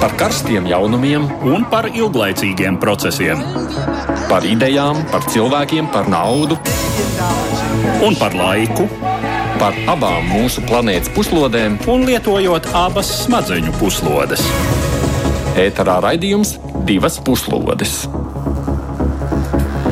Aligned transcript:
par 0.00 0.14
karstiem 0.16 0.64
jaunumiem 0.64 1.26
un 1.44 1.66
par 1.68 1.90
ilglaicīgiem 1.92 2.78
procesiem. 2.80 3.42
Par 4.30 4.46
idejām, 4.48 5.02
par 5.12 5.26
cilvēkiem, 5.28 5.90
par 5.92 6.08
naudu 6.08 6.56
un 8.06 8.16
par 8.16 8.34
laiku. 8.36 8.88
Par 9.60 9.76
abām 9.92 10.24
mūsu 10.32 10.64
planētas 10.64 11.12
puslodēm, 11.12 11.76
un 11.92 12.06
lietojot 12.08 12.70
abas 12.80 13.10
smadzeņu 13.26 13.74
puslodes. 13.76 14.46
Ēterā 15.60 15.98
raidījums 16.06 16.54
divas 16.88 17.20
puslodes. 17.20 18.06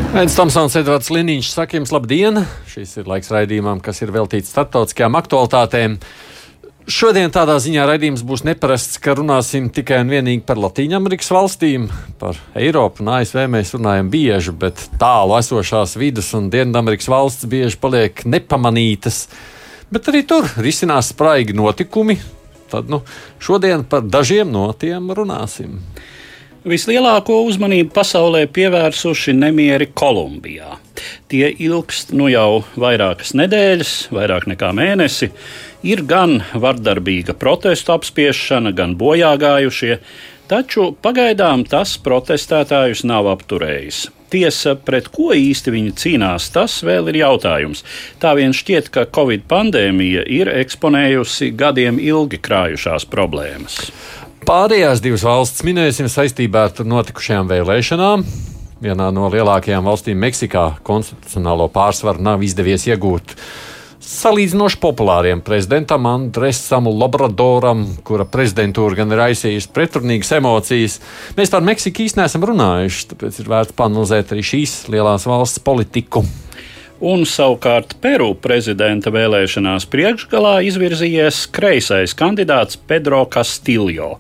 Aizsmeļamies, 0.09 0.39
Tomsons, 0.39 0.79
Edvards 0.81 1.13
Liniņš, 1.13 1.51
saka 1.53 1.77
jums 1.77 1.93
labdien! 1.93 2.41
Šis 2.73 2.97
ir 3.03 3.11
laiks 3.11 3.29
raidījumam, 3.35 3.83
kas 3.85 4.01
ir 4.01 4.15
veltīts 4.15 4.49
starptautiskajām 4.55 5.21
aktualitātēm. 5.21 5.99
Šodien 6.89 7.29
tādā 7.29 7.59
ziņā 7.61 7.83
raidījums 7.85 8.23
būs 8.25 8.47
neparasts, 8.49 8.97
ka 9.05 9.13
runāsim 9.19 9.67
tikai 9.69 9.99
un 10.01 10.09
vienīgi 10.09 10.41
par 10.49 10.57
Latvijas 10.57 11.29
valstīm, 11.29 11.85
par 12.17 12.39
Eiropu 12.57 13.05
un 13.05 13.11
ASV 13.13 13.43
mēs 13.53 13.75
runājam 13.77 14.09
bieži, 14.09 14.55
bet 14.57 14.87
tālu 14.97 15.37
esošās 15.37 15.99
vidus 16.01 16.31
un 16.39 16.49
Dienvidamerikas 16.49 17.11
valsts 17.13 17.45
bieži 17.45 17.77
paliek 17.77 18.25
nepamanītas. 18.25 19.27
Bet 19.93 20.09
arī 20.09 20.25
tur 20.25 20.49
risinās 20.57 21.13
spraigi 21.13 21.53
notikumi. 21.53 22.17
Tad 22.73 22.89
nu, 22.89 23.03
šodien 23.37 23.85
par 23.85 24.09
dažiem 24.09 24.49
no 24.49 24.71
tiem 24.73 25.13
runāsim. 25.13 25.77
Vislielāko 26.69 27.43
uzmanību 27.47 27.93
pasaulē 27.95 28.47
pievērsuši 28.49 29.37
nemieri 29.37 29.93
Kolumbijā. 29.93 30.79
Tie 31.29 31.53
ilgst 31.53 32.17
nu 32.17 32.27
jau 32.33 32.65
vairākas 32.81 33.37
nedēļas, 33.37 33.93
vairāk 34.17 34.49
nekā 34.51 34.73
mēnesi. 34.77 35.31
Ir 35.87 36.01
gan 36.11 36.41
vardarbīga 36.59 37.37
protestu 37.39 37.93
apspiešana, 37.95 38.73
gan 38.75 38.97
bojā 38.99 39.37
gājušie, 39.39 40.01
taču 40.51 40.89
pagaidām 41.05 41.63
tas 41.71 41.93
protestētājus 42.03 43.05
nav 43.07 43.29
apturējis. 43.31 44.09
Tiesa, 44.29 44.75
pret 44.75 45.07
ko 45.15 45.31
īsti 45.39 45.73
viņi 45.73 45.93
cīnās, 46.01 46.49
tas 46.53 46.81
vēl 46.85 47.13
ir 47.13 47.21
jautājums. 47.21 47.85
Tā 48.19 48.35
vien 48.37 48.51
šķiet, 48.53 48.91
ka 48.91 49.07
Covid 49.07 49.47
pandēmija 49.49 50.27
ir 50.27 50.51
eksponējusi 50.51 51.53
gadiem 51.57 52.03
ilgi 52.03 52.43
krājušās 52.43 53.07
problēmas. 53.09 53.79
Pārējās 54.51 55.01
divas 55.05 55.23
valstis 55.25 55.63
minēsim 55.65 56.11
saistībā 56.11 56.67
ar 56.69 56.85
notikušajām 56.91 57.55
vēlēšanām. 57.55 58.27
Vienā 58.83 59.09
no 59.15 59.31
lielākajām 59.31 59.87
valstīm, 59.87 60.19
Meksikā, 60.27 60.69
konstitucionālo 60.87 61.71
pārsvaru 61.71 62.23
nav 62.23 62.43
izdevies 62.47 62.91
iegūt 62.91 63.39
salīdzinoši 64.09 64.79
populāriem 64.81 65.43
prezidentam 65.45 66.07
Andresam 66.09 66.89
Labradoram, 66.89 67.85
kura 68.07 68.25
prezidentūra 68.29 69.03
gan 69.03 69.13
ir 69.13 69.23
aizsījusi 69.29 69.71
pretrunīgas 69.77 70.33
emocijas. 70.39 70.99
Mēs 71.37 71.53
par 71.53 71.65
Meksiku 71.67 72.07
īstenībā 72.07 72.27
neesam 72.27 72.47
runājuši, 72.49 73.07
tāpēc 73.13 73.41
ir 73.43 73.53
vērts 73.53 73.77
panalizēt 73.79 74.33
arī 74.35 74.45
šīs 74.55 74.79
lielās 74.93 75.29
valsts 75.29 75.63
politiku 75.65 76.25
un 76.99 77.23
savukārt 77.29 77.93
Peru 78.03 78.33
prezidenta 78.43 79.13
vēlēšanās 79.15 79.87
priekšgalā 79.91 80.57
izvirzījies 80.67 81.45
kreisais 81.55 82.15
kandidāts 82.19 82.79
Pedro 82.91 83.21
Castillo. 83.31 84.17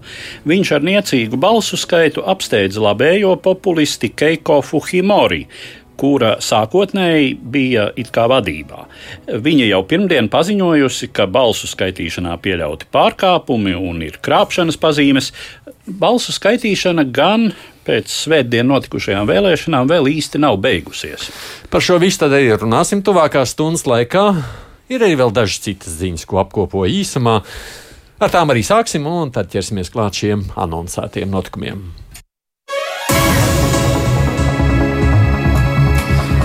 Viņš 0.47 0.73
ar 0.77 0.87
niecīgu 0.87 1.41
balsu 1.43 1.79
skaitu 1.81 2.23
apsteidza 2.23 2.85
labējo 2.85 3.35
populisti 3.43 4.13
Keiko 4.15 4.61
Fujimori, 4.63 5.43
kura 5.99 6.37
sākotnēji 6.43 7.33
bija 7.43 7.89
it 7.99 8.13
kā 8.15 8.29
vadībā. 8.31 8.85
Viņa 9.47 9.71
jau 9.71 9.81
pirmdien 9.89 10.31
paziņojusi, 10.33 11.11
ka 11.15 11.27
balsu 11.31 11.71
skaitīšanā 11.71 12.37
pieļauti 12.45 12.89
pārkāpumi 12.95 13.75
un 13.79 14.05
ir 14.07 14.21
krāpšanas 14.25 14.79
pazīmes. 14.81 15.33
Balsu 15.89 16.35
skaitīšana 16.37 17.07
gan 17.15 17.51
pēc 17.89 18.13
svētdien 18.13 18.69
notikušajām 18.69 19.29
vēlēšanām 19.29 19.89
vēl 19.89 20.11
īsti 20.19 20.41
nav 20.45 20.59
beigusies. 20.65 21.31
Par 21.73 21.85
šo 21.85 21.99
visu 22.03 22.23
tad 22.25 22.37
arī 22.37 22.53
runāsim 22.55 23.03
tuvākās 23.05 23.57
stundas 23.57 23.87
laikā. 23.89 24.27
Ir 24.93 25.05
arī 25.05 25.19
vēl 25.21 25.33
dažas 25.37 25.61
citas 25.65 25.99
ziņas, 26.01 26.25
ko 26.29 26.41
apkopoju 26.45 26.93
īsumā. 27.01 27.41
Ar 28.19 28.33
tām 28.35 28.51
arī 28.53 28.65
sāksim, 28.67 29.05
un 29.07 29.33
tad 29.33 29.51
ķersimies 29.53 29.93
klāt 29.95 30.17
šiem 30.21 30.47
anoncētiem 30.59 31.29
notikumiem. 31.33 31.85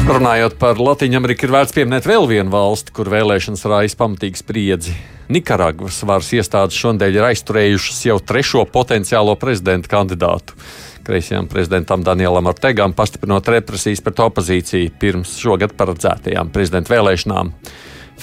Runājot 0.03 0.57
par 0.59 0.79
Latviju, 0.83 1.15
Ameriku, 1.17 1.47
ir 1.47 1.53
vērts 1.55 1.73
pieminēt 1.75 2.07
vēl 2.09 2.27
vienu 2.27 2.51
valsti, 2.51 2.91
kur 2.95 3.07
vēlēšanas 3.11 3.63
raisa 3.71 3.99
pamatīgu 4.01 4.41
spriedzi. 4.41 4.95
Nikaragvas 5.31 6.01
varas 6.03 6.31
iestādes 6.35 6.75
šodien 6.75 7.15
ir 7.15 7.23
aizturējušas 7.29 8.01
jau 8.09 8.17
trešo 8.19 8.65
potenciālo 8.69 9.37
prezidenta 9.39 9.89
kandidātu 9.95 10.57
kreisajam 11.03 11.47
prezidentam 11.47 12.03
Danielam 12.03 12.45
Ortegam, 12.45 12.93
pastiprinot 12.93 13.47
represijas 13.47 14.01
pret 14.01 14.19
opozīciju 14.23 14.91
pirms 14.99 15.35
šogad 15.41 15.75
paredzētajām 15.79 16.51
prezidenta 16.53 16.93
vēlēšanām. 16.93 17.51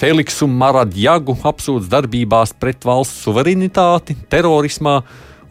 Feliksu 0.01 0.47
Maradjagu 0.49 1.35
apsūdz 1.45 1.91
darbībās 1.91 2.55
pret 2.57 2.85
valsts 2.87 3.21
suverenitāti, 3.27 4.17
terorismā 4.31 5.01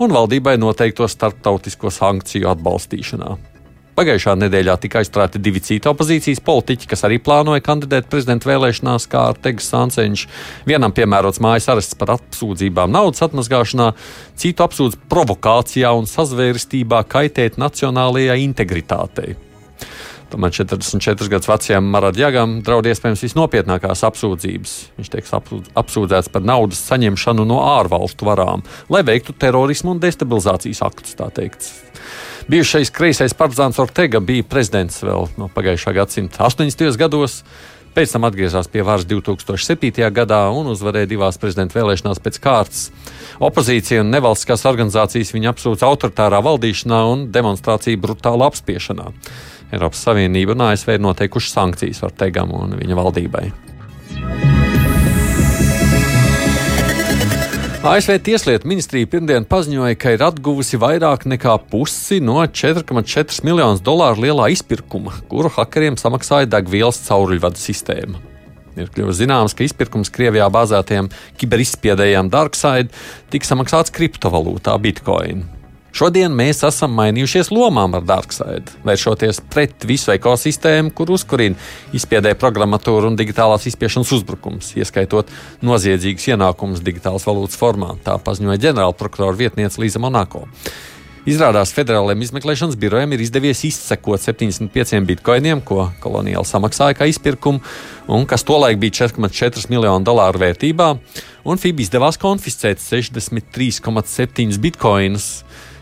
un 0.00 0.16
valdībai 0.16 0.56
noteikto 0.58 1.06
starptautisko 1.08 1.92
sankciju 1.94 2.50
atbalstīšanā. 2.50 3.36
Pagājušā 4.00 4.32
nedēļā 4.40 4.78
tika 4.80 5.02
aizturēti 5.02 5.42
divi 5.44 5.60
citi 5.60 5.88
opozīcijas 5.90 6.38
politiķi, 6.40 6.86
kas 6.88 7.02
arī 7.04 7.18
plānoja 7.20 7.60
kandidēt 7.60 8.06
prezidenta 8.08 8.48
vēlēšanās, 8.48 9.04
kā 9.12 9.26
Artegs 9.28 9.66
Sanseņš. 9.68 10.22
Vienam 10.64 10.94
piemērots 10.96 11.42
mājas 11.44 11.66
arests 11.68 11.98
par 12.00 12.14
apsūdzībām 12.14 12.94
naudas 12.94 13.20
atmazgāšanā, 13.26 13.90
citu 14.40 14.64
apsūdz 14.64 14.96
provokācijā 15.12 15.90
un 15.98 16.08
sazvērstībā 16.08 17.02
kaitēt 17.12 17.60
nacionālajai 17.60 18.38
integritātei. 18.46 19.36
Tomēr 20.32 20.56
44 20.56 21.28
gadus 21.34 21.52
vecajam 21.52 21.92
Maradjagam 21.92 22.56
draud 22.64 22.88
iespējams 22.88 23.26
visnopietnākās 23.26 24.06
apsūdzības. 24.08 24.74
Viņš 24.96 25.12
tiek 25.12 25.28
apsūdzēts 25.84 26.32
par 26.32 26.48
naudas 26.48 26.80
saņemšanu 26.88 27.44
no 27.52 27.60
ārvalstu 27.76 28.32
varām, 28.32 28.64
lai 28.88 29.04
veiktu 29.04 29.36
terorismu 29.36 29.92
un 29.92 30.00
destabilizācijas 30.08 30.86
aktus. 30.88 31.18
Bijušais 32.48 32.90
kreisais 32.90 33.34
partizāns 33.36 33.78
Ortega 33.82 34.20
bija 34.24 34.46
prezidents 34.48 35.02
vēl 35.04 35.28
no 35.40 35.50
pagājušā 35.52 35.92
gadsimta 35.96 36.46
80. 36.48 36.96
gados. 37.00 37.42
Pēc 37.90 38.12
tam 38.14 38.24
atgriezās 38.28 38.68
pie 38.70 38.84
varas 38.86 39.02
2007. 39.10 40.04
gadā 40.14 40.44
un 40.54 40.70
uzvarēja 40.70 41.08
divās 41.10 41.40
prezidenta 41.42 41.74
vēlēšanās 41.80 42.22
pēc 42.22 42.38
kārtas. 42.42 42.84
Opozīcija 43.42 44.04
un 44.04 44.12
nevalstiskās 44.14 44.62
organizācijas 44.70 45.34
viņa 45.34 45.50
apsūdz 45.50 45.82
autoritārā 45.88 46.38
valdīšanā 46.46 47.00
un 47.10 47.26
demonstrāciju 47.34 47.98
brutālā 48.00 48.46
apspiešanā. 48.52 49.10
Eiropas 49.74 50.06
Savienība 50.06 50.54
un 50.54 50.68
ASV 50.70 50.94
ir 50.96 51.02
noteikuši 51.02 51.50
sankcijas 51.50 52.06
Ortegam 52.06 52.54
un 52.54 52.78
viņa 52.78 53.02
valdībai. 53.02 53.69
ASV 57.80 58.18
Tieslietu 58.20 58.68
ministrija 58.68 59.08
pirmdien 59.08 59.46
paziņoja, 59.48 59.96
ka 59.96 60.10
ir 60.12 60.20
atguvusi 60.20 60.76
vairāk 60.76 61.22
nekā 61.32 61.54
pusi 61.70 62.18
no 62.20 62.34
4,4 62.44 63.40
miljonus 63.48 63.80
dolāru 63.80 64.26
lielā 64.26 64.50
izpirkuma, 64.52 65.14
kuru 65.30 65.48
hakeriem 65.54 65.96
samaksāja 65.96 66.50
degvielas 66.52 66.98
cauruļvadu 67.06 67.56
sistēma. 67.56 68.20
Ir 68.76 68.92
kļuvis 68.92 69.22
zināms, 69.22 69.54
ka 69.56 69.64
izpirkums 69.64 70.12
Krievijā 70.12 70.50
bāzētajiem 70.52 71.08
kiberizspiedējiem 71.40 72.28
Darkside 72.28 72.92
tika 73.32 73.48
samaksāts 73.48 73.96
kriptovalūtā 73.96 74.76
Bitcoin. 74.84 75.46
Šodien 75.96 76.34
mēs 76.36 76.62
esam 76.66 76.92
mainījušies 76.98 77.50
lomām 77.50 77.96
ar 77.98 78.04
Darkside, 78.06 78.76
vēršoties 78.86 79.42
pret 79.50 79.86
visu 79.88 80.12
ekosistēmu, 80.14 80.92
kur 80.94 81.10
uzkurina 81.16 81.58
izspiedēja 81.96 82.38
programmatūra 82.38 83.10
un 83.10 83.18
digitālās 83.18 83.66
izspiešanas 83.70 84.12
uzbrukums, 84.20 84.70
ieskaitot 84.78 85.32
noziedzīgus 85.66 86.30
ienākumus 86.30 86.84
digitālas 86.86 87.26
valūtas 87.26 87.58
formā. 87.58 87.96
Tā 88.06 88.20
paziņoja 88.22 88.62
ģenerālprokurora 88.68 89.36
vietniece 89.42 89.82
Līza 89.82 90.02
Monako. 90.02 90.46
Izrādās, 91.28 91.74
federālajiem 91.76 92.22
izmeklēšanas 92.24 92.78
birojiem 92.80 93.12
ir 93.12 93.20
izdevies 93.26 93.60
izsekot 93.68 94.22
75 94.24 95.04
bitkoiniem, 95.04 95.60
ko 95.60 95.90
kolonijāli 96.00 96.48
samaksāja 96.48 96.96
kā 96.96 97.10
izpirkumu, 97.10 97.60
un 98.08 98.24
kas 98.30 98.46
tolaik 98.48 98.80
bija 98.80 99.02
4,4 99.02 99.68
miljonu 99.68 100.06
dolāru 100.06 100.40
vērtībā, 100.40 100.88
un 101.44 101.60
FIB 101.60 101.84
izdevās 101.84 102.16
konfiscēt 102.20 102.80
63,7 102.80 104.56
bitkoinus 104.64 105.28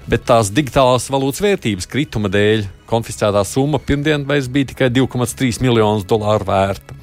bet 0.08 0.24
tās 0.28 0.52
digitālās 0.54 1.08
valūtas 1.12 1.42
vērtības 1.44 1.88
krituma 1.90 2.30
dēļ 2.32 2.64
konfiscētā 2.88 3.42
summa 3.44 3.80
pirmdien 3.82 4.24
vairs 4.28 4.48
bija 4.52 4.70
tikai 4.72 4.88
2,3 4.94 5.60
miljonus 5.64 6.06
dolāru 6.08 6.48
vērta. 6.48 6.96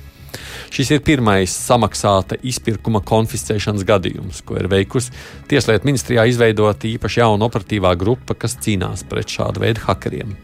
Šis 0.74 0.90
ir 0.92 1.04
pirmais 1.06 1.54
samaksāta 1.54 2.40
izpirkuma 2.44 3.00
konfiscēšanas 3.06 3.86
gadījums, 3.88 4.42
ko 4.44 4.58
ir 4.60 4.68
veikusi 4.72 5.14
Tieslietu 5.48 5.88
ministrijā 5.88 6.26
izveidota 6.28 6.90
īpaši 6.90 7.22
jauna 7.22 7.48
operatīvā 7.48 7.94
grupa, 8.02 8.36
kas 8.36 8.58
cīnās 8.66 9.06
pret 9.08 9.32
šādu 9.38 9.64
veidu 9.64 9.86
hakeriem. 9.86 10.36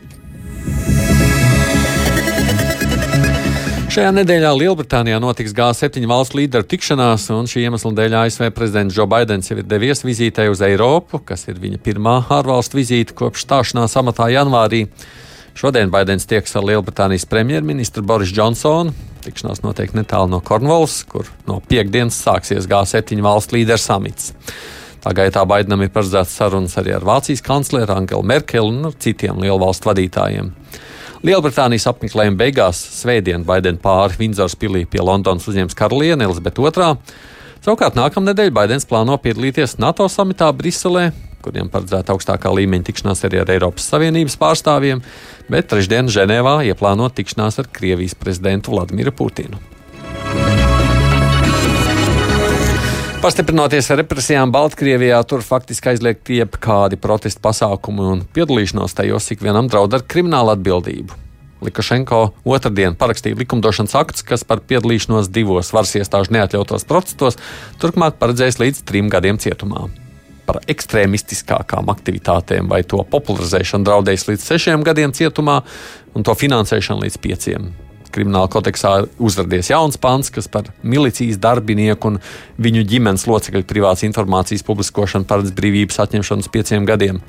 Šajā 3.92 4.14
nedēļā 4.16 4.50
Lielbritānijā 4.56 5.18
notiks 5.20 5.52
G7 5.52 6.06
valstu 6.08 6.38
līderu 6.40 6.64
tikšanās, 6.64 7.26
un 7.36 7.50
šī 7.52 7.66
iemesla 7.66 7.90
dēļ 7.98 8.14
ASV 8.22 8.46
prezidents 8.56 8.96
Joe 8.96 9.04
Bidenis 9.12 9.50
jau 9.52 9.58
ir 9.60 9.66
devies 9.68 10.00
vizītē 10.08 10.46
uz 10.48 10.62
Eiropu, 10.64 11.20
kas 11.28 11.44
ir 11.52 11.58
viņa 11.60 11.82
pirmā 11.84 12.14
ārvalstu 12.32 12.80
vizīte 12.80 13.12
kopš 13.20 13.44
stāšanās 13.44 13.98
amatā 14.00 14.30
janvārī. 14.32 14.86
Šodien 15.60 15.92
Baidens 15.92 16.24
tieks 16.24 16.56
ar 16.56 16.64
Lielbritānijas 16.70 17.28
premjerministru 17.28 18.06
Borisu 18.08 18.38
Džonsonu. 18.38 18.94
Tikšanās 19.26 19.60
notiek 19.66 19.92
netālu 20.00 20.32
no 20.32 20.40
Kornvalas, 20.40 21.02
kur 21.12 21.28
no 21.50 21.60
piekdienas 21.60 22.16
sāksies 22.24 22.72
G7 22.72 23.20
valstu 23.28 23.60
līderu 23.60 23.84
samits. 23.84 24.32
Tā 25.04 25.12
gaitā 25.18 25.44
Baidenam 25.44 25.84
ir 25.84 25.92
paredzēts 25.92 26.38
sarunas 26.40 26.80
arī 26.80 26.96
ar 26.96 27.04
Vācijas 27.04 27.44
kancleru 27.44 28.00
Angelu 28.00 28.24
Merkeli 28.24 28.72
un 28.72 28.96
citiem 29.04 29.44
lielu 29.44 29.60
valstu 29.60 29.92
vadītājiem. 29.92 30.54
Lielbritānijas 31.22 31.86
apmeklējuma 31.92 32.40
beigās 32.40 32.80
svētdien 32.98 33.44
Baidena 33.46 33.78
pāri 33.82 34.18
Vindzors 34.18 34.56
pilī 34.58 34.88
pie 34.90 35.04
Londonas 35.06 35.46
uzņems 35.52 35.78
karaliene 35.78 36.26
Elizabete 36.26 36.64
II. 36.66 36.96
Savukārt 37.62 37.98
nākamnedēļ 38.00 38.50
Baidens 38.56 38.88
plāno 38.90 39.20
piedalīties 39.22 39.78
NATO 39.78 40.08
samitā 40.10 40.48
Briselē, 40.58 41.12
kuriem 41.46 41.70
paredzēta 41.70 42.16
augstākā 42.16 42.50
līmeņa 42.58 42.88
tikšanās 42.90 43.22
arī 43.30 43.44
ar 43.44 43.54
Eiropas 43.54 43.86
Savienības 43.94 44.40
pārstāvjiem, 44.42 45.04
bet 45.54 45.70
trešdien 45.70 46.10
Ženēvā 46.10 46.64
ieplānot 46.72 47.14
tikšanās 47.20 47.62
ar 47.62 47.70
Krievijas 47.70 48.18
prezidentu 48.18 48.74
Vladimiru 48.74 49.14
Putinu. 49.14 49.62
Pastiprinoties 53.22 53.86
represijām 53.94 54.50
Baltkrievijā, 54.50 55.20
tur 55.30 55.44
faktiski 55.46 55.92
aizliegt 55.92 56.30
jebkādi 56.34 56.98
protesta 56.98 57.44
pasākumi 57.44 58.02
un 58.02 58.24
piedalīšanos 58.34 58.96
tajos 58.98 59.28
ikvienam 59.36 59.68
draud 59.70 59.94
ar 59.94 60.02
kriminālu 60.10 60.50
atbildību. 60.56 61.20
Lukašenko 61.62 62.22
otrdien 62.50 62.98
parakstīja 62.98 63.38
likumdošanas 63.44 63.94
akts, 64.00 64.26
kas 64.26 64.42
par 64.42 64.64
piedalīšanos 64.66 65.30
divos 65.30 65.70
varas 65.70 65.94
iestāžu 66.00 66.34
neatļautos 66.34 66.88
protestos 66.90 67.38
turpmāk 67.84 68.18
paredzēs 68.18 68.58
līdz 68.58 68.82
trim 68.90 69.14
gadiem 69.14 69.38
cietumā. 69.38 69.86
Par 70.50 70.58
ekstrēmistiskākām 70.74 71.94
aktivitātēm 71.94 72.74
vai 72.74 72.82
to 72.82 73.06
popularizēšanu 73.06 73.86
draudēs 73.86 74.26
līdz 74.32 74.50
sešiem 74.50 74.90
gadiem 74.90 75.14
cietumā 75.14 75.62
un 76.18 76.26
to 76.26 76.34
finansēšanu 76.42 77.06
līdz 77.06 77.22
pieciem. 77.22 77.70
Krimināla 78.12 78.50
kodeksā 78.52 78.94
uzrādījies 79.22 79.72
jauns 79.74 80.00
pants, 80.02 80.32
kas 80.34 80.50
par 80.52 80.70
milicijas 80.84 81.40
darbinieku 81.42 82.14
un 82.14 82.20
viņu 82.62 82.84
ģimenes 82.92 83.28
locekļu 83.30 83.64
privātas 83.70 84.06
informācijas 84.08 84.66
publiskošanu 84.68 85.30
paredz 85.30 85.54
brīvības 85.58 86.02
atņemšanu 86.06 86.46
uz 86.46 86.52
pieciem 86.52 86.88
gadiem. 86.90 87.22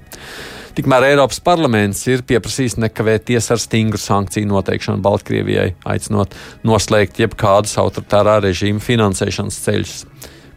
Tikmēr 0.72 1.04
Eiropas 1.10 1.36
parlaments 1.44 2.00
ir 2.08 2.22
pieprasījis 2.24 2.78
nekavēties 2.80 3.50
ar 3.52 3.60
stingru 3.60 4.00
sankciju 4.00 4.48
noteikšanu 4.48 5.04
Baltkrievijai, 5.04 5.74
aicinot 5.84 6.32
noslēgt 6.64 7.20
jebkādus 7.20 7.76
autoritārā 7.82 8.38
režīma 8.46 8.80
finansēšanas 8.80 9.60
ceļus. 9.66 9.94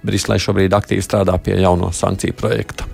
Briselē 0.06 0.39
šobrīd 0.39 0.78
aktīvi 0.78 1.04
strādā 1.04 1.36
pie 1.44 1.60
jauno 1.60 1.92
sankciju 1.92 2.39
projekta. 2.39 2.88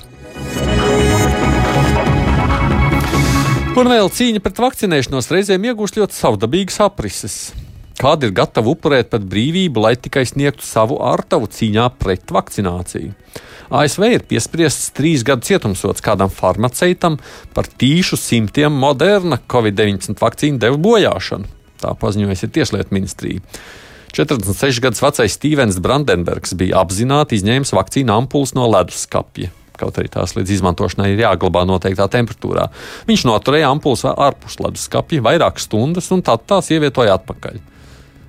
Un 3.72 3.88
vēl 3.88 4.10
cīņa 4.12 4.42
pret 4.44 4.58
vakcinēšanos 4.60 5.30
reizēm 5.32 5.64
iegūst 5.70 5.96
ļoti 5.96 6.16
savdabīgas 6.18 6.82
aprises. 6.84 7.36
Kādi 7.96 8.28
ir 8.28 8.34
gatavi 8.36 8.68
upurēt 8.74 9.08
pat 9.14 9.24
brīvību, 9.32 9.80
lai 9.86 9.94
tikai 9.96 10.26
sniegtu 10.28 10.66
savu 10.68 10.98
ārtavu 11.08 11.48
cīņā 11.48 11.86
pret 12.02 12.34
vakcināciju? 12.36 13.14
ASV 13.72 14.08
ir 14.18 14.26
piespriests 14.28 14.92
trīs 14.98 15.24
gadu 15.24 15.48
cietumsots 15.48 16.04
kādam 16.04 16.34
farmaceitam 16.36 17.16
par 17.56 17.70
tīšu 17.72 18.20
simtiem 18.20 18.76
moderna 18.76 19.40
Covid-19 19.40 20.20
vakcīnu 20.20 20.60
devu 20.60 20.82
bojāšanu. 20.90 21.48
Tā 21.80 21.96
paziņojusi 22.04 22.52
Tieslietu 22.52 22.98
ministrija. 23.00 23.40
46 24.12 24.84
gadus 24.84 25.00
vecais 25.00 25.40
Stevens 25.40 25.80
Brandenbergs 25.80 26.58
bija 26.60 26.84
apzināti 26.84 27.40
izņēmis 27.40 27.72
vakcīnu 27.80 28.20
ampulas 28.20 28.52
no 28.60 28.68
leduskapja. 28.76 29.54
Kaut 29.80 29.98
arī 29.98 30.12
tās 30.12 30.36
līdz 30.36 30.58
izmantošanai 30.58 31.14
ir 31.14 31.24
jāglabā 31.24 31.64
noteiktā 31.68 32.08
temperatūrā. 32.12 32.68
Viņš 33.08 33.26
noturēja 33.30 33.72
ampulas 33.72 34.04
ārpus 34.12 34.60
leduskapja 34.62 35.24
vairākas 35.26 35.68
stundas 35.70 36.12
un 36.14 36.24
tad 36.26 36.44
tās 36.50 36.70
ievietoja 36.74 37.16
atpakaļ. 37.20 37.62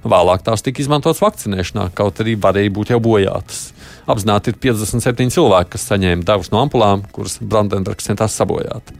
Vēlāk 0.03 0.43
tās 0.43 0.65
tika 0.67 0.83
izmantotas 0.83 1.23
vakcinēšanā, 1.23 1.93
kaut 1.94 2.19
arī 2.23 2.35
varēja 2.41 2.73
būt 2.75 2.91
jau 2.91 2.99
bojātas. 3.03 3.69
Apzināti 4.11 4.50
ir 4.50 4.59
57 4.59 5.31
cilvēki, 5.31 5.71
kas 5.77 5.87
saņēma 5.93 6.27
devus 6.27 6.50
no 6.50 6.65
ampulām, 6.65 7.05
kuras 7.15 7.37
Brandenburgs 7.39 8.09
centās 8.11 8.35
sabojāt. 8.35 8.91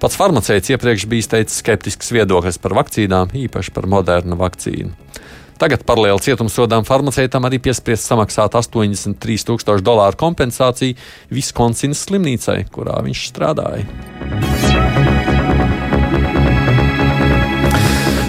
Pats 0.00 0.16
farmaceits 0.16 0.72
iepriekš 0.72 1.04
bija 1.06 1.34
teicis 1.36 1.60
skeptisks 1.60 2.08
viedoklis 2.14 2.56
par 2.58 2.72
vakcīnām, 2.80 3.36
īpaši 3.44 3.74
par 3.76 3.86
modernu 3.92 4.38
vakcīnu. 4.40 4.96
Tagad 5.62 5.84
paralēli 5.86 6.18
cietumsodām 6.24 6.82
farmaceitam 6.82 7.44
arī 7.46 7.60
piespriezt 7.62 8.08
samaksāt 8.10 8.56
83 8.58 9.44
tūkstošu 9.46 9.84
dolāru 9.86 10.18
kompensāciju 10.18 10.96
Viskonsinas 11.30 12.00
slimnīcai, 12.02 12.64
kurā 12.74 12.96
viņš 13.06 13.20
strādāja. 13.30 13.86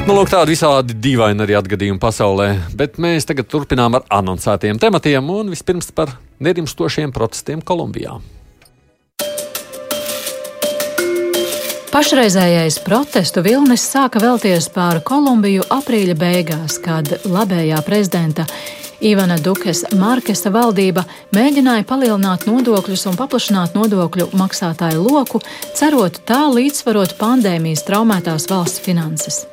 Nu, 0.03 0.13
lūk, 0.13 0.29
tādi 0.29 0.53
visādi 0.53 0.99
dīvaini 1.07 1.41
arī 1.47 1.57
atgadījumi 1.57 1.97
pasaulē, 2.03 2.51
bet 2.77 3.01
mēs 3.01 3.25
tagad 3.25 3.49
turpinām 3.49 3.97
ar 3.97 4.05
anoncētiem 4.19 4.77
tematiem 4.83 5.33
un 5.33 5.49
vispirms 5.55 5.89
par 5.95 6.13
nerimstošiem 6.43 7.15
protestiem 7.15 7.65
Kolumbijā. 7.65 8.19
Pašreizējais 11.93 12.79
protestu 12.81 13.43
vilnis 13.45 13.83
sāka 13.85 14.17
vēlties 14.17 14.65
pār 14.73 14.97
Kolumbiju 15.05 15.61
aprīļa 15.75 16.15
beigās, 16.17 16.79
kad 16.81 17.11
labējā 17.21 17.77
prezidenta 17.85 18.47
Ivana 18.97 19.37
Dukes 19.37 19.83
Markesa 20.01 20.49
valdība 20.49 21.03
mēģināja 21.37 21.85
palielināt 21.85 22.47
nodokļus 22.49 23.05
un 23.11 23.19
paplašināt 23.19 23.77
nodokļu 23.77 24.31
maksātāju 24.41 25.05
loku, 25.05 25.43
cerot 25.77 26.17
tā 26.25 26.41
līdzsvarot 26.55 27.13
pandēmijas 27.21 27.85
traumētās 27.85 28.49
valsts 28.49 28.81
finanses. 28.81 29.43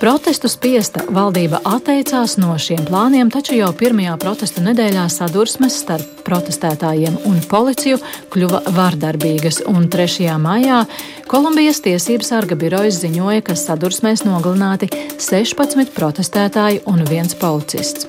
Protestu 0.00 0.48
spiesta 0.50 1.04
valdība 1.08 1.60
atteicās 1.64 2.34
no 2.40 2.56
šiem 2.60 2.82
plāniem, 2.88 3.30
taču 3.32 3.54
jau 3.56 3.70
pirmajā 3.76 4.16
protestu 4.20 4.62
nedēļā 4.64 5.04
sadursmes 5.12 5.76
starp 5.84 6.24
protestētājiem 6.26 7.20
un 7.28 7.38
policiju 7.48 8.00
kļuva 8.34 8.64
vardarbīgas, 8.74 9.62
un 9.70 9.86
3. 9.92 10.26
maijā 10.42 10.82
Kolumbijas 11.30 11.80
tiesības 11.84 12.32
sarga 12.32 12.58
birojas 12.58 12.98
ziņoja, 13.04 13.44
ka 13.46 13.56
sadursmēs 13.58 14.24
nogalināti 14.26 14.90
16 15.22 15.94
protestētāji 15.94 16.82
un 16.90 17.06
viens 17.08 17.36
policists. 17.38 18.08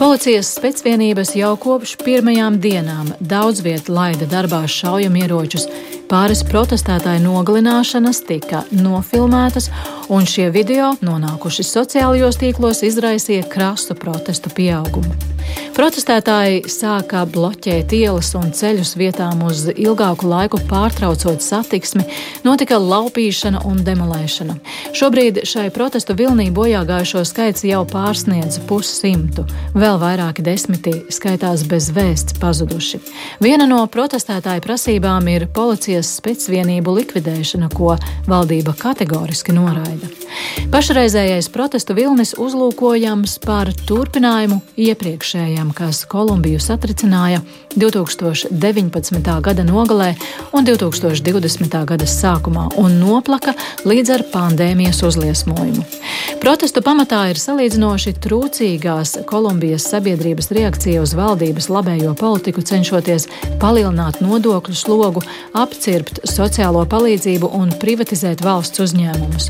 Policijas 0.00 0.50
specvienības 0.56 1.34
jau 1.36 1.54
kopš 1.60 1.98
pirmajām 2.00 2.58
dienām 2.60 3.14
daudz 3.20 3.62
vietā 3.64 3.92
laida 3.92 4.28
darbā 4.28 4.62
šaujamieročus, 4.64 5.68
Pāris 6.10 6.40
protestētāju 6.42 7.20
nogalināšanas 7.22 8.24
tika 8.26 8.64
nofilmētas, 8.74 9.68
un 10.10 10.26
šie 10.26 10.48
video, 10.50 10.96
nonākuši 11.06 11.62
sociālajos 11.68 12.40
tīklos, 12.40 12.82
izraisīja 12.82 13.46
krastu 13.46 13.94
protestu 13.94 14.50
pieaugumu. 14.50 15.14
Protestētāji 15.74 16.64
sāka 16.70 17.22
bloķēt 17.30 17.94
ielas 17.96 18.32
un 18.38 18.50
ceļus 18.54 18.92
vietām 18.98 19.44
uz 19.46 19.62
ilgāku 19.70 20.28
laiku 20.28 20.58
pārtraucot 20.68 21.40
satiksmi, 21.42 22.04
notika 22.44 22.76
laupīšana 22.82 23.62
un 23.68 23.80
demolēšana. 23.86 24.58
Šobrīd 24.96 25.40
šai 25.48 25.68
protestu 25.74 26.16
vilnī 26.18 26.50
bojā 26.54 26.82
gājušo 26.88 27.22
skaits 27.28 27.64
jau 27.68 27.84
pārsniedz 27.88 28.58
pussimtu. 28.68 29.46
Vēl 29.74 29.98
vairāki 30.02 30.44
desmiti 30.44 30.96
skaitās 31.12 31.64
bez 31.70 31.88
vēsts 31.96 32.36
pazuduši. 32.42 33.00
Viena 33.42 33.68
no 33.70 33.80
protestētāju 33.90 34.66
prasībām 34.66 35.30
ir 35.32 35.46
policijas 35.54 35.99
policijas 36.00 36.16
specvienību 36.20 36.94
likvidēšana, 36.96 37.68
ko 37.74 37.96
valdība 38.28 38.72
kategoriski 38.78 39.52
noraida. 39.52 40.08
Pašreizējais 40.70 41.48
protestu 41.50 41.94
vilnis 41.94 42.34
uzlūkojams 42.38 43.40
par 43.42 43.72
turpinājumu 43.88 44.60
iepriekšējam, 44.78 45.72
kas 45.74 46.04
Kolumbiju 46.06 46.60
satricināja 46.60 47.42
2019. 47.74 49.40
gada 49.42 49.64
nogalē 49.64 50.14
un 50.52 50.64
2020. 50.64 51.84
gada 51.86 52.06
sākumā 52.06 52.68
un 52.78 52.98
noplaka 53.00 53.54
līdz 53.84 54.14
ar 54.14 54.24
pandēmijas 54.32 55.02
uzliesmojumu. 55.06 55.84
Protestu 56.40 56.80
pamatā 56.80 57.26
ir 57.32 57.40
salīdzinoši 57.40 58.14
trūcīgās 58.22 59.18
Kolumbijas 59.26 59.88
sabiedrības 59.90 60.50
reakcija 60.54 61.02
uz 61.02 61.14
valdības 61.18 61.68
labējo 61.68 62.14
politiku, 62.14 62.62
cenšoties 62.62 63.26
palielināt 63.60 64.22
nodokļu 64.22 64.76
slogu, 64.78 65.24
apcirkt 65.52 65.89
izcirpt 65.90 66.20
sociālo 66.28 66.84
palīdzību 66.86 67.48
un 67.56 67.72
privatizēt 67.80 68.44
valsts 68.44 68.78
uzņēmumus. 68.84 69.48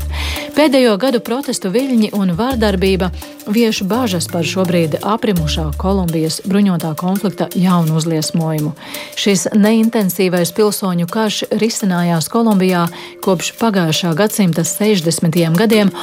Pēdējo 0.55 0.95
gadu 0.97 1.19
protestu 1.21 1.69
viļņi 1.69 2.09
un 2.17 2.33
vārdarbība 2.37 3.11
vieš 3.45 3.83
bažas 3.85 4.25
par 4.31 4.47
šobrīd 4.47 4.97
aprimušā 5.05 5.67
Kolumbijas 5.81 6.41
bruņotā 6.47 6.95
konflikta 6.97 7.49
jaunu 7.53 7.99
uzliesmojumu. 8.01 8.73
Šis 9.13 9.51
neintensīvais 9.53 10.53
pilsoņu 10.57 11.05
karš 11.11 11.43
risinājās 11.61 12.31
Kolumbijā 12.33 12.87
kopš 13.21 13.53
pagājušā 13.61 14.15
gadsimta 14.17 14.65
60. 14.65 15.37
gadiem 15.61 15.93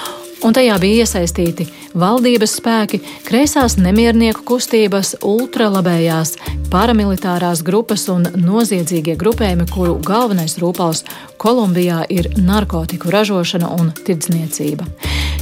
un 0.45 0.55
tajā 0.55 0.79
bija 0.83 1.05
iesaistīti 1.05 1.67
valdības 1.99 2.57
spēki, 2.61 3.01
kreisās 3.27 3.79
nemiernieku 3.81 4.45
kustības, 4.47 5.15
ultralabējās, 5.25 6.37
paramilitārās 6.73 7.65
grupas 7.67 8.09
un 8.13 8.29
noziedzīgie 8.37 9.17
grupējumi, 9.19 9.69
kuru 9.73 9.99
galvenais 10.05 10.59
rūpals 10.63 11.05
Kolumbijā 11.39 12.03
ir 12.11 12.31
narkotiku 12.39 13.13
ražošana 13.15 13.71
un 13.79 13.93
tirdzniecība. 14.05 14.89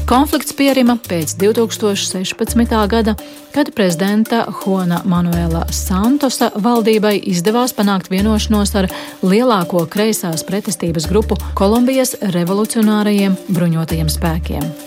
Konflikts 0.07 0.55
pierima 0.55 0.95
pēc 1.03 1.33
2016. 1.41 2.75
gada, 2.87 3.17
kad 3.55 3.73
prezidenta 3.75 4.45
Juana 4.61 5.00
Manuela 5.05 5.65
Santosa 5.75 6.53
valdībai 6.55 7.17
izdevās 7.26 7.75
panākt 7.75 8.12
vienošanos 8.12 8.75
ar 8.79 8.91
lielāko 9.26 9.83
kreisās 9.91 10.47
pretestības 10.47 11.11
grupu 11.11 11.41
Kolumbijas 11.59 12.15
revolucionārajiem 12.23 13.35
bruņotajiem 13.49 14.12
spēkiem. 14.12 14.86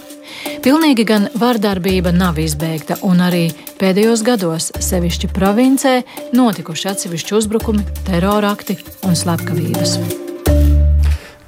Pilnīgi 0.60 1.06
gan 1.08 1.30
vardarbība 1.40 2.12
nav 2.12 2.40
izbeigta, 2.44 2.98
un 3.08 3.22
arī 3.24 3.46
pēdējos 3.80 4.24
gados, 4.28 4.72
sevišķi 4.84 5.30
provincē, 5.32 5.94
notikuši 6.36 6.90
atsevišķi 6.92 7.38
uzbrukumi, 7.38 7.86
terorakti 8.10 8.76
un 9.08 9.16
slepkavības 9.16 10.00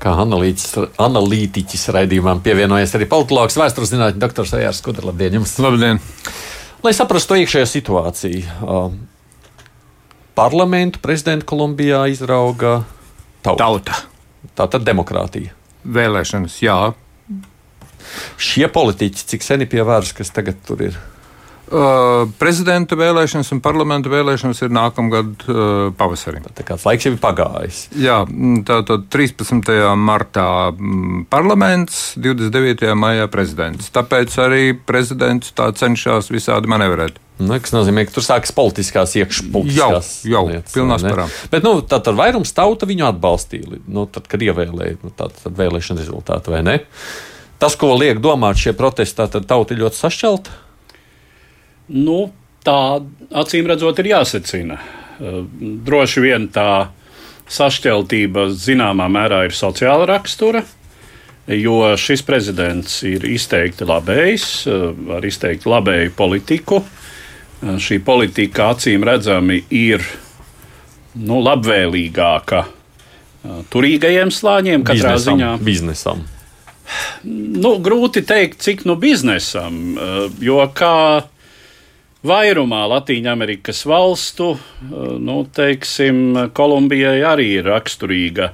kā 0.01 0.15
analītiķis 0.17 1.83
raidījumam 1.93 2.39
pievienojies 2.41 2.95
arī 2.97 3.05
politologs, 3.09 3.57
vēstures 3.59 3.91
zinātņu 3.91 4.21
doktors 4.23 4.55
Ejārs 4.57 4.79
Skudra. 4.81 5.05
Labdien! 5.11 5.35
Jums. 5.37 5.53
Labdien! 5.61 6.01
Lai 6.81 6.93
saprastu 6.97 7.37
iekšējo 7.37 7.67
situāciju, 7.69 8.41
parlamentu 10.37 11.01
prezidenta 11.03 11.45
Kolumbijā 11.45 12.07
izrauga 12.09 12.79
tauta. 13.45 13.59
tauta. 13.61 13.99
Tā 14.57 14.65
tad 14.73 14.87
demokrātija. 14.87 15.53
Vēlēšanas, 15.85 16.57
jā. 16.65 16.79
Šie 18.41 18.67
politiķi, 18.71 19.27
cik 19.33 19.45
seni 19.45 19.69
pie 19.69 19.85
varas, 19.87 20.13
kas 20.17 20.33
tagad 20.33 20.59
tur 20.67 20.85
ir? 20.89 20.99
Uh, 21.71 22.25
prezidenta 22.35 22.97
vēlēšanas 22.99 23.53
un 23.55 23.61
parlamenta 23.63 24.11
vēlēšanas 24.11 24.59
ir 24.65 24.73
nākamgad 24.75 25.45
uh, 25.45 25.61
pavasarī. 25.95 26.41
Tā 26.51 26.65
kāds 26.67 26.83
laiks 26.83 27.07
jau 27.07 27.13
ir 27.13 27.21
pagājis. 27.23 27.85
Jā, 27.95 28.17
tātad 28.67 29.05
13. 29.13 29.71
martā 29.95 30.49
m, 30.73 31.21
parlaments, 31.31 32.09
29. 32.19 32.91
maijā 32.99 33.29
prezidents. 33.31 33.87
Tāpēc 33.95 34.35
arī 34.43 34.61
prezidents 34.75 35.55
tā 35.55 35.69
cenšas 35.79 36.27
visādi 36.33 36.67
manevrēt. 36.71 37.23
Nu, 37.39 37.55
tas 37.55 37.71
nozīmē, 37.71 38.03
ka 38.05 38.17
tur 38.19 38.27
sākas 38.27 38.51
politiskās 38.53 39.15
iekšpolitiskās 39.21 40.13
jau, 40.27 40.33
jau 40.35 40.45
lietas. 40.51 40.75
Pilnā 40.75 40.99
spārā. 41.01 41.31
Bet 41.55 41.63
nu, 41.65 41.77
tā 41.87 42.03
tad 42.03 42.19
vairums 42.19 42.51
tauta 42.57 42.89
viņu 42.89 43.07
atbalstīja, 43.13 43.79
nu, 43.87 44.09
tad, 44.11 44.27
kad 44.29 44.43
ievēlēja 44.43 44.99
nu, 45.01 45.15
tā, 45.15 45.31
vēlēšana 45.47 46.03
rezultātu, 46.03 46.51
vai 46.51 46.65
ne? 46.67 46.81
Tas, 47.61 47.77
ko 47.77 47.93
liek 47.93 48.17
domāt 48.17 48.57
šie 48.57 48.73
protesti, 48.73 49.21
tad 49.21 49.45
tauta 49.45 49.75
ir 49.75 49.83
ļoti 49.83 49.99
sašķelta. 49.99 50.55
Nu, 51.93 52.31
tā 52.65 53.01
acīm 53.37 53.69
redzot, 53.69 53.99
ir 54.01 54.13
jāsecina. 54.15 54.79
Eh, 55.21 55.41
droši 55.85 56.23
vien 56.23 56.47
tā 56.49 56.89
sašķeltība 57.51 58.47
zināmā 58.55 59.05
mērā 59.11 59.43
ir 59.45 59.53
sociāla 59.53 60.07
rakstura, 60.09 60.63
jo 61.51 61.77
šis 61.99 62.23
prezidents 62.25 63.01
ir 63.05 63.27
izteikti 63.29 63.85
labējs, 63.85 64.47
eh, 64.65 65.13
ar 65.17 65.29
izteikti 65.29 65.69
labēju 65.69 66.15
politiku. 66.17 66.81
Eh, 66.81 67.77
šī 67.77 68.01
politika 68.01 68.71
acīm 68.73 69.05
redzami 69.05 69.63
ir 69.69 70.01
nu, 71.13 71.41
labvēlīgāka 71.43 72.65
turīgajiem 73.69 74.29
slāņiem, 74.33 74.83
katrā 74.85 75.13
biznesam, 75.17 75.37
ziņā. 75.37 75.57
Biznesam. 75.65 76.25
Nu, 77.23 77.75
grūti 77.83 78.23
teikt, 78.25 78.61
cik 78.63 78.85
nu 78.89 78.95
biznesam, 78.99 79.97
jo 80.41 80.61
kā 80.75 81.23
Vairumā 82.21 82.83
Latvijas 82.85 83.83
valstu, 83.89 84.51
nu, 85.21 85.37
teiksim, 85.53 86.49
Kolumbijai 86.53 87.21
arī 87.25 87.47
ir 87.59 87.69
raksturīga 87.71 88.51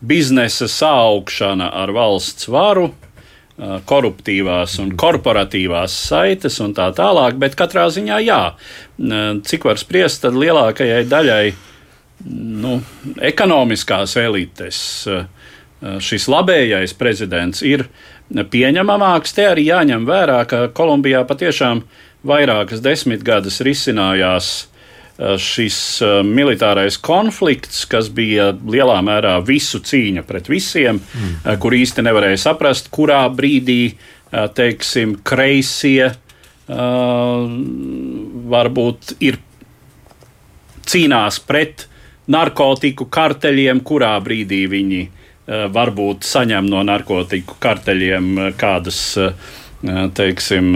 biznesa 0.00 0.68
saaugšana 0.70 1.72
ar 1.82 1.92
valsts 1.94 2.46
varu, 2.50 2.90
koruptīvās 3.60 4.78
un 4.80 4.94
korporatīvās 4.96 5.96
saites 6.06 6.60
un 6.64 6.72
tā 6.76 6.88
tālāk, 6.96 7.36
bet 7.40 7.58
katrā 7.58 7.88
ziņā 7.92 8.20
jā, 8.24 8.40
cik 9.44 9.66
var 9.68 9.80
spriest, 9.80 10.22
tad 10.24 10.38
lielākajai 10.38 11.02
daļai 11.10 11.44
nu, 12.30 12.78
ekonomiskās 13.20 14.16
elites 14.20 14.80
šis 15.80 16.26
labējais 16.28 16.92
prezidents 16.98 17.62
ir 17.64 17.86
pieņemamāks. 18.28 19.32
Te 19.32 19.46
arī 19.48 19.70
jāņem 19.70 20.04
vērā, 20.08 20.42
ka 20.48 20.66
Kolumbijā 20.76 21.22
patiešām 21.28 21.80
ir 21.80 22.08
vairākas 22.26 22.82
desmitgades 22.84 23.60
risinājās 23.64 24.48
eh, 24.60 25.36
šis 25.40 25.78
eh, 26.04 26.20
militārais 26.26 26.98
konflikts, 27.00 27.84
kas 27.90 28.10
bija 28.12 28.50
lielā 28.52 29.00
mērā 29.04 29.38
visu 29.46 29.80
cīņa 29.84 30.24
pret 30.28 30.48
visiem, 30.52 31.00
mm. 31.00 31.36
Eh, 31.44 31.56
kur 31.60 31.76
īsti 31.76 32.04
nevarēja 32.06 32.38
saprast, 32.48 32.90
kurā 32.92 33.24
brīdī, 33.32 33.96
teiksim, 34.30 35.16
kreisie 35.26 36.12
varbūt 38.54 39.16
ir 39.26 39.40
cīnās 40.86 41.40
pret 41.42 41.88
narkotiku 42.30 43.08
karteļiem, 43.10 43.80
kurā 43.82 44.12
brīdī 44.22 44.60
viņi 44.70 45.00
varbūt 45.50 46.26
saņem 46.28 46.68
no 46.70 46.84
narkotiku 46.86 47.56
karteļiem 47.58 48.54
kādas 48.60 49.00
uh, 49.18 49.32
teiksim, 50.14 50.74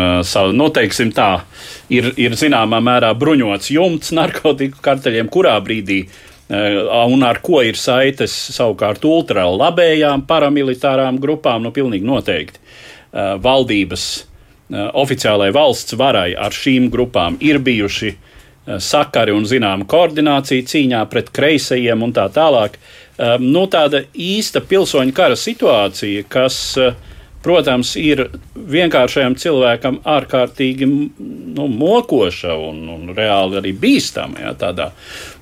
noteiksim 0.56 1.12
tā, 1.12 1.44
ir, 1.92 2.12
ir 2.16 2.36
zināmā 2.38 2.80
mērā 2.84 3.12
bruņots 3.18 3.70
jumts 3.74 4.12
narkotiku 4.16 4.80
karteļiem, 4.84 5.28
kurā 5.28 5.58
brīdī 5.64 6.04
un 6.48 7.24
ar 7.24 7.40
ko 7.44 7.62
ir 7.64 7.76
saites 7.76 8.32
savukārt 8.54 9.04
ultralabējām 9.04 10.26
paramilitārām 10.28 11.18
grupām, 11.20 11.64
nu 11.64 11.72
pilnīgi 11.72 12.04
noteikti 12.04 12.60
valdības 13.44 14.06
oficiālajai 14.74 15.54
valsts 15.54 15.96
varai 16.00 16.32
ar 16.36 16.52
šīm 16.52 16.90
grupām 16.92 17.36
ir 17.44 17.60
bijuši 17.64 18.14
sakari 18.80 19.32
un 19.36 19.44
zināma 19.44 19.84
koordinācija 19.88 20.64
cīņā 20.68 21.02
pret 21.12 21.28
kreisajiem 21.36 22.02
un 22.02 22.14
tā 22.16 22.24
tālāk. 22.32 22.78
Nu, 23.38 23.60
tāda 23.70 24.00
īsta 24.18 24.58
pilsoņu 24.64 25.12
kara 25.14 25.36
situācija, 25.38 26.24
kas 26.26 26.56
uh, 26.82 26.96
protams, 27.44 27.92
ir 28.00 28.24
vienkāršajam 28.54 29.36
cilvēkam 29.40 30.00
ārkārtīgi 30.08 30.88
nu, 30.88 31.68
mokoša 31.68 32.56
un, 32.56 32.80
un 32.94 33.12
reāli 33.16 33.60
arī 33.60 33.74
bīstama 33.80 34.46
ja, 34.46 34.54
tādā, 34.58 34.90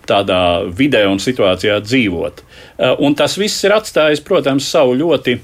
tādā 0.08 0.40
vidē 0.66 1.04
un 1.10 1.22
situācijā 1.22 1.78
dzīvot. 1.84 2.42
Eh, 2.42 2.94
un 3.06 3.16
tas 3.18 3.38
viss 3.38 3.62
ir 3.66 3.76
atstājis, 3.76 4.24
protams, 4.26 4.70
savu 4.74 4.98
ļoti 4.98 5.38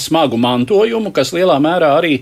smagu 0.00 0.38
mantojumu, 0.40 1.12
kas 1.14 1.34
lielā 1.36 1.58
mērā 1.62 1.92
arī 2.00 2.16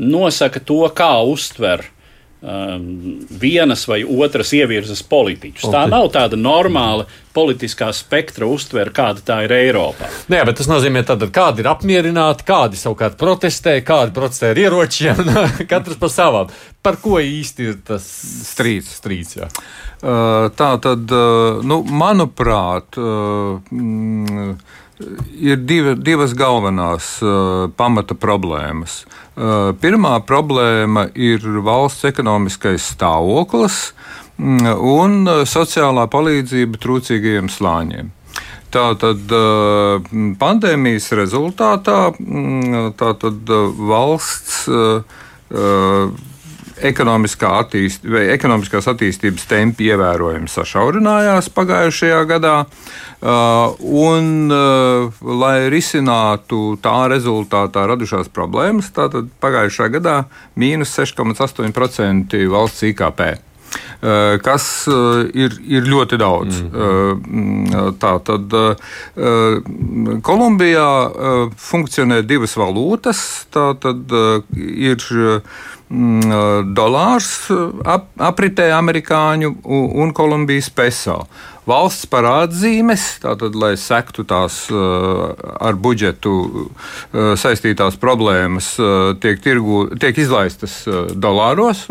nosaka 0.00 0.62
to, 0.64 0.84
kā 0.96 1.12
uztver 1.26 1.82
uh, 1.82 1.99
um, 2.42 3.26
vienas 3.30 3.86
vai 3.88 4.02
otras 4.04 4.52
ievirzes 4.56 5.02
politiķus. 5.02 5.66
Okay. 5.66 5.74
Tā 5.74 5.84
nav 5.90 6.08
tāda 6.14 6.38
normāla 6.40 7.06
politiskā 7.34 7.90
spektra 7.94 8.48
uztvere, 8.50 8.90
kāda 8.94 9.22
tā 9.22 9.36
ir 9.46 9.54
Eiropā. 9.54 10.08
Nē, 10.32 10.42
bet 10.48 10.58
tas 10.58 10.70
nozīmē, 10.70 11.04
ka 11.06 11.16
kādi 11.30 11.62
ir 11.62 11.70
apmierināti, 11.70 12.46
kādi 12.48 12.80
savukārt 12.80 13.18
protestē, 13.20 13.76
kādi 13.86 14.14
protestē 14.16 14.50
ar 14.54 14.62
ieročiem, 14.64 15.22
katrs 15.70 16.00
par 16.00 16.12
savām. 16.12 16.50
Par 16.82 16.98
ko 17.02 17.20
īsti 17.22 17.70
ir 17.70 17.78
tas 17.86 18.06
strīds? 18.48 18.96
strīds 19.00 19.36
jā. 19.36 19.50
uh, 20.02 20.48
tā 20.56 20.72
tad, 20.82 21.06
uh, 21.12 21.60
nu, 21.62 21.82
manuprāt, 21.84 22.98
uh, 22.98 23.60
mm, 23.70 24.54
ir 25.40 25.60
divi, 25.64 25.94
divas 25.98 26.34
galvenās 26.36 27.16
uh, 27.24 27.68
pamata 27.76 28.16
problēmas. 28.18 29.04
Uh, 29.34 29.72
pirmā 29.80 30.18
problēma 30.28 31.08
ir 31.14 31.44
valsts 31.64 32.08
ekonomiskais 32.10 32.92
stāvoklis 32.94 33.82
mm, 34.36 34.72
un 34.76 35.28
sociālā 35.48 36.06
palīdzība 36.12 36.80
trūcīgajiem 36.82 37.50
slāņiem. 37.52 38.10
Tātad 38.70 39.32
uh, 39.34 40.10
pandēmijas 40.40 41.10
rezultātā 41.18 42.00
mm, 42.18 42.92
tātad 43.00 43.54
valsts 43.90 44.66
ekonomiskā 46.86 47.50
attīst, 47.62 48.06
ekonomiskās 48.34 48.88
attīstības 48.92 49.46
tempi 49.50 49.90
ievērojami 49.90 50.50
sašaurinājās 50.50 51.50
pagājušajā 51.56 52.22
gadā. 52.30 52.56
Uh, 53.20 53.74
un, 53.84 54.48
uh, 54.48 55.20
lai 55.20 55.68
risinātu 55.72 56.78
tā 56.80 56.96
rezultātā 57.12 57.84
radušās 57.90 58.32
problēmas, 58.32 58.88
tātad 58.96 59.28
pagājušā 59.44 59.90
gadā 59.92 60.22
mīnus 60.56 60.96
6,8% 60.96 62.40
valsts 62.48 62.88
IKP. 62.88 63.22
kas 64.42 64.64
ir, 64.88 65.52
ir 65.62 65.84
ļoti 65.86 66.16
daudz. 66.18 66.56
Mm. 66.64 67.92
Tā 68.02 68.12
tad 68.26 68.56
Kolumbijā 70.26 70.88
funkcionē 71.54 72.22
divas 72.26 72.56
valūtas. 72.58 73.20
Tā 73.54 73.68
tad 73.78 74.10
ir 74.58 75.06
dolārs 75.90 77.30
ap, 77.82 78.04
apritē 78.22 78.68
amerikāņu 78.76 79.56
un 79.66 80.12
Kolumbijas 80.14 80.70
peso 80.70 81.24
valsts 81.70 82.06
parādzīmes, 82.10 83.04
tātad, 83.22 83.54
lai 83.58 83.74
sektu 83.78 84.24
tās 84.28 84.62
uh, 84.72 85.30
ar 85.60 85.76
budžetu 85.80 86.32
uh, 86.40 87.32
saistītās 87.38 87.98
problēmas, 88.00 88.72
uh, 88.80 89.12
tiek, 89.20 89.40
tirgu, 89.44 89.84
tiek 90.00 90.18
izlaistas 90.20 90.80
dolāros, 91.20 91.84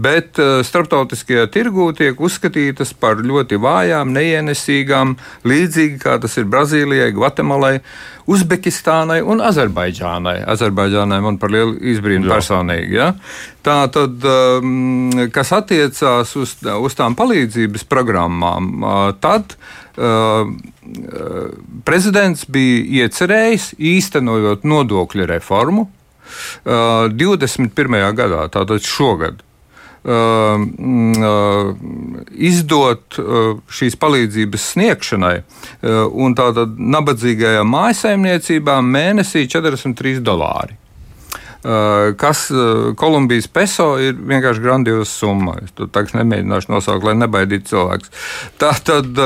bet 0.00 0.40
starptautiskajā 0.66 1.46
tirgū 1.52 1.90
tiek 1.96 2.20
uzskatītas 2.20 2.94
par 2.98 3.22
ļoti 3.22 3.60
vājām, 3.62 4.12
neienesīgām, 4.16 5.16
līdzīgi 5.46 6.02
kā 6.02 6.18
tas 6.22 6.36
ir 6.40 6.50
Brazīlijai, 6.50 7.12
Gvatemalai. 7.16 7.78
Uzbekistānai 8.26 9.20
un 9.22 9.42
Azerbaidžānai. 9.44 10.40
Azerbaidžānai 10.50 11.20
man 11.22 11.38
par 11.38 11.52
lielu 11.54 11.76
izbrīnu 11.94 12.26
personīgi. 12.30 12.96
Ja? 12.98 13.12
Tā 13.66 13.78
tad, 13.94 14.22
um, 14.26 15.10
kas 15.34 15.52
attiecās 15.54 16.34
uz, 16.38 16.56
uz 16.62 16.98
tām 16.98 17.14
palīdzības 17.18 17.86
programmām, 17.90 18.72
uh, 18.82 18.96
tad 19.22 19.54
uh, 19.54 20.50
prezidents 21.86 22.48
bija 22.50 23.06
iecerējis 23.06 23.72
īstenojot 23.94 24.66
nodokļu 24.66 25.30
reformu 25.30 25.86
21. 26.66 27.96
gadā, 28.18 28.46
tātad 28.52 28.82
šogad. 28.84 29.42
Uh, 30.06 30.60
uh, 31.18 31.74
izdot 32.38 33.16
uh, 33.18 33.56
šīs 33.66 33.96
palīdzības 33.98 34.66
sniegšanai, 34.76 35.34
un 36.14 36.36
tātad 36.38 36.76
nabadzīgajām 36.78 37.66
mājasaimniecībām 37.74 38.86
mēnesī 38.86 39.48
43 39.50 40.22
dolāri 40.22 40.78
kas 42.20 42.44
Kolumbijas 43.00 43.48
peso 43.50 43.86
ir 43.98 44.12
vienkārši 44.14 44.62
grandioza 44.62 45.08
summa. 45.10 45.56
Es 45.64 45.72
to 45.74 45.88
tagad 45.90 46.14
nemēģināšu 46.20 46.70
nosaukt, 46.70 47.02
lai 47.08 47.16
nebaidītu 47.18 47.72
cilvēkus. 47.72 48.12
Tā 48.60 48.70
tad, 48.86 49.18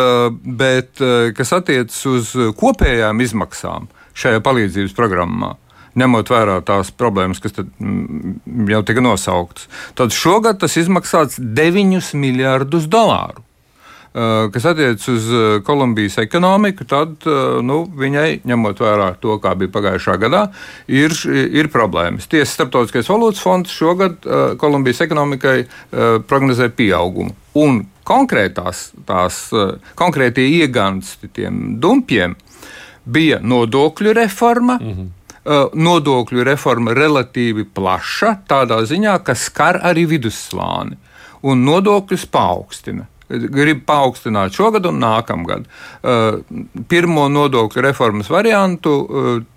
bet 0.62 1.02
kas 1.36 1.52
attiecas 1.52 1.98
uz 2.08 2.30
kopējām 2.56 3.20
izmaksām 3.20 3.90
šajā 4.16 4.40
palīdzības 4.46 4.96
programmā, 4.96 5.52
ņemot 5.98 6.30
vērā 6.30 6.60
tās 6.66 6.92
problēmas, 6.94 7.42
kas 7.42 7.56
mm, 7.58 8.68
jau 8.70 8.82
tika 8.86 9.04
nosauktas. 9.04 9.68
Tad 9.98 10.14
šogad 10.14 10.60
tas 10.62 10.76
izmaksāts 10.80 11.40
9 11.40 12.12
miljardus 12.18 12.88
dolāru. 12.90 13.44
Uh, 14.10 14.48
kas 14.50 14.64
attiecas 14.66 15.04
uz 15.06 15.26
uh, 15.30 15.42
Kolumbijas 15.62 16.16
ekonomiku, 16.18 16.82
tad 16.90 17.12
uh, 17.30 17.60
nu, 17.62 17.84
viņai, 17.94 18.40
ņemot 18.42 18.80
vērā 18.82 19.12
to, 19.22 19.36
kā 19.38 19.52
bija 19.54 19.70
pagājušā 19.70 20.16
gadā, 20.18 20.40
ir, 20.90 21.14
ir 21.30 21.68
problēmas. 21.70 22.26
Tiesa 22.26 22.50
Startautiskais 22.56 23.06
valūtas 23.06 23.42
fonds 23.44 23.70
šogad 23.70 24.26
Kolumbijas 24.58 25.04
ekonomikai 25.06 25.54
prognozē 26.26 26.66
pieaugumu. 26.74 27.36
Un 27.62 27.84
konkrētās, 28.06 28.88
tās, 29.06 29.38
konkrētie 29.94 30.48
iegansti 30.58 31.30
tiem 31.30 31.78
dumpiem 31.78 32.34
bija 33.06 33.38
nodokļu 33.38 34.18
reforma. 34.18 34.80
Mm 34.82 34.92
-hmm 34.98 35.19
nodokļu 35.46 36.44
reforma 36.44 36.92
relatīvi 36.96 37.64
plaša, 37.74 38.34
tādā 38.50 38.82
ziņā, 38.84 39.20
ka 39.24 39.34
skar 39.38 39.80
arī 39.88 40.04
vidusslāni 40.10 40.98
un 41.46 41.64
nodokļus 41.64 42.26
paaugstina 42.28 43.06
grib 43.30 43.84
paaugstināt 43.86 44.54
šogad 44.56 44.88
un 44.90 45.00
nākamgad. 45.02 45.66
Pirmo 46.90 47.28
nodokļu 47.30 47.84
reformas 47.86 48.30
variantu 48.32 48.94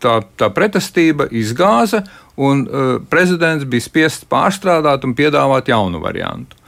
tā, 0.03 0.19
tā 0.37 0.49
pretestība 0.53 1.25
izgāza, 1.33 2.03
un 2.37 2.65
prezidents 3.09 3.65
bija 3.69 3.87
spiests 3.87 4.27
pārstrādāt 4.29 5.07
un 5.07 5.15
piedāvāt 5.17 5.73
jaunu 5.73 6.01
variantu. 6.03 6.59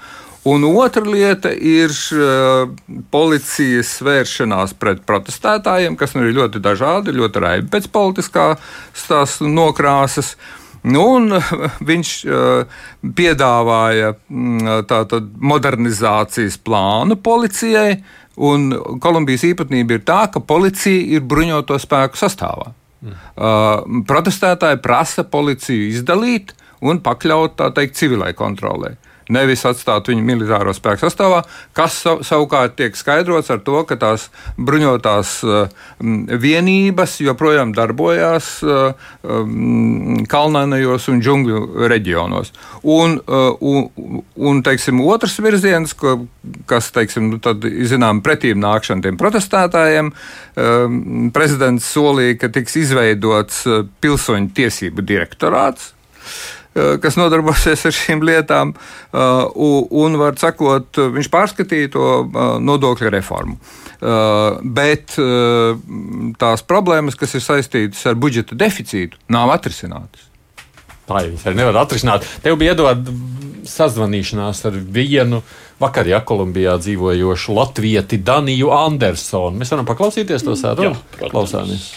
Un 0.45 0.61
otra 0.63 1.01
lieta 1.01 1.49
ir 1.49 1.89
uh, 2.13 2.67
policijas 3.09 3.95
vēršanās 4.05 4.75
pret 4.77 4.99
protestētājiem, 5.09 5.95
kas 5.97 6.11
nu 6.13 6.27
ir 6.27 6.35
ļoti 6.37 6.59
dažādi, 6.61 7.15
ļoti 7.17 7.41
raibi 7.41 7.71
pēc 7.73 7.87
politiskās 7.89 9.39
nokrāsas. 9.41 10.35
Nu, 10.85 11.01
un 11.17 11.33
viņš 11.89 12.11
uh, 12.29 12.83
piedāvāja 13.17 14.11
uh, 14.13 14.67
tātad 14.85 15.31
modernizācijas 15.41 16.59
plānu 16.61 17.17
policijai, 17.25 18.03
un 18.37 18.69
Kolumbijas 19.01 19.47
īpatnība 19.49 19.97
ir 19.97 20.03
tā, 20.05 20.27
ka 20.29 20.43
policija 20.45 21.07
ir 21.17 21.25
bruņoto 21.25 21.79
spēku 21.81 22.21
sastāvā. 22.21 22.69
Mm. 23.01 23.17
Uh, 23.33 24.05
protestētāji 24.05 24.77
prasa 24.85 25.25
policiju 25.25 25.89
izdalīt 25.89 26.53
un 26.85 27.01
pakļaut 27.01 27.57
tā 27.57 27.71
teikt 27.73 27.97
civilai 27.97 28.35
kontrolē 28.37 28.93
nevis 29.31 29.65
atstāt 29.65 30.09
viņu 30.11 30.23
militāro 30.25 30.73
spēku 30.75 31.05
sastāvā, 31.05 31.41
kas 31.77 31.97
savukārt 32.27 32.75
tiek 32.79 32.97
skaidrots 32.97 33.51
ar 33.53 33.61
to, 33.65 33.81
ka 33.87 33.97
tās 34.01 34.27
bruņotās 34.57 35.31
uh, 35.45 35.65
vienības 36.45 37.17
joprojām 37.25 37.73
darbojās 37.75 38.51
um, 38.65 40.21
kalnainajos 40.29 41.09
un 41.13 41.23
džungļu 41.23 41.89
reģionos. 41.91 42.53
Un, 42.83 43.17
uh, 43.25 43.55
un, 43.59 44.21
un 44.35 44.61
teiksim, 44.65 45.01
otrs 45.05 45.39
virziens, 45.43 45.95
kas 46.69 46.91
teiksim, 46.95 47.33
nu, 47.33 47.41
zinām, 47.89 48.21
pretīm 48.25 48.61
nākšana 48.61 49.05
tiem 49.05 49.17
protestētājiem, 49.19 50.11
prezidents 51.35 51.87
solīja, 51.91 52.37
ka 52.39 52.49
tiks 52.53 52.77
izveidots 52.79 53.63
pilsoņu 54.03 54.53
tiesību 54.55 55.05
direktorāts. 55.05 55.91
Eh, 56.75 56.97
kas 56.99 57.15
nodarbosies 57.15 57.85
ar 57.87 57.93
šīm 57.95 58.23
lietām, 58.27 58.73
eh, 58.75 59.19
un, 59.95 60.17
var 60.19 60.35
sakot, 60.39 60.99
viņš 61.15 61.29
pārskatīja 61.31 61.91
to 61.93 62.07
eh, 62.25 62.55
nodokļu 62.59 63.11
reformu. 63.15 63.59
Bet 64.75 65.15
tās 66.37 66.61
problēmas, 66.67 67.15
kas 67.17 67.31
ir 67.39 67.41
saistītas 67.41 68.03
ar 68.05 68.17
budžeta 68.19 68.53
deficītu, 68.59 69.17
nav 69.31 69.49
atrisinātas. 69.55 70.27
Tā 71.07 71.23
jau 71.23 71.31
viņas 71.31 71.45
arī 71.47 71.57
nevar 71.61 71.79
atrisināt. 71.79 72.27
Tev 72.43 72.59
bija 72.59 72.75
iedod 72.75 73.07
sazvanīšanās 73.65 74.61
ar 74.67 74.77
vienu 74.99 75.39
vakar, 75.81 76.11
ja 76.11 76.19
Kolumbijā 76.21 76.75
dzīvojošu 76.83 77.55
latvieti 77.55 78.19
Daniju 78.21 78.69
Andersonu. 78.75 79.57
Mēs 79.63 79.73
varam 79.73 79.87
paklausīties 79.89 80.45
to 80.45 80.59
sarunu? 80.59 80.99
Klausāmies. 81.23 81.87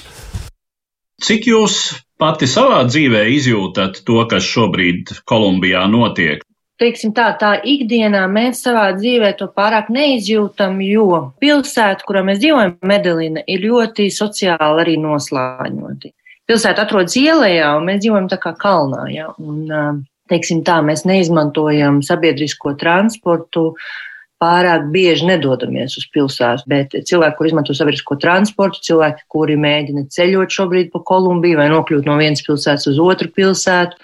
Cik 1.18 1.48
jūs 1.50 1.78
pati 2.20 2.46
savā 2.46 2.85
dzīvē 2.87 3.24
izjūtat 3.35 4.04
to, 4.07 4.20
kas 4.31 4.46
šobrīd 4.46 5.16
Kolumbijā 5.26 5.83
notiek? 5.90 6.44
Teiksim 6.78 7.11
tā, 7.11 7.33
tā 7.40 7.57
ikdienā 7.66 8.20
mēs 8.31 8.61
savā 8.62 8.92
dzīvē 8.94 9.33
to 9.40 9.48
pārāk 9.50 9.88
neizjūtam, 9.90 10.78
jo 10.87 11.09
pilsēta, 11.42 12.07
kurā 12.07 12.22
mēs 12.26 12.38
dzīvojam, 12.38 12.76
Medellina, 12.87 13.42
ir 13.50 13.66
ļoti 13.66 14.07
sociāli 14.14 14.85
arī 14.85 14.94
noslāņoti. 15.02 16.12
Pilsēta 16.46 16.87
atrodas 16.87 17.18
ielējā, 17.18 17.72
un 17.81 17.90
mēs 17.90 17.98
dzīvojam 18.04 18.31
tā 18.31 18.38
kā 18.44 18.54
kalnā. 18.62 19.09
Ja? 19.11 19.33
Un, 19.42 20.07
teiksim 20.31 20.62
tā, 20.62 20.78
mēs 20.87 21.02
neizmantojam 21.09 21.98
sabiedrisko 22.07 22.76
transportu, 22.78 23.72
uh, 23.72 24.08
pārāk 24.42 24.88
bieži 24.94 25.27
nedodamies 25.29 25.96
uz 25.98 26.07
pilsētu, 26.14 26.66
bet 26.70 26.94
cilvēki, 27.11 27.37
kur 27.38 27.48
izmanto 27.48 27.74
sabiedrisko 27.77 28.18
transportu, 28.22 28.83
cilvēki, 28.87 29.24
kuri 29.35 29.59
mēģina 29.61 30.07
ceļot 30.14 30.55
šobrīd 30.55 30.92
pa 30.92 31.03
Kolumbiju 31.11 31.59
vai 31.61 31.70
nokļūt 31.72 32.07
no 32.07 32.18
vienas 32.20 32.44
pilsētas 32.46 32.90
uz 32.92 33.01
otru 33.03 33.31
pilsētu, 33.35 33.98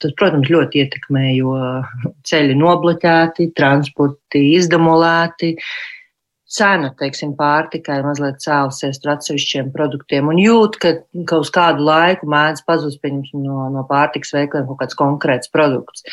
tas, 0.00 0.16
protams, 0.16 0.50
ļoti 0.52 0.84
ietekmē, 0.84 1.24
jo 1.36 1.54
ceļi 2.28 2.56
nobloķēti, 2.60 3.50
transporti 3.56 4.44
izdemolēti, 4.56 5.54
cena, 6.50 6.90
teiksim, 6.98 7.32
pārtikai 7.38 8.00
mazliet 8.02 8.40
cēlusies 8.42 8.98
ar 9.04 9.14
atsevišķiem 9.14 9.70
produktiem 9.74 10.30
un 10.32 10.38
jūt, 10.40 10.78
ka, 10.82 10.92
ka 11.28 11.38
uz 11.42 11.50
kādu 11.54 11.84
laiku 11.86 12.28
mēdz 12.30 12.64
pazust, 12.66 13.00
pieņemsim, 13.04 13.44
no, 13.46 13.68
no 13.74 13.84
pārtikas 13.88 14.34
veikaliem 14.34 14.66
kaut 14.70 14.80
kāds 14.82 14.98
konkrēts 14.98 15.52
produkts. 15.54 16.06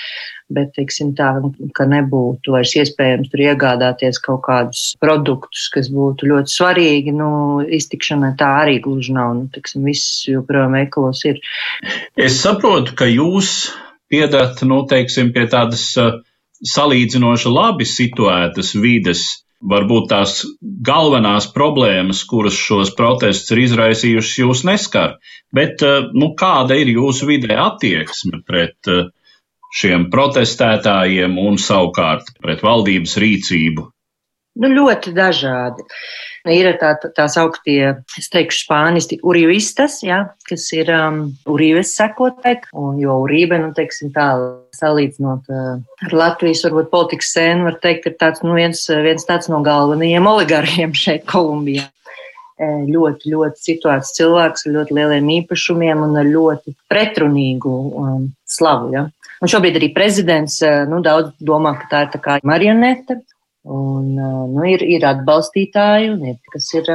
Bet, 0.54 0.70
teiksim, 0.78 1.10
tā, 1.18 1.34
ka 1.76 1.88
nebūtu 1.92 2.54
vairs 2.54 2.72
iespējams 2.80 3.34
tur 3.34 3.42
iegādāties 3.50 4.22
kaut 4.24 4.46
kādus 4.46 4.84
produktus, 5.02 5.66
kas 5.74 5.90
būtu 5.92 6.30
ļoti 6.30 6.54
svarīgi, 6.54 7.16
nu, 7.18 7.32
iztikšanai 7.80 8.32
tā 8.40 8.54
arī 8.62 8.78
gluži 8.86 9.18
nav. 9.18 9.34
Nu, 9.36 9.50
teiksim, 9.52 9.84
viss 9.90 10.22
joprojām 10.30 10.78
veikalos 10.78 11.26
ir. 11.28 11.42
Es 12.16 12.40
saprotu, 12.46 12.96
ka 12.96 13.10
jūs 13.10 13.74
piedat, 14.08 14.64
nu, 14.64 14.86
teiksim, 14.88 15.34
pie 15.36 15.50
tādas 15.52 15.90
uh, 16.00 16.22
salīdzinoši 16.64 17.52
labi 17.52 17.90
situētas 17.90 18.72
vides 18.80 19.26
Varbūt 19.58 20.12
tās 20.12 20.44
galvenās 20.86 21.48
problēmas, 21.50 22.22
kuras 22.30 22.54
šos 22.54 22.92
protestus 22.98 23.56
ir 23.56 23.64
izraisījušas, 23.64 24.36
jūs 24.44 24.62
neskar, 24.70 25.16
bet 25.50 25.82
eh, 25.82 26.12
nu, 26.14 26.36
kāda 26.38 26.78
ir 26.78 26.92
jūsu 26.94 27.26
vidē 27.32 27.58
attieksme 27.64 28.44
pret 28.46 28.92
eh, 28.94 29.08
šiem 29.74 30.12
protestētājiem 30.14 31.40
un 31.42 31.58
savukārt 31.58 32.36
pret 32.44 32.62
valdības 32.62 33.18
rīcību? 33.24 33.88
Nu, 34.62 34.70
ļoti 34.74 35.14
dažādi. 35.18 35.86
Ir 36.48 36.70
tā, 36.80 36.94
tā, 37.02 37.10
tās 37.16 37.36
augtie, 37.40 37.82
es 38.20 38.30
teikšu, 38.32 38.62
spānisti 38.64 39.18
urīvistas, 39.26 40.00
ja, 40.06 40.22
kas 40.48 40.68
ir 40.76 40.92
um, 40.94 41.20
urīves 41.50 41.92
sekotāji, 41.98 42.70
un 42.78 43.02
jo 43.02 43.18
urībe, 43.26 43.60
nu, 43.60 43.74
teiksim 43.76 44.14
tā, 44.16 44.30
salīdzinot 44.78 45.52
uh, 45.52 45.76
ar 46.08 46.16
Latvijas, 46.16 46.64
varbūt 46.68 46.92
politikas 46.94 47.34
sēnu, 47.36 47.68
var 47.68 47.78
teikt, 47.84 48.08
ir 48.08 48.18
tāds, 48.22 48.44
nu, 48.46 48.56
viens, 48.58 48.86
viens 49.04 49.28
tāds 49.28 49.52
no 49.52 49.60
galvenajiem 49.66 50.32
oligarhiem 50.32 50.96
šeit 51.04 51.28
Kolumbijā. 51.30 51.90
E, 52.58 52.68
ļoti, 52.90 53.30
ļoti 53.30 53.62
situēts 53.62 54.16
cilvēks 54.18 54.66
ar 54.66 54.74
ļoti 54.80 54.96
lieliem 54.98 55.28
īpašumiem 55.36 56.00
un 56.08 56.16
ar 56.18 56.26
ļoti 56.26 56.74
pretrunīgu 56.90 57.74
um, 58.02 58.24
slavu. 58.50 58.90
Ja. 58.96 59.04
Un 59.38 59.52
šobrīd 59.52 59.78
arī 59.78 59.92
prezidents 59.94 60.56
uh, 60.66 60.80
nu, 60.90 61.04
daudz 61.06 61.36
domā, 61.38 61.76
ka 61.78 61.92
tā 61.92 62.06
ir 62.08 62.14
tā 62.16 62.22
kā 62.24 62.40
marionete. 62.42 63.20
Un, 63.68 64.14
nu, 64.16 64.62
ir, 64.64 64.84
ir 64.86 65.04
atbalstītāji, 65.04 66.14
un 66.14 66.22
ir, 66.32 66.38
kas 66.54 66.70
ir 66.78 66.88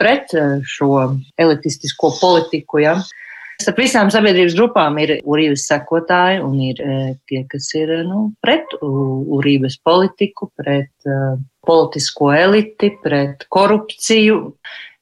pret 0.00 0.32
šo 0.64 0.90
elitistisko 1.36 2.14
politiku. 2.16 2.80
Ja. 2.80 2.94
Starp 3.60 3.82
visām 3.82 4.08
sabiedrības 4.10 4.56
grupām 4.56 4.96
ir 5.02 5.18
urības 5.20 5.66
sekotāji 5.68 6.40
un 6.42 6.56
ir 6.64 6.80
tie, 7.28 7.44
kas 7.50 7.68
ir 7.76 7.92
nu, 8.08 8.30
pret 8.42 8.72
urības 8.80 9.76
politiku, 9.84 10.48
pret 10.56 10.90
uh, 11.06 11.36
politisko 11.66 12.32
eliti, 12.34 12.92
pret 13.02 13.46
korupciju. 13.52 14.40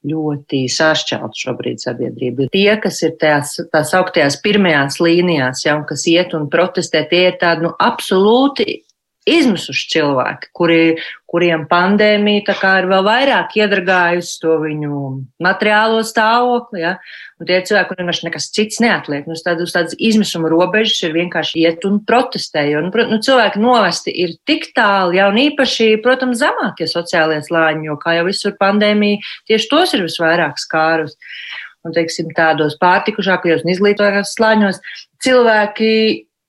Ļoti 0.03 0.65
sašķelta 0.67 1.39
šobrīd 1.39 1.79
sabiedrība. 1.79 2.49
Tie, 2.51 2.67
kas 2.83 2.97
ir 3.05 3.13
tās, 3.21 3.53
tās 3.71 3.93
augtajās 3.95 4.35
pirmajās 4.43 4.97
līnijās, 4.99 5.61
jau 5.63 5.77
kas 5.87 6.03
iet 6.11 6.35
un 6.35 6.49
protestē, 6.51 7.05
tie 7.07 7.29
ir 7.29 7.37
tādi 7.39 7.63
nu, 7.63 7.71
absolūti 7.79 8.81
izmisuši 9.29 9.89
cilvēki, 9.93 10.49
kuri, 10.55 10.79
kuriem 11.29 11.63
pandēmija 11.69 12.43
ir 12.79 12.87
vēl 12.91 13.03
vairāk 13.05 13.55
iedragājusi 13.57 14.35
to 14.41 14.57
viņu 14.61 14.97
materiālo 15.43 16.01
stāvokli. 16.05 16.83
Ja? 16.83 16.95
Un 17.39 17.49
tie 17.49 17.61
cilvēki, 17.65 17.89
kuriem 17.89 18.07
vienkārši 18.07 18.27
nekas 18.27 18.49
cits 18.55 18.81
neatliek, 18.83 19.25
nu, 19.29 19.37
tād, 19.39 19.63
uz 19.65 19.73
tādas 19.75 19.95
izmisuma 19.97 20.51
robežas 20.51 20.99
ir 21.07 21.15
vienkārši 21.15 21.63
iet 21.63 21.87
un 21.89 22.01
protestē. 22.05 22.65
Jo, 22.69 22.83
nu, 22.85 22.91
nu, 23.09 23.19
cilvēki 23.23 23.63
novesti 23.63 24.13
ir 24.25 24.35
tik 24.49 24.69
tālu, 24.77 25.15
jau 25.17 25.31
īpaši, 25.45 25.89
protams, 26.05 26.41
zemākie 26.43 26.89
sociālie 26.91 27.39
slāņi, 27.45 27.89
jo, 27.89 27.97
kā 28.01 28.17
jau 28.19 28.27
visur 28.29 28.57
pandēmija, 28.59 29.23
tieši 29.49 29.71
tos 29.71 29.95
ir 29.97 30.05
visvairāk 30.05 30.61
skārus. 30.61 31.17
Un, 31.83 31.91
teiksim, 31.91 32.29
tādos 32.31 32.77
pārtikušākajos 32.79 33.65
un 33.65 33.73
izglītotākajos 33.73 34.37
slāņos 34.37 34.77
cilvēki 35.25 35.89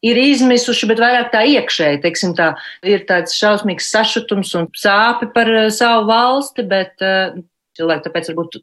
ir 0.04 0.20
izmisuši, 0.20 0.88
bet 0.90 1.02
vairāk 1.02 1.32
tā 1.32 1.44
iekšēji. 1.54 2.02
Teiksim, 2.04 2.36
tā, 2.38 2.52
ir 2.86 3.06
tāds 3.08 3.36
šausmīgs 3.38 3.90
sašutums 3.94 4.54
un 4.60 4.70
sāpe 4.78 5.30
par 5.34 5.50
uh, 5.52 5.66
savu 5.74 6.08
valsti, 6.10 6.66
bet 6.70 7.04
uh, 7.04 7.36
cilvēki 7.78 8.08
tāpēc 8.08 8.32
varbūt 8.32 8.62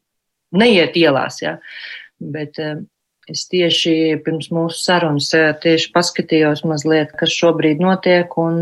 neiet 0.61 0.97
ielās. 0.99 1.41
Ja? 1.43 1.59
Bet, 2.19 2.59
uh, 2.61 2.81
Es 3.29 3.45
tieši 3.47 4.17
pirms 4.25 4.49
mūsu 4.51 4.79
sarunas 4.81 5.29
tieši 5.61 5.91
paskatījos 5.93 6.63
mazliet, 6.67 7.13
kas 7.15 7.31
šobrīd 7.31 7.79
notiek, 7.79 8.33
un 8.41 8.57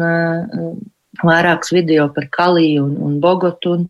vairākas 1.23 1.71
video 1.73 2.09
par 2.13 2.27
Kaliju 2.29 2.83
un, 2.85 2.97
un 3.07 3.15
Bogotu. 3.23 3.77
Un 3.79 3.87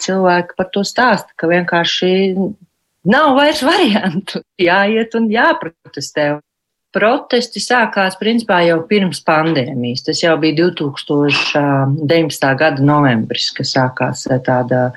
cilvēki 0.00 0.56
par 0.58 0.70
to 0.74 0.84
stāsta, 0.86 1.32
ka 1.38 1.48
vienkārši 1.50 2.12
nav 3.10 3.34
vairs 3.38 3.62
variantu. 3.66 4.42
Jāiet 4.60 5.16
un 5.18 5.30
jāprotestē. 5.32 6.32
Protesti 6.90 7.60
sākās 7.62 8.16
principā 8.18 8.64
jau 8.66 8.80
pirms 8.90 9.20
pandēmijas. 9.22 10.02
Tas 10.08 10.22
jau 10.24 10.34
bija 10.42 10.56
2019. 10.58 12.48
gada 12.58 12.82
novembris, 12.82 13.52
kad 13.54 13.68
sākās 13.68 14.26
eh, 14.26 14.40
tāda 14.42 14.90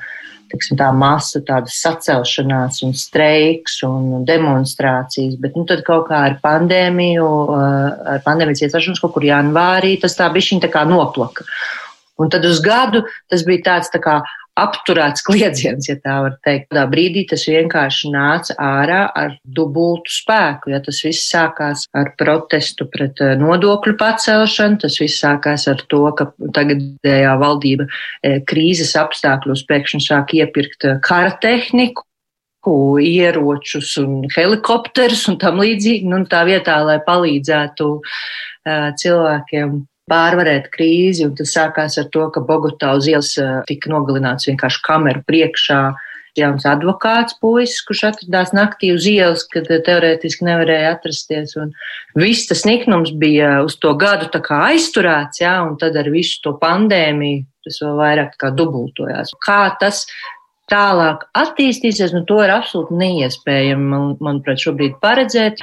tiksim, 0.49 0.77
tā 0.77 0.89
masa, 0.93 1.41
tāda 1.45 1.69
sacelšanās 1.69 2.81
un 2.85 2.97
streiks 2.97 3.79
un 3.85 4.25
demonstrācijas. 4.25 5.37
Bet 5.41 5.53
nu, 5.57 5.67
tad 5.69 5.85
kaut 5.85 6.09
kā 6.09 6.23
ar 6.31 6.39
pandēmiju, 6.41 7.29
eh, 7.59 7.87
ar 8.15 8.25
pandēmijas 8.25 8.65
iestāšanos 8.65 9.01
kaut 9.03 9.13
kur 9.19 9.29
janvārī 9.29 9.93
tas 10.01 10.17
tā 10.17 10.31
tā 10.33 10.69
kā 10.73 10.81
noplaka. 10.89 11.45
Un 12.17 12.29
tad 12.29 12.45
uz 12.45 12.59
gadu 12.61 13.03
tas 13.29 13.45
bija 13.45 13.69
tāds 13.69 13.93
tā 13.93 14.01
kā 14.01 14.21
apturēts 14.59 15.23
kliedziens, 15.27 15.89
ja 15.89 15.97
tā 16.01 16.19
var 16.25 16.37
teikt. 16.45 16.69
Tādā 16.71 16.85
brīdī 16.91 17.25
tas 17.29 17.45
vienkārši 17.49 18.11
nāca 18.13 18.55
ārā 18.61 19.01
ar 19.17 19.35
dubultu 19.43 20.13
spēku. 20.13 20.73
Ja 20.73 20.81
tas 20.83 21.01
viss 21.05 21.27
sākās 21.31 21.87
ar 21.97 22.13
protestu 22.19 22.87
pret 22.93 23.21
eh, 23.23 23.35
nodokļu 23.39 23.97
pacelšanu, 23.99 24.81
tas 24.85 24.99
viss 25.01 25.21
sākās 25.23 25.67
ar 25.71 25.83
to, 25.91 26.05
ka 26.17 26.29
tagadējā 26.55 27.35
valdība 27.41 27.89
eh, 27.89 28.39
krīzes 28.49 28.95
apstākļos 28.99 29.65
pēkšņi 29.69 30.03
sāk 30.07 30.35
iepirkt 30.39 30.89
eh, 30.89 30.99
kara 31.03 31.35
tehniku 31.43 32.05
ieročus 33.03 33.97
un 33.99 34.21
helikopterus 34.31 35.25
un 35.27 35.35
tam 35.41 35.59
līdzīgi. 35.59 36.07
Nu, 36.07 36.21
tā 36.31 36.45
vietā, 36.47 36.77
lai 36.87 36.95
palīdzētu 37.03 37.87
uh, 37.91 38.85
cilvēkiem 38.95 39.81
pārvarēt 40.11 40.71
krīzi, 40.73 41.27
un 41.27 41.35
tas 41.37 41.53
sākās 41.55 41.99
ar 42.01 42.09
to, 42.13 42.25
ka 42.33 42.43
Bogotā 42.43 42.93
uz 42.97 43.07
ielas 43.07 43.33
tika 43.69 43.91
nogalināts 43.91 44.49
vienkārši 44.49 44.83
kameru 44.85 45.23
priekšā 45.27 45.83
jauns 46.37 46.65
advokāts 46.65 47.37
puisis, 47.41 47.81
kurš 47.85 48.03
atradās 48.09 48.53
naktī 48.57 48.89
uz 48.95 49.05
ielas, 49.09 49.45
kad 49.49 49.69
teorētiski 49.69 50.47
nevarēja 50.47 50.95
atrasties. 50.95 51.55
Un 51.61 51.73
viss 52.17 52.49
tas 52.49 52.65
niknums 52.65 53.13
bija 53.21 53.59
uz 53.65 53.77
to 53.81 53.93
gadu 53.99 54.29
aizturēts, 54.33 55.43
jā, 55.43 55.55
un 55.67 55.77
tad 55.81 55.97
ar 55.99 56.09
visu 56.13 56.41
to 56.43 56.55
pandēmiju 56.61 57.45
tas 57.63 57.79
vēl 57.79 57.99
vairāk 58.01 58.33
kā 58.41 58.49
dubultojās. 58.51 59.31
Kā 59.45 59.61
tas 59.79 60.03
tālāk 60.71 61.23
attīstīsies, 61.37 62.15
nu 62.15 62.23
to 62.27 62.41
ir 62.43 62.51
absolūti 62.51 62.97
neiespējami, 62.97 63.89
man, 63.93 64.13
manuprāt, 64.23 64.61
šobrīd 64.63 64.97
paredzēt 65.03 65.61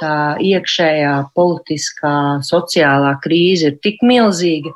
tā 0.00 0.36
iekšējā 0.42 1.14
politiskā, 1.36 2.14
sociālā 2.46 3.16
krīze 3.24 3.72
ir 3.72 3.80
tik 3.84 4.04
milzīga. 4.06 4.74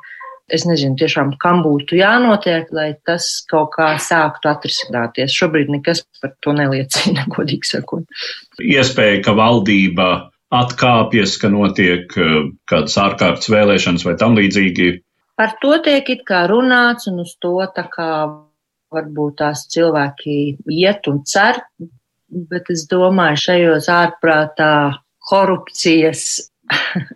Es 0.53 0.67
nezinu, 0.69 0.99
tiešām, 1.01 1.37
kam 1.41 1.63
būtu 1.65 1.97
jānotiek, 1.97 2.69
lai 2.77 2.91
tas 3.09 3.29
kaut 3.49 3.71
kā 3.77 3.95
sāktu 4.03 4.51
atrisināties. 4.51 5.33
Šobrīd 5.33 5.71
nekas 5.73 6.03
par 6.21 6.35
to 6.45 6.53
neliecina, 6.57 7.25
godīgi 7.35 7.71
sakot. 7.71 8.05
Iespēja, 8.61 9.23
ka 9.25 9.37
valdība 9.39 10.11
atkāpjas, 10.53 11.39
ka 11.41 11.49
notiek 11.53 12.13
eh, 12.21 12.37
kādas 12.69 12.99
ārkārtas 13.01 13.49
vēlēšanas 13.53 14.05
vai 14.09 14.17
tam 14.21 14.37
līdzīgi. 14.37 14.93
Par 15.41 15.57
to 15.63 15.79
tiek 15.85 16.11
it 16.13 16.27
kā 16.29 16.45
runāts, 16.51 17.09
un 17.09 17.23
uz 17.25 17.33
to 17.41 17.57
tā 17.73 17.87
kā 17.91 18.11
varbūt 18.93 19.39
tās 19.41 19.65
cilvēki 19.73 20.37
iet 20.77 21.09
un 21.09 21.23
cer, 21.25 21.63
bet 22.29 22.69
es 22.73 22.85
domāju, 22.91 23.41
šajos 23.47 23.89
ārprātā 23.93 24.75
korupcijas 25.29 26.25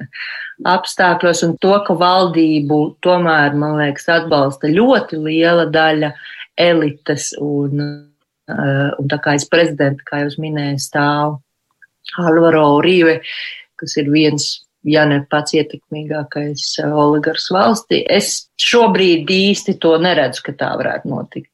apstākļos 0.76 1.42
un 1.46 1.54
to, 1.60 1.74
ka 1.86 1.96
valdību 1.98 2.80
tomēr, 3.04 3.56
man 3.58 3.78
liekas, 3.80 4.08
atbalsta 4.20 4.70
ļoti 4.72 5.20
liela 5.20 5.66
daļa 5.72 6.12
elites 6.60 7.32
un, 7.42 7.82
uh, 8.50 8.90
un 8.96 9.10
tā 9.10 9.18
kā 9.22 9.36
es 9.36 9.48
prezidenta, 9.52 10.06
kā 10.06 10.24
jūs 10.24 10.38
minējāt, 10.40 10.84
stāv 10.86 11.40
Alvaro 12.22 12.78
Uribe, 12.78 13.20
kas 13.76 13.96
ir 14.00 14.08
viens, 14.12 14.46
ja 14.86 15.02
ne 15.08 15.18
pats 15.28 15.56
ietekmīgākais 15.58 16.64
uh, 16.84 16.94
oligars 17.04 17.50
valstī. 17.52 18.00
Es 18.08 18.46
šobrīd 18.62 19.28
īsti 19.28 19.76
to 19.82 19.96
neredzu, 20.00 20.46
ka 20.46 20.56
tā 20.56 20.70
varētu 20.80 21.12
notikt. 21.12 21.50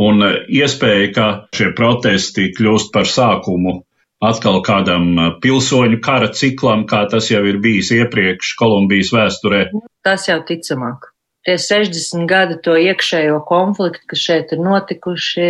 Un 0.00 0.24
uh, 0.24 0.38
iespēja, 0.48 1.12
ka 1.12 1.28
šie 1.52 1.74
protesti 1.76 2.48
kļūst 2.56 2.94
par 2.94 3.10
sākumu 3.10 3.82
atkal 4.24 4.62
kādam 4.66 5.12
pilsoņu 5.42 6.00
kara 6.02 6.32
ciklam, 6.34 6.86
kā 6.90 7.04
tas 7.10 7.30
jau 7.30 7.44
ir 7.46 7.60
bijis 7.62 7.92
iepriekš 7.94 8.56
Kolumbijas 8.58 9.12
vēsturē. 9.14 9.68
Tas 10.06 10.26
jau 10.30 10.40
ticamāk. 10.46 11.12
Tie 11.46 11.54
60 11.56 12.26
gadi 12.28 12.58
to 12.60 12.74
iekšējo 12.76 13.38
konfliktu, 13.48 14.02
kas 14.10 14.20
šeit 14.20 14.50
ir 14.52 14.58
notikuši, 14.60 15.46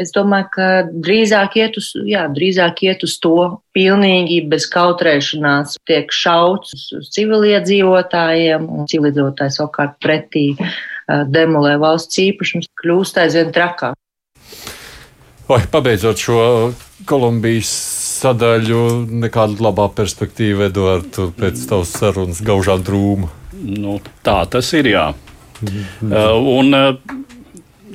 es 0.00 0.10
domāju, 0.14 0.48
ka 0.56 0.68
drīzāk 0.90 1.58
iet 1.60 1.76
uz, 1.78 1.92
jā, 2.08 2.24
drīzāk 2.34 2.82
iet 2.88 3.04
uz 3.06 3.14
to 3.22 3.60
pilnīgi 3.76 4.40
bez 4.50 4.66
kautrēšanās 4.72 5.76
tiek 5.86 6.10
šauts 6.10 6.88
uz 6.98 7.12
civiliedzīvotājiem 7.14 8.64
un 8.64 8.90
civiliedzīvotāji 8.90 9.54
savukārt 9.60 10.00
pretī 10.02 10.48
demolē 11.06 11.76
valsts 11.84 12.18
īpašums, 12.24 12.72
kļūst 12.82 13.22
aizvien 13.22 13.54
trakāk. 13.54 13.94
Vai 15.46 15.60
pabeidzot 15.70 16.18
šo 16.18 16.40
Kolumbijas 17.06 17.70
sadaļu, 18.22 18.80
nekāda 19.24 19.60
labā 19.68 19.88
perspektīva, 19.96 20.70
Edvards, 20.70 21.20
pēc 21.38 21.62
tavas 21.70 21.94
sarunas 21.96 22.42
gaužā 22.44 22.78
drūma. 22.82 23.30
Nu, 23.56 23.98
tā 24.26 24.40
tas 24.50 24.72
ir, 24.76 24.90
jā. 24.92 25.06
Mm. 25.62 25.84
Uh, 26.10 26.48
un, 26.58 26.74
uh, 26.76 27.16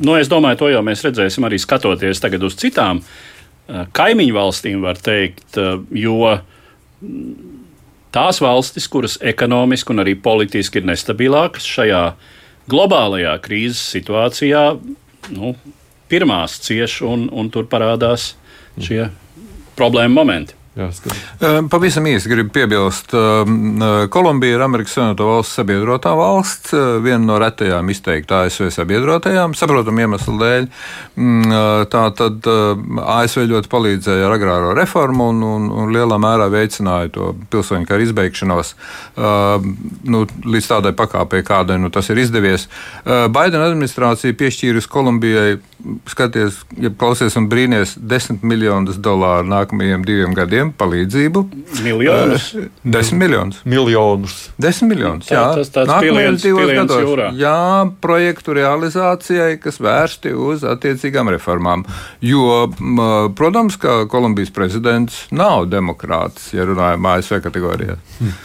nu, 0.02 0.16
es 0.18 0.32
domāju, 0.32 0.64
to 0.64 0.72
jau 0.74 0.82
mēs 0.86 1.04
redzēsim 1.06 1.46
arī 1.46 1.60
skatoties 1.62 2.24
tagad 2.24 2.44
uz 2.48 2.58
citām 2.60 3.04
uh, 3.04 3.86
kaimiņu 3.94 4.38
valstīm, 4.38 4.82
var 4.84 5.00
teikt, 5.02 5.60
jo 5.94 6.32
tās 8.12 8.42
valstis, 8.44 8.88
kuras 8.92 9.18
ekonomiski 9.22 9.94
un 9.94 10.04
arī 10.04 10.16
politiski 10.20 10.82
ir 10.82 10.90
nestabilākas 10.90 11.66
šajā 11.66 12.02
globālajā 12.72 13.34
krīzes 13.44 13.82
situācijā, 13.96 14.66
nu, 15.34 15.56
pirmās 16.12 16.60
cieš 16.66 17.02
un, 17.08 17.28
un 17.32 17.50
tur 17.54 17.68
parādās 17.72 18.34
šie 18.82 19.08
problēma 19.76 20.22
momenti. 20.76 21.68
Pavisam 21.70 22.06
īsi 22.08 22.30
gribu 22.32 22.54
piebilst, 22.56 23.12
Kolumbija 24.10 24.56
ir 24.56 24.62
Amerikas 24.64 24.94
Savienoto 24.96 25.28
Valstu 25.28 25.60
sabiedrotā 25.60 26.14
valsts, 26.16 26.72
viena 27.04 27.20
no 27.26 27.40
retajām 27.42 27.90
izteikti 27.92 28.36
ASV 28.38 28.70
sabiedrotajām, 28.72 29.56
saprotam 29.58 30.00
iemeslu 30.00 30.38
dēļ. 30.40 30.68
Mm, 31.20 31.56
tā 31.92 32.04
tad 32.16 32.48
ASV 32.48 33.44
ļoti 33.52 33.72
palīdzēja 33.72 34.30
ar 34.30 34.36
agrāro 34.38 34.72
reformu 34.78 35.32
un, 35.34 35.44
un, 35.44 35.68
un 35.84 35.92
lielā 35.96 36.20
mērā 36.22 36.48
veicināja 36.54 37.12
to 37.18 37.34
pilsoņu 37.52 37.90
karu 37.90 38.08
izbeigšanos 38.08 38.76
nu, 39.18 40.24
līdz 40.46 40.72
tādai 40.72 40.94
pakāpei, 40.96 41.44
kādai 41.48 41.82
nu, 41.82 41.92
tas 41.92 42.08
ir 42.14 42.22
izdevies. 42.22 42.70
Baidena 43.04 43.68
administrācija 43.68 44.38
piešķīrusi 44.40 44.92
Kolumbijai 44.92 45.60
skaties, 46.10 46.62
ja 46.78 46.92
klausies 46.94 47.36
un 47.40 47.48
brīnies, 47.52 47.96
desmit 47.98 48.44
miljonus 48.46 49.00
dolāru 49.02 49.50
nākamajiem 49.50 50.06
diviem 50.06 50.36
gadiem 50.38 50.61
palīdzību. 50.78 51.44
Miljonus? 51.86 52.52
Uh, 52.54 52.68
desmit 52.96 53.24
miljonus. 53.24 53.62
Miljonus. 53.66 54.36
Desmit 54.62 54.94
miljonus. 54.94 55.32
Jā, 55.34 55.48
tas 55.58 55.74
tāds 55.74 55.96
piliens, 56.04 56.46
divos 56.46 56.70
gados. 56.70 57.02
Jūrā. 57.06 57.32
Jā, 57.40 57.58
projektu 58.04 58.56
realizācijai, 58.58 59.56
kas 59.64 59.82
vērsti 59.82 60.36
uz 60.38 60.66
attiecīgām 60.68 61.34
reformām. 61.34 61.86
Jo, 62.22 62.68
protams, 63.38 63.80
ka 63.82 64.04
Kolumbijas 64.12 64.54
prezidents 64.54 65.26
nav 65.34 65.68
demokrāts, 65.72 66.52
ja 66.56 66.70
runājam 66.70 67.10
ASV 67.16 67.42
kategorijā. 67.48 67.98
Hmm. 68.20 68.38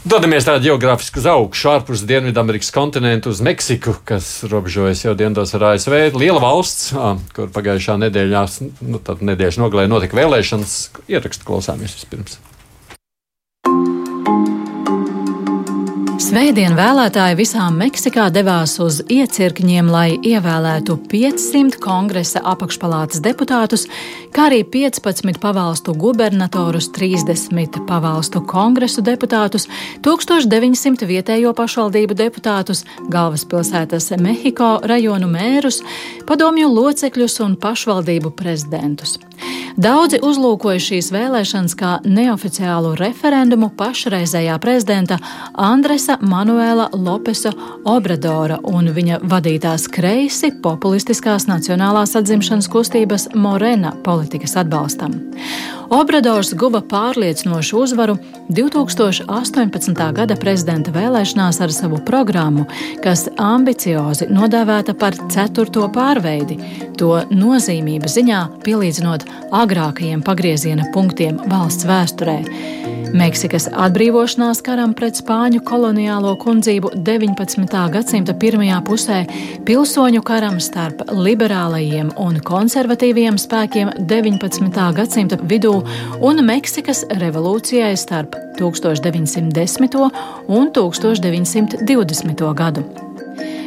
Dodamies 0.00 0.46
tādā 0.48 0.62
geogrāfiski 0.64 1.20
uz 1.20 1.26
augšu, 1.28 1.66
ārpus 1.74 2.06
Dienvidamerikas 2.08 2.72
kontinentu, 2.72 3.34
uz 3.34 3.42
Meksiku, 3.44 3.92
kas 4.08 4.30
robežojas 4.48 5.04
jau 5.04 5.12
dienos 5.12 5.52
ar 5.58 5.66
ASV. 5.74 5.98
Liela 6.16 6.40
valsts, 6.40 6.94
kur 7.36 7.52
pagājušā 7.52 7.98
nedēļā, 8.06 8.46
nu, 8.80 9.02
nedēļas 9.04 9.60
nogalē 9.60 9.84
notika 9.92 10.16
vēlēšanas. 10.16 10.78
Ierakstu 11.04 11.44
klausāmies 11.50 11.98
vispirms. 11.98 12.40
Svētdien 16.20 16.74
vēlētāji 16.76 17.36
visā 17.38 17.64
Meksikā 17.72 18.26
devās 18.28 18.74
uz 18.84 18.98
iecirkņiem, 19.08 19.86
lai 19.88 20.18
ievēlētu 20.20 20.98
500 21.08 21.78
kongresa 21.80 22.42
apakšpalātas 22.50 23.22
deputātus, 23.24 23.86
kā 24.36 24.50
arī 24.50 24.58
15 24.68 25.40
pavalstu 25.40 25.94
gubernatorus, 25.96 26.90
30 26.92 27.80
pavalstu 27.88 28.44
kongresu 28.44 29.00
deputātus, 29.06 29.64
1900 30.04 31.08
vietējo 31.08 31.54
pašvaldību 31.56 32.18
deputātus, 32.20 32.84
galvaspilsētas 33.08 34.12
Mehiko 34.20 34.74
rajonu 34.84 35.30
mērus, 35.32 35.80
padomju 36.28 36.68
locekļus 36.68 37.40
un 37.48 37.56
pašvaldību 37.64 38.36
prezidentus. 38.36 39.16
Daudzi 39.80 40.18
uzlūkoja 40.26 40.80
šīs 40.82 41.10
vēlēšanas 41.14 41.76
kā 41.78 41.92
neoficiālu 42.04 42.92
referendumu 43.00 43.70
pašreizējā 43.78 44.58
prezidenta 44.62 45.20
Andresa 45.54 46.18
Manuela 46.20 46.90
Lopesa 46.92 47.52
Obradora 47.88 48.60
un 48.64 48.92
viņa 48.94 49.22
vadītās 49.30 49.88
kreisi 49.92 50.52
populistiskās 50.62 51.48
nacionālās 51.50 52.16
atzimšanas 52.20 52.68
kustības 52.70 53.30
Morena 53.34 53.94
politikas 54.04 54.58
atbalstam. 54.60 55.16
Obradors 55.90 56.52
guva 56.54 56.78
pārliecinošu 56.86 57.80
uzvaru 57.82 58.14
2018. 58.48 60.12
gada 60.14 60.36
prezidenta 60.38 60.92
vēlēšanās 60.94 61.58
ar 61.64 61.74
savu 61.74 61.98
programmu, 62.06 62.68
kas 63.02 63.24
ambiciozi 63.34 64.28
nodēvēta 64.30 64.94
par 64.94 65.18
ceturto 65.34 65.88
pārveidi, 65.90 66.60
to 66.94 67.16
nozīmības 67.34 68.14
ziņā 68.20 68.44
pielīdzinot 68.62 69.26
agrākajiem 69.50 70.22
pagrieziena 70.22 70.86
punktiem 70.94 71.42
valsts 71.50 71.90
vēsturē. 71.90 72.38
Meksikas 73.10 73.64
atbrīvošanās 73.74 74.60
karam 74.62 74.92
pret 74.94 75.18
Spāņu 75.18 75.64
koloniālo 75.66 76.36
kundzību 76.38 76.92
19. 76.94 77.80
gadsimta 77.90 78.36
pirmajā 78.38 78.76
pusē, 78.86 79.18
pilsoņu 79.66 80.22
karam 80.22 80.60
starp 80.62 81.02
liberālajiem 81.10 82.12
un 82.22 82.38
konservatīviem 82.46 83.38
spēkiem 83.40 83.90
19. 84.06 84.86
gadsimta 84.94 85.40
vidū 85.42 85.79
un 86.20 86.44
Meksikas 86.46 87.04
revolūcijai 87.20 87.92
starp 87.96 88.36
1910. 88.60 90.10
un 90.48 90.72
1920. 90.72 92.54
gadu. 92.54 93.09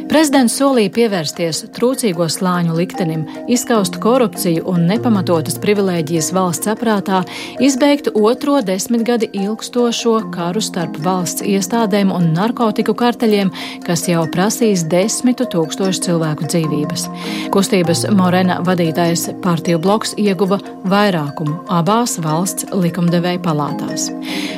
Prezidents 0.04 0.54
solīja 0.58 0.90
pievērsties 0.94 1.62
trūcīgo 1.74 2.26
slāņu 2.30 2.74
liktenim, 2.76 3.22
izskaust 3.50 3.96
korupciju 4.02 4.64
un 4.68 4.84
nepamatotas 4.88 5.56
privilēģijas 5.62 6.28
valsts 6.36 6.68
aprātā, 6.70 7.22
izbeigt 7.64 8.10
otro 8.12 8.58
desmitgadi 8.64 9.30
ilgstošo 9.40 10.16
karu 10.34 10.60
starp 10.64 10.98
valsts 11.04 11.44
iestādēm 11.48 12.12
un 12.14 12.28
narkotiku 12.36 12.94
karteļiem, 13.00 13.52
kas 13.86 14.04
jau 14.10 14.26
prasīs 14.34 14.84
desmitu 14.92 15.48
tūkstošu 15.50 16.04
cilvēku 16.08 16.50
dzīvības. 16.52 17.08
Kustības 17.54 18.04
Morena 18.12 18.60
vadītais 18.66 19.30
partiju 19.44 19.80
bloks 19.82 20.14
ieguva 20.20 20.60
vairākumu 20.84 21.62
abās 21.72 22.18
valsts 22.20 22.68
likumdevēja 22.76 23.40
palātās. 23.44 24.10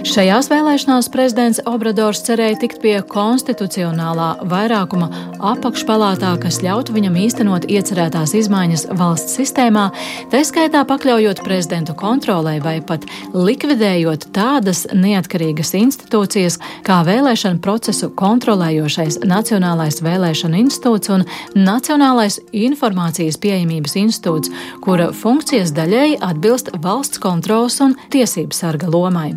Šajās 0.07 0.51
vēlēšanās 0.51 1.11
prezidents 1.15 1.63
Obradors 1.67 2.21
cerēja 2.27 2.61
tikt 2.67 2.83
pie 2.83 2.99
konstitucionālā 3.11 4.29
vairākuma 4.51 5.09
apakšpalātā, 5.43 6.33
kas 6.41 6.61
ļautu 6.65 6.95
viņam 6.97 7.17
īstenot 7.21 7.67
iecerētās 7.69 8.33
izmaiņas 8.39 8.87
valsts 8.97 9.37
sistēmā, 9.39 9.89
tā 10.33 10.41
skaitā 10.47 10.83
pakļaujot 10.89 11.43
prezidentu 11.45 11.97
kontrolē 11.99 12.57
vai 12.65 12.79
pat 12.85 13.05
likvidējot 13.35 14.29
tādas 14.37 14.85
neatkarīgas 14.95 15.75
institūcijas 15.79 16.59
kā 16.87 17.01
vēlēšanu 17.07 17.61
procesu 17.65 18.11
kontrolējošais 18.17 19.21
Nacionālais 19.27 20.01
vēlēšanu 20.05 20.61
institūts 20.65 21.13
un 21.15 21.27
Nacionālais 21.57 22.39
informācijas 22.57 23.39
pieejamības 23.43 23.97
institūts, 24.01 24.53
kura 24.85 25.11
funkcijas 25.13 25.75
daļēji 25.77 26.21
atbilst 26.25 26.73
valsts 26.85 27.21
kontrols 27.23 27.81
un 27.85 27.97
tiesības 28.15 28.63
sarga 28.65 28.89
lomai. 28.93 29.35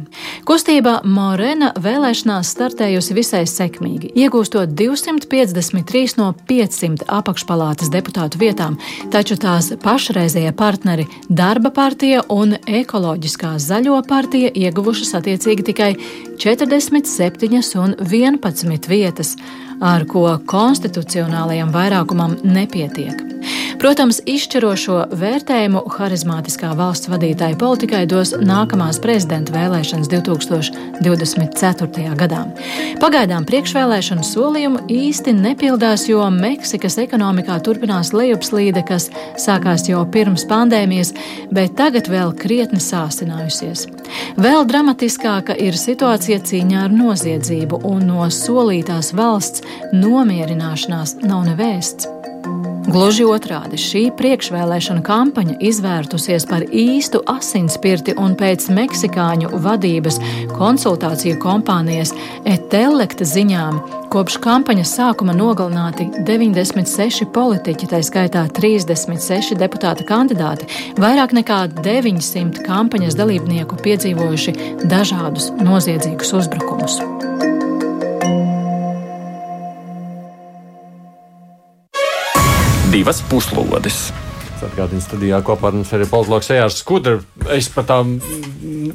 Kustība 0.48 1.00
Morena 1.04 1.74
vēlēšanās 1.80 2.54
startējusi 2.56 3.18
visai 3.18 3.44
sekmīgi, 3.50 4.14
iegūstot 4.20 4.76
250 4.78 5.89
trīs 5.90 6.16
no 6.20 6.32
500 6.50 7.08
apakšpalātas 7.20 7.92
deputātu 7.94 8.40
vietām, 8.42 8.78
taču 9.14 9.38
tās 9.42 9.72
pašreizējie 9.84 10.54
partneri 10.58 11.08
Darba 11.30 11.72
partija 11.74 12.22
un 12.34 12.56
Ekoloģiskā 12.68 13.56
zaļo 13.64 14.02
partija 14.10 14.52
ieguvušas 14.54 15.16
attiecīgi 15.20 15.66
tikai 15.72 15.90
47 16.40 17.82
un 17.82 17.98
11 18.06 18.90
vietas 18.92 19.36
ar 19.80 20.08
ko 20.10 20.26
konstitucionālajam 20.50 21.74
vairākumam 21.76 22.40
nepietiek. 22.44 23.30
Protams, 23.80 24.18
izšķirošo 24.28 25.06
vērtējumu 25.16 25.86
harizmātiskā 25.94 26.74
valsts 26.76 27.08
vadītāja 27.08 27.56
politikai 27.60 28.02
dos 28.12 28.34
nākamās 28.36 28.98
prezidenta 29.00 29.54
vēlēšanas 29.56 30.10
2024. 30.12 32.16
gadā. 32.20 32.42
Pagaidām 33.00 33.48
priekšvēlēšanu 33.48 34.26
solījumu 34.28 34.82
īsti 34.92 35.32
nepildās, 35.38 36.10
jo 36.12 36.26
Meksikas 36.34 37.00
ekonomikā 37.06 37.56
turpinās 37.64 38.12
lejupslīde, 38.12 38.84
kas 38.84 39.08
sākās 39.40 39.88
jau 39.88 40.04
pirms 40.12 40.44
pandēmijas, 40.50 41.14
bet 41.56 41.78
tagad 41.80 42.12
vēl 42.12 42.36
krietni 42.36 42.84
sāsinājusies. 42.84 43.88
Vēl 44.44 44.68
dramatiskāka 44.68 45.56
ir 45.56 45.80
situācija 45.80 46.44
cīņā 46.44 46.84
ar 46.90 46.92
noziedzību, 46.92 47.80
un 47.88 48.04
no 48.12 48.28
solītās 48.34 49.16
valsts 49.16 49.64
nomierināšanās 49.96 51.20
nav 51.26 51.46
nevēsts. 51.52 52.20
Gluži 52.90 53.26
otrādi, 53.28 53.78
šī 53.78 54.02
priekšvēlēšana 54.18 55.04
kampaņa 55.06 55.60
izvērtusies 55.70 56.48
par 56.50 56.64
īstu 56.66 57.20
asinspirti 57.30 58.16
un 58.18 58.34
pēc 58.40 58.66
meksikāņu 58.74 59.52
vadības 59.62 60.18
konsultāciju 60.56 61.38
kompānijas 61.44 62.16
Etelekta 62.50 63.28
ziņām 63.30 63.78
kopš 64.10 64.40
kampaņas 64.42 64.96
sākuma 64.98 65.36
nogalināti 65.38 66.08
96 66.26 67.30
politiķi, 67.36 67.92
tā 67.92 68.02
skaitā 68.06 68.48
36 68.58 69.60
deputāta 69.60 70.08
kandidāti, 70.08 70.66
vairāk 70.98 71.36
nekā 71.38 71.62
900 71.84 72.66
kampaņas 72.66 73.20
dalībnieku 73.20 73.78
piedzīvojuši 73.86 74.58
dažādus 74.90 75.52
noziedzīgus 75.62 76.34
uzbrukumus. 76.42 77.04
Divas 82.90 83.20
puslodes. 83.30 84.10
Atgādījums 84.66 85.06
studijā 85.08 85.38
kopā 85.46 85.70
ar 85.70 85.76
mums 85.78 85.92
ir 85.94 86.02
politologs 86.10 86.50
Ejārs 86.52 86.80
Skudrs. 86.82 87.26
Es 87.54 87.70
par 87.72 87.86
tām 87.88 88.16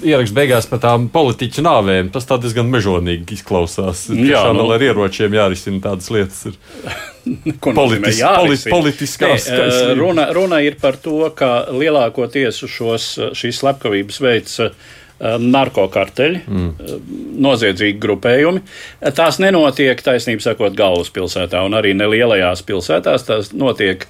ierakstu 0.02 0.36
beigās 0.36 0.66
par 0.68 0.82
tām 0.82 1.06
politiķu 1.12 1.62
nāvēm. 1.64 2.10
Tas 2.12 2.26
tā 2.28 2.36
diezgan 2.42 2.68
mežonīgi 2.72 3.38
izklausās. 3.38 4.08
Jā, 4.10 4.18
Tiešām 4.18 4.58
nu, 4.58 4.64
vēl 4.64 4.74
ar 4.76 4.86
ieročiem 4.88 5.38
jārisina 5.38 5.80
tādas 5.86 6.10
lietas. 6.12 6.58
Politis, 7.64 8.18
polit, 8.20 8.66
politiskās 8.68 9.46
Nē, 9.48 9.94
runa, 9.96 10.26
runa 10.36 10.58
ir 10.60 10.74
par 10.82 10.98
to, 11.00 11.22
ka 11.32 11.70
lielākoties 11.72 12.58
šos, 12.68 13.06
šīs 13.32 13.62
slepkavības 13.62 14.20
veids 14.20 14.60
Um, 14.60 14.74
narkokarteļi, 15.24 16.40
mm. 16.46 16.70
Um, 16.84 17.12
noziedzīgi 17.44 17.98
grupējumi. 18.02 18.62
Tās 19.16 19.40
nenotiek, 19.42 20.00
taisnība 20.04 20.44
sakot, 20.44 20.76
galvaspilsētā 20.78 21.62
un 21.64 21.76
arī 21.78 21.94
nelielajās 21.96 22.64
pilsētās. 22.66 23.26
Tās 23.28 23.52
notiek 23.56 24.06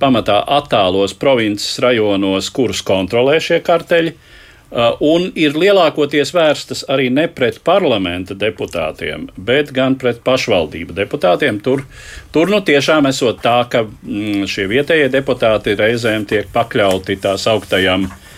pamatā 0.00 0.42
attālos 0.58 1.16
provinces 1.16 1.80
rajonos, 1.82 2.50
kurus 2.54 2.84
kontrolē 2.86 3.40
šie 3.42 3.62
karteļi. 3.64 4.14
Un 5.02 5.24
ir 5.34 5.56
lielākoties 5.58 6.30
vērstas 6.30 6.84
arī 6.94 7.08
ne 7.10 7.24
pret 7.26 7.56
parlamenta 7.66 8.36
deputātiem, 8.38 9.24
bet 9.34 9.72
gan 9.74 9.96
pret 9.98 10.20
pašvaldību 10.22 10.94
deputātiem. 10.94 11.58
Tur, 11.58 11.82
tur 12.30 12.52
nu 12.52 12.60
tiešām 12.62 13.10
esot 13.10 13.42
tā, 13.42 13.56
ka 13.66 13.82
mm, 13.88 14.46
šie 14.46 14.68
vietējie 14.70 15.10
deputāti 15.10 15.74
reizēm 15.74 16.28
tiek 16.30 16.52
pakļauti 16.54 17.18
tā 17.18 17.34
sauktajam 17.40 18.06
uh, 18.06 18.29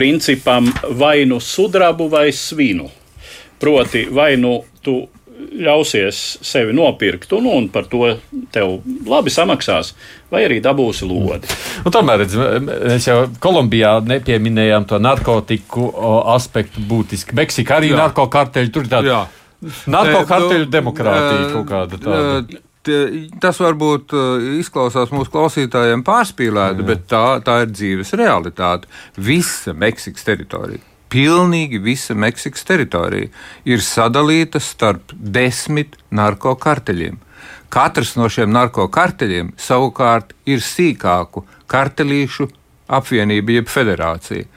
principam 0.00 0.72
vai 0.96 1.26
nu 1.28 1.40
sudrabu 1.44 2.08
vai 2.08 2.30
svinu. 2.32 2.88
Proti, 3.60 4.06
vai 4.08 4.34
nu 4.40 4.62
tu 4.80 5.02
ļausies 5.60 6.20
sevi 6.44 6.72
nopirkt, 6.76 7.32
un, 7.36 7.48
un 7.48 7.66
par 7.72 7.86
to 7.90 8.06
tev 8.52 8.78
labi 9.08 9.32
samaksās, 9.32 9.92
vai 10.32 10.44
arī 10.46 10.60
dabūsi 10.64 11.08
lodi. 11.08 11.50
Nu, 11.84 11.92
tomēr 11.92 12.22
redz, 12.22 12.36
mēs 12.36 13.08
jau 13.08 13.18
Kolumbijā 13.42 13.98
nepieminējām 14.08 14.88
to 14.88 15.00
narkotiku 15.02 15.90
aspektu 16.34 16.84
būtiski. 16.88 17.36
Meksika 17.36 17.78
arī 17.80 17.92
Jā. 17.92 18.00
narkokarteļi, 18.04 18.72
tur 18.74 18.88
ir 18.88 18.92
tāda 18.92 19.22
narkokarteļu 19.90 20.68
demokrātija 20.72 21.46
kaut 21.54 21.70
kāda 21.70 22.00
tāda. 22.00 22.60
Tas 22.80 23.58
varbūt 23.60 24.14
uh, 24.16 24.44
izklausās 24.56 25.10
mūsu 25.12 25.28
klausītājiem 25.34 26.00
pārspīlēti, 26.06 26.86
bet 26.88 27.02
tā, 27.12 27.24
tā 27.44 27.58
ir 27.66 27.74
dzīves 27.74 28.14
realitāte. 28.16 28.88
Visa 29.20 29.74
Meksikas 29.76 30.24
teritorija, 30.24 30.80
pilnīgi 31.12 31.80
visa 31.84 32.16
Meksikas 32.16 32.64
teritorija 32.64 33.28
ir 33.68 33.84
sadalīta 33.84 34.62
starp 34.64 35.12
desmit 35.12 35.98
narkokarteļiem. 36.08 37.20
Katrs 37.70 38.14
no 38.16 38.30
šiem 38.32 38.48
narkokarteļiem 38.56 39.52
savukārt 39.60 40.32
ir 40.48 40.64
sīkāku 40.64 41.44
kartelīšu 41.70 42.48
apvienība 42.90 43.60
jeb 43.60 43.68
federācija. 43.70 44.48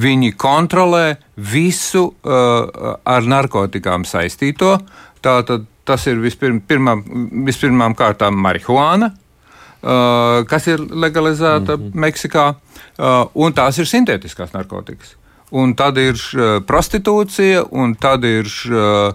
Viņi 0.00 0.34
kontrolē 0.38 1.16
visu 1.50 2.04
uh, 2.12 2.94
ar 3.02 3.26
narkotikām 3.26 4.04
saistīto. 4.06 4.76
Tātad 5.24 5.64
Tas 5.90 6.06
ir 6.06 6.20
vispirm, 6.22 6.60
pirmām, 6.62 7.02
vispirmām 7.48 7.96
kārtām 7.98 8.36
marihuāna, 8.44 9.10
uh, 9.10 10.42
kas 10.50 10.68
ir 10.70 10.78
legalizēta 10.78 11.76
mm 11.76 11.80
-hmm. 11.88 12.04
Meksikā, 12.04 12.44
uh, 12.54 13.24
un 13.34 13.56
tās 13.56 13.78
ir 13.78 13.90
sintētiskās 13.90 14.54
narkotikas. 14.54 15.16
Un 15.50 15.72
tad 15.74 15.96
ir 15.98 16.14
prostitūcija, 16.62 17.64
un 17.74 17.96
tad 17.98 18.24
ir 18.24 18.46
uh, 18.70 19.14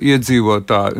iedzīvotāji, 0.00 0.96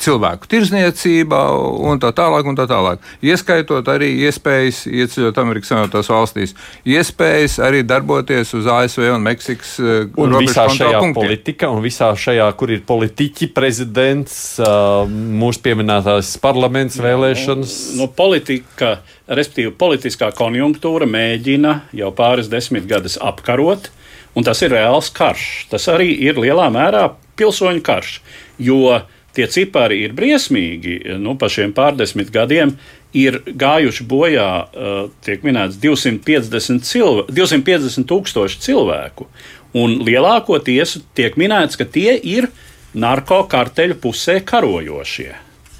cilvēku 0.00 0.48
tirzniecība 0.50 1.40
un 1.56 2.00
tā 2.00 2.12
tālāk. 2.16 2.46
Un 2.46 2.56
tā 2.58 2.66
tālāk. 2.68 3.02
Ieskaitot 3.24 3.86
arī 3.90 4.12
iespējas 4.26 4.84
ieceļot 4.86 5.38
Amerikas 5.40 5.72
Savienotās 5.72 6.10
valstīs, 6.12 6.54
iespējas 6.86 7.58
arī 7.64 7.82
darboties 7.86 8.52
uz 8.56 8.68
ASV 8.70 9.08
un 9.14 9.24
Meksikas 9.24 9.76
uh, 9.82 10.04
un 10.22 10.36
visā 10.40 10.66
šajā 10.70 11.00
punktiem. 11.00 11.16
politikā, 11.22 11.70
un 11.72 11.82
visā 11.84 12.12
šajā, 12.18 12.46
kur 12.60 12.74
ir 12.76 12.84
politiķi, 12.86 13.50
prezidents, 13.56 14.36
uh, 14.60 15.08
mūsu 15.08 15.64
pieminētās 15.64 16.36
parlaments 16.44 17.00
vēlēšanas. 17.02 17.76
No, 17.96 18.04
no 18.04 18.12
politika, 18.12 18.98
respektīvi 19.26 19.74
politiskā 19.80 20.30
konjunktūra 20.36 21.08
mēģina 21.10 21.80
jau 21.96 22.12
pāris 22.16 22.52
desmit 22.52 22.86
gadus 22.90 23.18
apkarot, 23.22 23.90
un 24.36 24.46
tas 24.46 24.60
ir 24.62 24.76
reāls 24.76 25.10
karš. 25.16 25.66
Tas 25.72 25.88
arī 25.92 26.12
ir 26.28 26.38
lielā 26.40 26.68
mērā 26.72 27.08
pilsoņu 27.36 27.82
karš, 27.84 28.20
jo 28.62 28.80
uh, 28.92 29.12
tie 29.36 29.46
cipari 29.52 30.02
ir 30.06 30.14
briesmīgi. 30.16 30.98
Nu, 31.22 31.36
pa 31.38 31.50
šiem 31.52 31.74
pārdesmit 31.76 32.32
gadiem 32.34 32.74
ir 33.16 33.40
gājuši 33.46 34.06
bojā, 34.08 34.50
uh, 34.66 34.98
tiek 35.24 35.44
minēts, 35.46 35.78
250, 35.82 36.84
cilv 36.86 37.26
250 37.30 38.08
tūkstoši 38.10 38.62
cilvēku. 38.66 39.28
Un 39.76 39.98
lielākoties 40.06 40.98
tiek 41.16 41.36
minēts, 41.40 41.76
ka 41.76 41.84
tie 41.84 42.16
ir 42.16 42.48
narkokarteļu 42.96 44.00
pusē 44.00 44.40
karojošie. 44.44 45.34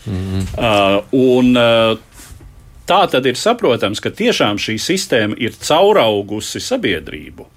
Mm 0.07 0.45
uh, 0.55 1.01
un, 1.16 1.57
uh, 1.57 1.97
Tā 2.87 3.01
tad 3.11 3.27
ir 3.27 3.35
saprotams, 3.35 3.99
ka 3.99 4.12
tiešām 4.14 4.61
šī 4.62 4.77
sistēma 4.79 5.35
ir 5.42 5.57
cauraugusi 5.59 6.62
sabiedrību. 6.62 7.49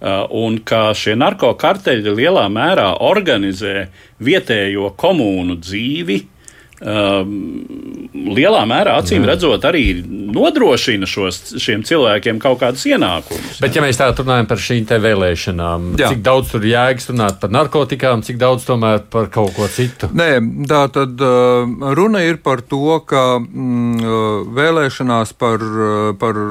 Uh, 0.00 0.24
un 0.32 0.54
ka 0.64 0.94
šie 0.96 1.12
narkokarteļi 1.20 2.14
lielā 2.16 2.46
mērā 2.48 2.86
organizē 3.04 3.90
vietējo 4.24 4.94
komūnu 4.96 5.58
dzīvi, 5.60 6.16
um, 6.22 6.39
lielā 6.80 8.62
mērā, 8.68 8.96
acīm 9.02 9.26
redzot, 9.28 9.64
arī 9.68 10.00
nodrošina 10.06 11.08
šos, 11.08 11.40
šiem 11.60 11.82
cilvēkiem 11.86 12.40
kaut 12.40 12.60
kādus 12.62 12.86
ienākumus. 12.88 13.60
Bet, 13.60 13.76
ja 13.76 13.82
mēs 13.84 14.00
tādā 14.00 14.24
runājam 14.24 14.48
par 14.48 14.62
šīm 14.64 14.86
vēlēšanām, 14.88 15.90
jā. 16.00 16.10
cik 16.12 16.22
daudz 16.24 16.54
tur 16.54 16.64
jēgas 16.64 17.10
runāt 17.12 17.40
par 17.42 17.52
narkotikām, 17.52 18.24
cik 18.26 18.40
daudz 18.40 18.64
tomēr 18.68 19.04
par 19.12 19.28
kaut 19.32 19.52
ko 19.58 19.68
citu? 19.72 20.08
Nē, 20.16 20.30
tā 20.70 20.82
tad 20.94 21.20
uh, 21.24 21.68
runa 21.98 22.24
ir 22.24 22.40
par 22.44 22.64
to, 22.64 23.00
ka 23.04 23.24
mm, 23.38 24.00
uh, 24.00 24.20
vēlēšanās 24.56 25.34
par, 25.40 25.60
uh, 25.60 26.12
par, 26.20 26.44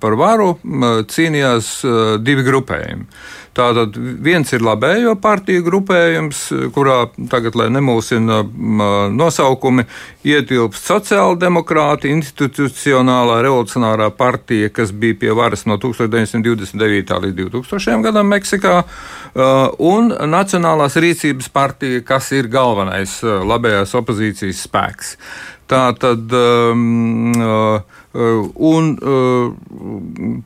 par 0.00 0.18
varu 0.20 0.52
cīnījās 1.10 1.70
divi 2.22 2.44
grupējumi. 2.46 3.08
Tātad 3.54 3.94
viens 3.94 4.50
ir 4.50 4.64
labējo 4.66 5.12
partiju 5.22 5.62
grupējums, 5.68 6.40
kurā 6.74 7.04
tagad, 7.30 7.54
lai 7.58 7.68
nemūsina 7.70 8.40
nosaukumi, 9.14 9.84
ietilpst 10.26 10.90
sociāldemokrāti, 10.90 12.10
institucionālā 12.16 13.38
revolucionārā 13.46 14.10
partija, 14.18 14.72
kas 14.74 14.90
bija 14.90 15.20
pie 15.22 15.32
varas 15.38 15.62
no 15.70 15.78
1929. 15.78 17.14
līdz 17.26 17.40
2000. 17.54 18.02
gadam 18.08 18.34
Meksikā, 18.34 18.76
un 19.78 20.10
Nacionālās 20.34 20.98
rīcības 20.98 21.50
partija, 21.54 22.02
kas 22.02 22.32
ir 22.34 22.50
galvenais 22.50 23.20
labējās 23.22 23.94
opozīcijas 24.00 24.66
spēks. 24.66 25.16
Tā 25.70 25.84
tad, 25.96 26.32
um, 26.36 27.30
un 28.14 28.90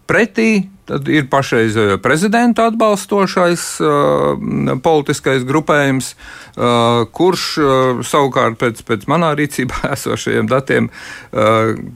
pretī 0.07 0.51
Tad 0.89 1.09
ir 1.13 1.27
pašreizējo 1.29 1.99
prezidentu 2.01 2.65
atbalstošais 2.65 3.65
uh, 3.85 4.79
politiskais 4.81 5.45
grupējums, 5.49 6.15
uh, 6.15 7.05
kurš 7.13 7.45
uh, 7.61 8.01
savukārt 8.09 8.57
pēc, 8.61 8.81
pēc 8.89 9.05
manā 9.11 9.35
rīcībā 9.37 9.83
esošajiem 9.97 10.49
datiem, 10.49 10.89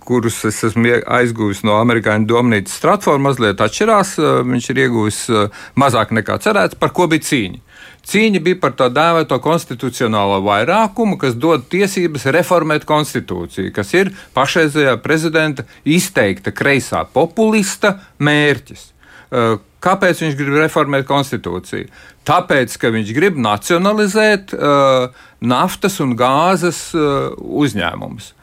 kurus 0.04 0.42
es 0.48 0.60
esmu 0.68 0.98
aizguvis 1.00 1.62
no 1.66 1.78
amerikāņu 1.80 2.28
domnīcas 2.28 2.76
Stratforma, 2.76 3.30
mazliet 3.30 3.60
atšķirās. 3.64 4.14
Viņš 4.48 4.70
ir 4.72 4.80
ieguvis 4.84 5.20
mazāk 5.78 6.12
nekā 6.16 6.36
cerēts, 6.44 6.78
par 6.78 6.92
ko 6.96 7.08
bija 7.10 7.24
cīņa. 7.30 7.71
Cīņa 8.08 8.40
bija 8.42 8.58
par 8.62 8.74
tā 8.78 8.88
dēvēto 8.90 9.38
konstitucionālo 9.42 10.40
vairākumu, 10.42 11.18
kas 11.20 11.36
dod 11.38 11.68
tiesības 11.70 12.26
reformēt 12.34 12.86
konstitūciju, 12.88 13.70
kas 13.74 13.92
ir 13.94 14.10
pašreizējā 14.34 14.96
prezidenta 15.04 15.66
izteikta 15.86 16.50
kreisā 16.50 17.04
populista 17.14 17.96
mērķis. 18.18 18.88
Uh, 19.32 19.54
kāpēc 19.82 20.24
viņš 20.24 20.36
grib 20.36 20.58
reformēt 20.60 21.06
konstitūciju? 21.08 21.88
Tāpēc, 22.28 22.74
ka 22.78 22.90
viņš 22.92 23.14
grib 23.16 23.38
nacionalizēt 23.40 24.52
uh, 24.58 25.08
naftas 25.40 26.02
un 26.02 26.16
gāzes 26.18 26.88
uh, 26.98 27.32
uzņēmumus 27.38 28.34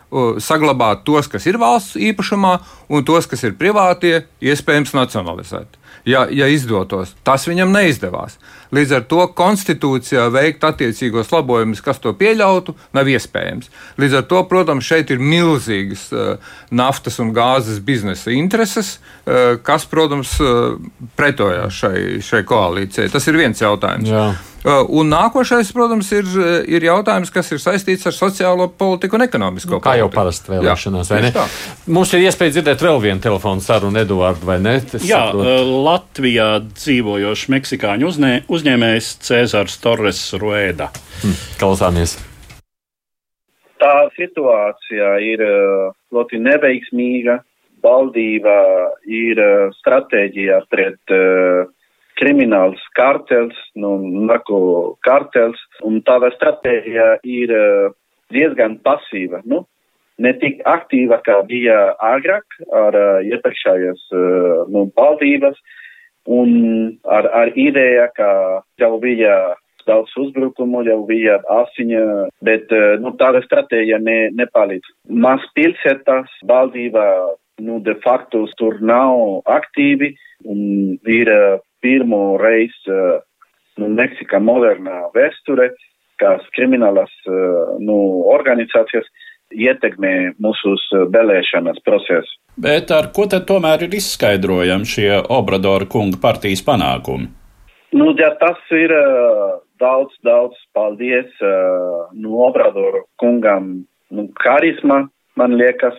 saglabāt 0.41 1.03
tos, 1.05 1.27
kas 1.29 1.45
ir 1.45 1.59
valsts 1.61 1.99
īpašumā, 1.99 2.55
un 2.89 3.05
tos, 3.05 3.27
kas 3.29 3.43
ir 3.45 3.57
privātie, 3.59 4.23
iespējams 4.41 4.95
nacionalizēt 4.97 5.79
ja, 6.05 6.25
ja 6.31 6.47
izdotos. 6.49 7.13
Tas 7.25 7.45
viņam 7.49 7.71
neizdevās. 7.73 8.37
Līdz 8.75 8.95
ar 8.99 9.05
to 9.09 9.23
konstitūcijā 9.37 10.27
veikt 10.33 10.65
attiecīgos 10.67 11.31
labojumus, 11.33 11.81
kas 11.81 12.01
to 12.01 12.13
pieļautu, 12.17 12.75
nav 12.93 13.09
iespējams. 13.09 13.71
Līdz 14.01 14.19
ar 14.19 14.27
to, 14.29 14.43
protams, 14.49 14.85
šeit 14.85 15.09
ir 15.13 15.21
milzīgas 15.21 16.05
uh, 16.13 16.51
naftas 16.69 17.17
un 17.23 17.33
gāzes 17.33 17.81
biznesa 17.85 18.33
intereses, 18.35 18.97
uh, 18.99 19.57
kas, 19.65 19.87
protams, 19.89 20.35
uh, 20.43 20.77
pretojās 21.17 21.81
šai, 21.81 21.97
šai 22.25 22.43
koalīcijai. 22.49 23.09
Tas 23.13 23.25
ir 23.29 23.41
viens 23.41 23.65
jautājums. 23.65 24.13
Jā. 24.13 24.29
Uh, 24.59 24.83
un 24.99 25.07
nākošais, 25.07 25.69
protams, 25.71 26.09
ir, 26.11 26.27
ir 26.67 26.83
jautājums, 26.83 27.29
kas 27.31 27.47
ir 27.55 27.61
saistīts 27.63 28.03
ar 28.09 28.15
sociālo 28.15 28.65
politiku 28.75 29.15
un 29.15 29.23
ekonomisko 29.23 29.77
nu, 29.77 29.79
kā 29.79 29.93
politiku. 29.93 30.01
jau 30.01 30.09
parasti 30.17 30.51
vēlēšanās, 30.51 31.11
vai 31.13 31.21
ne? 31.23 31.31
tā. 31.31 31.45
Mums 31.87 32.11
ir 32.17 32.25
iespēja 32.27 32.57
dzirdēt 32.57 32.83
vēl 32.83 32.99
vienu 33.05 33.23
telefonu 33.23 33.63
sarunu, 33.63 34.01
Eduārdu, 34.03 34.43
vai 34.49 34.57
ne? 34.59 34.75
Es 34.83 35.05
Jā, 35.07 35.29
saprotu. 35.29 35.47
eh, 35.47 35.71
Latvijā 35.87 36.49
dzīvojošs 36.75 37.45
meksikāņu 37.55 38.09
uzņē, 38.11 38.33
uzņēmējs 38.51 39.09
Cēzars 39.29 39.79
Torres 39.83 40.23
Rueda. 40.43 40.91
Klausāmies. 41.59 42.17
tā 43.79 43.95
situācija 44.19 45.13
ir 45.23 45.39
ļoti 46.11 46.39
neveiksmīga. 46.43 47.39
Valdība 47.79 48.55
ir 49.07 49.39
stratēģija 49.79 50.57
pret 50.67 51.13
uh, 51.15 51.69
krimināls 52.19 52.81
kartels, 52.97 53.57
nu, 53.79 53.95
narko 54.27 54.59
kartels, 55.05 55.59
un 55.87 56.01
tāda 56.07 56.31
stratēģija 56.35 57.09
ir 57.23 57.53
uh, 57.55 57.91
diezgan 58.33 58.77
pasīva. 58.85 59.41
Nu, 59.49 59.63
ne 60.19 60.33
tik 60.41 60.61
aktīva, 60.67 61.21
kā 61.25 61.39
bija 61.47 61.79
agrāk 62.11 62.59
ar 62.75 62.97
uh, 62.99 63.23
iepriekšējās 63.27 64.05
uh, 64.11 64.67
nu, 64.73 64.89
valdības, 64.99 65.57
un 66.29 66.51
ar, 67.07 67.29
ar 67.33 67.55
ideja, 67.57 68.09
ka 68.15 68.29
jau 68.81 68.93
bija 69.01 69.55
daudz 69.87 70.11
uzbrukumu, 70.21 70.83
jau 70.85 70.99
bija 71.07 71.39
asiņa, 71.49 72.01
bet 72.45 72.69
nu, 73.01 73.15
tāda 73.17 73.39
stratēģija 73.41 73.97
ne, 74.03 74.17
nepalīdz. 74.37 74.91
Maz 75.09 75.41
pilsētās 75.57 76.29
valdība 76.45 77.05
nu, 77.65 77.79
de 77.81 77.95
facto 78.03 78.43
tur 78.59 78.77
nav 78.85 79.41
aktīvi 79.49 80.11
un 80.45 80.59
ir 81.09 81.31
pirmo 81.81 82.37
reizi 82.41 82.91
eh, 82.91 83.21
nu, 83.79 83.89
Meksika 83.95 84.41
modernā 84.43 85.09
vēsture, 85.15 85.71
kas 86.21 86.45
kriminālas 86.57 87.11
eh, 87.27 87.75
nu, 87.83 87.97
organizācijas 88.33 89.07
ietekmē 89.49 90.35
mūsu 90.37 90.75
vēlēšanas 91.09 91.81
procesu. 91.85 92.35
Bet 92.59 92.91
ar 92.93 93.09
ko 93.15 93.25
tad 93.31 93.47
tomēr 93.49 93.87
ir 93.87 93.95
izskaidrojami 93.97 94.85
šie 94.85 95.09
Obradora 95.33 95.87
kunga 95.89 96.19
partijas 96.21 96.61
panākumi? 96.67 97.31
Nu, 97.97 98.11
ja 98.19 98.29
tas 98.37 98.59
ir 98.77 98.93
daudz, 99.81 100.13
daudz 100.21 100.59
paldies 100.77 101.31
nu, 102.13 102.35
Obradoru 102.45 103.07
kungam. 103.17 103.87
Nu, 104.13 104.27
karisma, 104.37 105.07
man 105.37 105.55
liekas, 105.57 105.97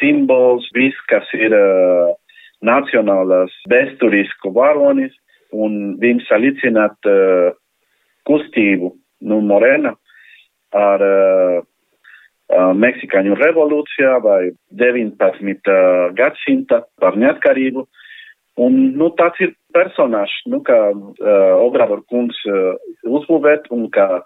simbols, 0.00 0.68
viss, 0.76 1.00
kas 1.08 1.28
ir 1.36 1.54
uh, 1.56 2.12
nacionālās 2.66 3.54
vēsturisku 3.70 4.52
varonis, 4.56 5.14
un 5.50 5.96
viņš 6.00 6.28
salīdzināt 6.28 7.10
uh, 7.10 7.50
kustību, 8.28 8.92
nu, 9.26 9.40
Morena 9.42 9.94
ar 10.76 11.04
uh, 11.04 11.62
Meksikāņu 12.50 13.36
revolūcijā 13.38 14.18
vai 14.24 14.52
19. 14.78 15.70
Uh, 15.70 16.12
gadsimta 16.18 16.84
par 17.02 17.18
neatkarību. 17.18 17.86
Un, 18.60 18.76
nu, 18.98 19.08
tāds 19.16 19.40
ir 19.40 19.54
personāžs, 19.74 20.34
nu, 20.50 20.60
kā 20.66 20.78
uh, 20.92 21.16
Obrador 21.64 22.04
kungs 22.10 22.38
uh, 22.50 22.76
uzbūvēt 23.06 23.70
un 23.74 23.88
kā 23.94 24.22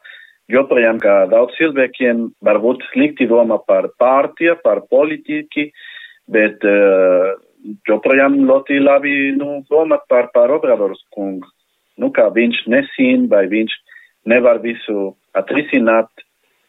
joprojām 0.53 0.99
kā 1.01 1.25
daudz 1.31 1.55
cilvēkiem 1.57 2.27
varbūt 2.45 2.85
slikti 2.91 3.29
domā 3.31 3.61
par 3.69 3.89
pārtie, 4.01 4.53
par 4.65 4.83
politiķi, 4.91 5.69
bet 6.33 6.65
uh, 6.69 7.37
joprojām 7.89 8.39
ļoti 8.49 8.79
labi, 8.83 9.15
nu, 9.39 9.63
domā 9.71 10.01
par, 10.09 10.31
par 10.35 10.53
Obrador 10.55 10.95
kungu. 11.15 11.49
Nu, 12.01 12.11
kā 12.11 12.29
viņš 12.35 12.65
nesin 12.73 13.29
vai 13.31 13.45
viņš 13.51 13.75
nevar 14.31 14.61
visu 14.65 15.15
atrisināt, 15.39 16.11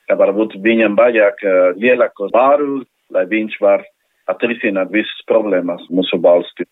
ka 0.05 0.17
varbūt 0.19 0.59
viņam 0.61 0.97
vajag 0.99 1.41
uh, 1.43 1.73
lielāko 1.81 2.29
varu, 2.33 2.83
lai 3.13 3.25
viņš 3.29 3.57
var 3.61 3.85
atrisināt 4.29 4.91
visas 4.93 5.25
problēmas 5.29 5.85
mūsu 5.93 6.19
valstī 6.21 6.65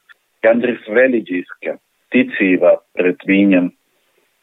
gandrīz 0.43 0.84
reliģiska 0.91 1.78
ticība 2.13 2.78
pret 2.97 3.24
viņam. 3.30 3.71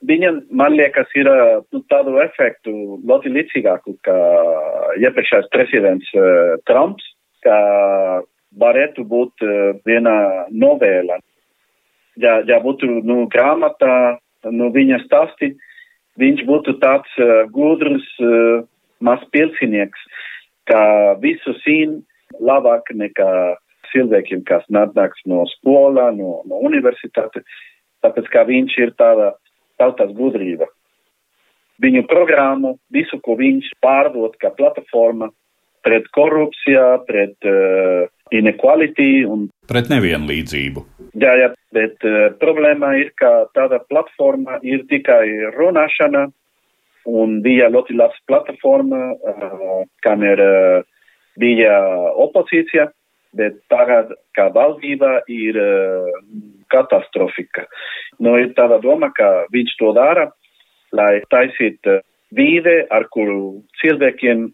Viņam, 0.09 0.41
man 0.57 0.73
liekas, 0.79 1.11
ir 1.19 1.29
nu, 1.75 1.83
tādu 1.93 2.17
efektu 2.23 2.73
ļoti 3.05 3.33
līdzīgāku 3.35 3.99
kā 4.07 4.17
iepriekšējais 5.03 5.51
prezidents 5.53 6.13
uh, 6.17 6.57
Trumps, 6.69 7.05
ka 7.45 7.57
varētu 8.59 9.05
būt 9.07 9.45
uh, 9.47 9.79
viena 9.87 10.47
novēla. 10.51 11.21
Ja, 12.21 12.41
ja 12.47 12.59
būtu 12.61 13.01
nu, 13.07 13.25
grāmatā, 13.31 14.19
nu, 14.51 14.71
viņa 14.75 15.01
stāsti, 15.07 15.55
viņš 16.21 16.45
būtu 16.49 16.77
tāds 16.83 17.11
uh, 17.23 17.47
gudrs 17.53 18.07
uh, 18.21 18.67
mazpilsinieks, 19.01 20.01
ka 20.69 20.83
visu 21.23 21.55
zin 21.65 22.01
labāk 22.41 22.91
nekā 22.95 23.57
cilvēkiem, 23.91 24.45
kas 24.47 24.67
nāks 24.71 25.23
no 25.27 25.45
skolā, 25.57 26.11
no, 26.15 26.43
no 26.47 26.61
universitātes, 26.67 27.47
tāpēc 28.05 28.29
ka 28.33 28.45
viņš 28.49 28.77
ir 28.79 28.95
tāda 28.99 29.33
tautas 29.81 30.13
gudrība. 30.15 30.69
Viņu 31.81 32.05
programmu, 32.11 32.75
visu, 32.93 33.17
ko 33.25 33.39
viņš 33.41 33.73
pārdod 33.81 34.37
kā 34.41 34.51
platforma 34.53 35.31
pret 35.87 36.07
korupciju, 36.13 36.89
pret 37.09 37.49
uh, 37.49 38.11
inequality 38.37 39.25
un. 39.29 39.49
Pret 39.71 39.91
nevienlīdzību. 39.93 40.85
Jā, 41.21 41.35
jā, 41.41 41.49
bet 41.75 42.07
uh, 42.07 42.29
problēma 42.43 42.95
ir, 43.01 43.11
ka 43.19 43.51
tāda 43.57 43.81
platforma 43.91 44.61
ir 44.63 44.87
tikai 44.91 45.25
runāšana 45.57 46.29
un 47.11 47.41
bija 47.43 47.71
ļoti 47.73 47.97
labs 47.99 48.21
platforma, 48.31 49.11
uh, 49.15 49.83
kamēr 50.07 50.45
uh, 50.45 50.89
bija 51.41 51.77
opozīcija 52.27 52.91
bet 53.37 53.59
tagad 53.71 54.13
kā 54.37 54.49
valdība 54.55 55.21
ir 55.31 55.59
uh, 55.61 56.11
katastrofika. 56.73 57.67
Nu, 58.23 58.37
ir 58.39 58.55
tāda 58.59 58.81
doma, 58.83 59.11
ka 59.15 59.47
viņš 59.55 59.77
to 59.81 59.93
dara, 59.97 60.29
lai 60.97 61.21
taisītu 61.31 62.01
vīde, 62.35 62.85
ar 62.91 63.07
kuru 63.15 63.61
cilvēkiem 63.81 64.49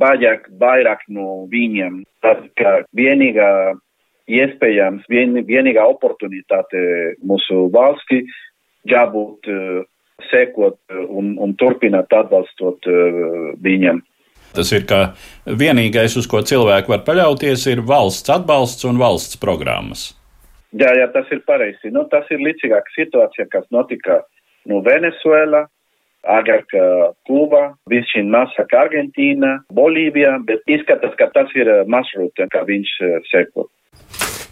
vajag 0.00 0.48
vairāk 0.60 1.04
no 1.08 1.44
viņiem. 1.52 2.02
Tas, 2.24 2.40
ka 2.58 2.80
vienīgā 2.96 3.50
iespējams, 4.30 5.04
vien, 5.12 5.36
vienīgā 5.44 5.84
oportunitāte 5.94 6.80
mūsu 7.24 7.68
valstī 7.74 8.24
jābūt 8.88 9.50
uh, 9.52 9.84
sekot 10.30 10.78
un, 11.08 11.34
un 11.40 11.54
turpināt 11.60 12.12
atbalstot 12.14 12.88
uh, 12.88 13.52
viņiem. 13.64 14.02
Tas 14.54 14.70
ir, 14.70 14.84
ka 14.86 15.00
vienīgais, 15.44 16.14
uz 16.20 16.28
ko 16.30 16.40
cilvēki 16.46 16.92
var 16.92 17.02
paļauties, 17.06 17.66
ir 17.72 17.82
valsts 17.86 18.30
atbalsts 18.30 18.86
un 18.86 19.00
valsts 19.00 19.40
programmas. 19.42 20.12
Jā, 20.74 20.90
jā, 20.98 21.08
tas 21.14 21.26
ir 21.34 21.42
pareizi. 21.46 21.90
Nu, 21.94 22.04
tas 22.10 22.26
ir 22.34 22.42
līdzīgāka 22.42 22.94
situācija, 22.94 23.48
kas 23.50 23.66
notika 23.74 24.22
no 24.70 24.80
Venezuela, 24.86 25.64
agrāk 26.30 26.74
Kuba, 27.28 27.62
višķiņ 27.90 28.30
mazāk 28.32 28.74
Argentīna, 28.78 29.58
Bolīvija, 29.74 30.36
bet 30.48 30.64
izskatās, 30.70 31.14
ka 31.20 31.30
tas 31.34 31.52
ir 31.58 31.70
maršrute, 31.90 32.48
kā 32.52 32.64
viņš 32.68 32.96
seko. 33.30 33.68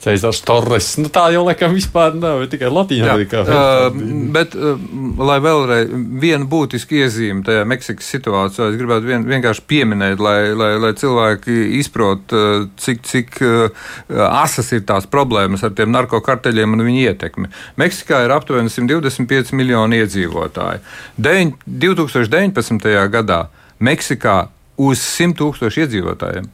Cēzars 0.03 0.41
Torres. 0.43 0.89
Nu, 0.99 1.07
tā 1.13 1.29
jau 1.31 1.45
laikam 1.47 1.75
vispār 1.77 2.17
nav 2.19 2.43
tikai 2.51 2.71
Latvijā. 2.73 3.15
Uh, 3.39 4.01
bet, 4.35 4.57
uh, 4.59 4.81
lai 5.23 5.37
vēlreiz 5.45 5.93
viena 6.23 6.49
būtiska 6.51 6.97
iezīme 7.05 7.45
tajā 7.47 7.63
Meksikas 7.71 8.09
situācijā, 8.17 8.71
es 8.73 8.79
gribētu 8.81 9.11
vien, 9.13 9.27
vienkārši 9.31 9.63
pieminēt, 9.71 10.23
lai, 10.23 10.51
lai, 10.59 10.73
lai 10.83 10.91
cilvēki 10.99 11.59
izprot, 11.79 12.35
uh, 12.35 12.65
cik, 12.83 13.05
cik 13.07 13.39
uh, 13.47 13.85
asas 14.27 14.73
ir 14.75 14.83
tās 14.89 15.07
problēmas 15.11 15.63
ar 15.67 15.75
tiem 15.79 15.93
narkokarteļiem 15.95 16.75
un 16.75 16.87
viņu 16.89 17.05
ietekmi. 17.13 17.53
Meksikā 17.79 18.25
ir 18.27 18.35
aptuveni 18.35 18.73
125 18.75 19.55
miljoni 19.59 20.03
iedzīvotāji. 20.03 20.83
Deň, 21.23 21.55
2019. 21.87 22.91
gadā 23.15 23.45
Meksikā 23.83 24.41
uz 24.83 24.99
100 24.99 25.39
tūkstošu 25.39 25.87
iedzīvotājiem 25.87 26.51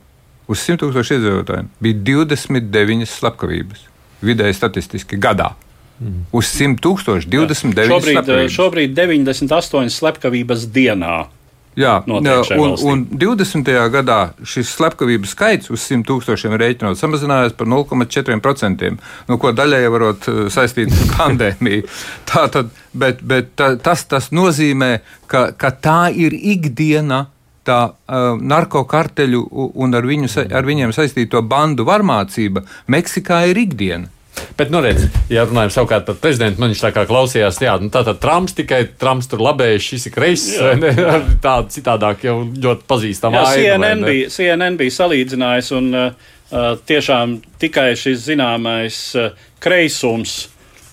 uz 0.48 0.64
100 0.64 0.82
tūkstošu 0.82 1.18
iedzīvotājiem 1.18 1.70
bija 1.84 2.02
29 2.10 3.08
slepkavības 3.12 3.86
vidēji 4.24 4.56
statistiski 4.58 5.18
gadā. 5.20 5.52
Mm. 5.98 6.28
Uz 6.32 6.52
100 6.54 6.78
tūkstoši 6.82 7.30
29 7.30 7.90
šobrīd, 7.90 8.14
slepkavības. 8.18 8.54
šobrīd 8.54 8.94
98 8.98 9.94
slepkavības 9.94 10.68
dienā. 10.74 11.16
Jā, 11.78 12.00
un, 12.10 12.26
un 12.90 13.02
20. 13.14 13.68
gadā 13.94 14.16
šis 14.42 14.70
slepkavību 14.74 15.28
skaits 15.30 15.70
uz 15.70 15.84
100 15.86 16.08
tūkstošiem 16.08 16.56
rēķinot 16.58 16.98
samazinājās 16.98 17.54
par 17.58 17.70
0,4%, 17.70 18.90
no 19.28 19.38
ko 19.38 19.52
daļai 19.54 19.84
varot 19.94 20.26
eh, 20.26 20.40
saistīt 20.50 20.90
ar 20.90 21.12
pandēmiju. 21.20 21.86
Tā 22.26 22.48
tad, 22.54 22.72
bet, 22.90 23.22
bet 23.22 23.54
ta, 23.58 23.76
tas, 23.78 24.02
tas 24.10 24.32
nozīmē, 24.34 24.90
ka, 25.30 25.52
ka 25.54 25.70
tā 25.70 26.00
ir 26.10 26.34
ikdiena 26.34 27.28
tā 27.68 27.80
uh, 27.92 28.28
narkokarteļu 28.40 29.42
un 29.78 29.98
ar, 29.98 30.08
viņu, 30.08 30.30
ar 30.48 30.68
viņiem 30.68 30.94
saistīto 30.96 31.44
bandu 31.44 31.86
varmācība 31.88 32.64
Meksikā 32.88 33.44
ir 33.52 33.66
ikdiena. 33.66 34.14
Bet, 34.58 34.70
nu, 34.70 34.80
redz, 34.82 35.06
ja 35.30 35.44
runājam 35.46 35.72
savukārt 35.74 36.06
par 36.08 36.18
prezidentu, 36.22 36.60
man 36.62 36.72
viņš 36.72 36.82
tā 36.82 36.90
kā 36.94 37.04
klausījās, 37.08 37.60
jā, 37.62 37.74
nu, 37.82 37.90
tā 37.94 38.02
tad 38.06 38.20
Trumps 38.22 38.56
tikai 38.58 38.80
Trumps 38.98 39.30
tur 39.30 39.42
labējis, 39.46 39.86
šis 39.92 40.08
ir 40.10 40.14
kreiss, 40.14 40.48
tāda 41.44 41.66
citādāk 41.74 42.26
jau 42.26 42.40
ļoti 42.46 42.86
pazīstama. 42.90 43.42
Jā, 43.42 43.74
CNN, 43.74 44.04
bija, 44.06 44.30
CNN 44.34 44.78
bija 44.80 44.96
salīdzinājis 44.98 45.72
un 45.78 45.90
uh, 45.94 46.30
uh, 46.50 46.70
tiešām 46.90 47.38
tikai 47.62 47.90
šis 47.98 48.24
zināmais 48.28 49.00
uh, 49.18 49.30
kreisums. 49.62 50.40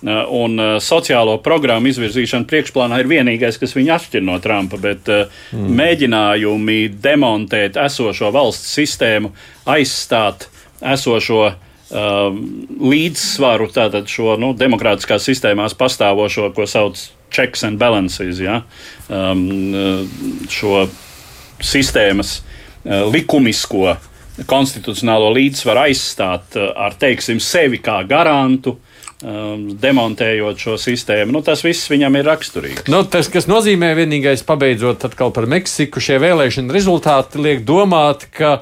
Uh, 0.06 0.22
un 0.30 0.60
uh, 0.62 0.76
sociālo 0.78 1.40
programmu 1.42 1.90
izvirzīšana 1.90 2.46
priekšplānā 2.46 3.00
ir 3.02 3.08
vienīgais, 3.10 3.56
kas 3.58 3.72
viņu 3.74 3.96
atšķir 3.96 4.22
no 4.22 4.36
Trumpa. 4.38 4.78
Bet 4.78 5.10
uh, 5.10 5.32
mm. 5.50 5.72
mēģinājumi 5.80 6.76
demontēt 7.02 7.80
esošo 7.82 8.30
valsts 8.36 8.76
sistēmu, 8.78 9.32
aizstāt 9.66 10.46
esošo 10.94 11.40
um, 11.50 12.38
līdzsvaru, 12.86 13.72
tātad 13.74 14.06
šo 14.12 14.36
nu, 14.38 14.52
demokrātiskās 14.54 15.26
sistēmās 15.26 15.74
pastāvošo, 15.80 16.52
ko 16.54 16.70
sauc 16.70 17.02
checks 17.34 17.66
and 17.66 17.82
balances, 17.82 18.44
ja? 18.46 18.62
um, 19.10 19.42
šo 20.54 20.86
sistēmas 21.66 22.44
uh, 22.44 23.08
likumisko 23.10 23.96
konstitucionālo 24.46 25.34
līdzsvaru 25.34 25.88
aizstāt 25.88 26.62
ar, 26.62 26.94
teiksim, 27.00 27.42
sevi 27.42 27.82
kā 27.82 28.04
garantu. 28.06 28.78
Um, 29.24 29.70
demontējot 29.80 30.60
šo 30.60 30.74
sistēmu, 30.76 31.32
nu, 31.32 31.40
tas 31.40 31.62
viss 31.64 31.88
viņam 31.88 32.18
ir 32.20 32.26
raksturīgs. 32.28 32.90
Nu, 32.92 33.00
tas, 33.08 33.30
kas 33.32 33.48
nozīmē, 33.48 33.94
vienīgais, 33.96 34.44
pabeidzot 34.44 35.06
atkal 35.08 35.32
par 35.32 35.48
Meksiku, 35.48 36.04
šie 36.04 36.18
vēlēšana 36.20 36.76
rezultāti 36.76 37.40
liek 37.40 37.64
domāt, 37.64 38.28
ka 38.36 38.58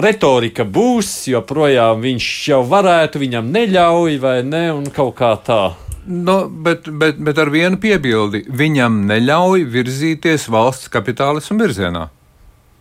retorika 0.00 0.64
būs, 0.64 1.10
joprojām 1.28 2.00
viņš 2.08 2.30
jau 2.48 2.62
varētu, 2.72 3.20
viņam 3.20 3.52
neļauj 3.52 4.18
vai 4.24 4.38
ne, 4.48 4.64
un 4.72 4.88
kaut 4.96 5.12
kā 5.20 5.34
tā. 5.44 5.60
No, 6.06 6.16
nu, 6.24 6.38
bet, 6.64 6.88
bet, 6.88 7.20
bet 7.20 7.38
ar 7.38 7.52
vienu 7.52 7.76
piebildi. 7.82 8.46
Viņam 8.48 9.02
neļauj 9.12 9.68
virzīties 9.76 10.48
valsts 10.50 10.88
kapitālismu 10.92 11.60
virzienā. 11.60 12.08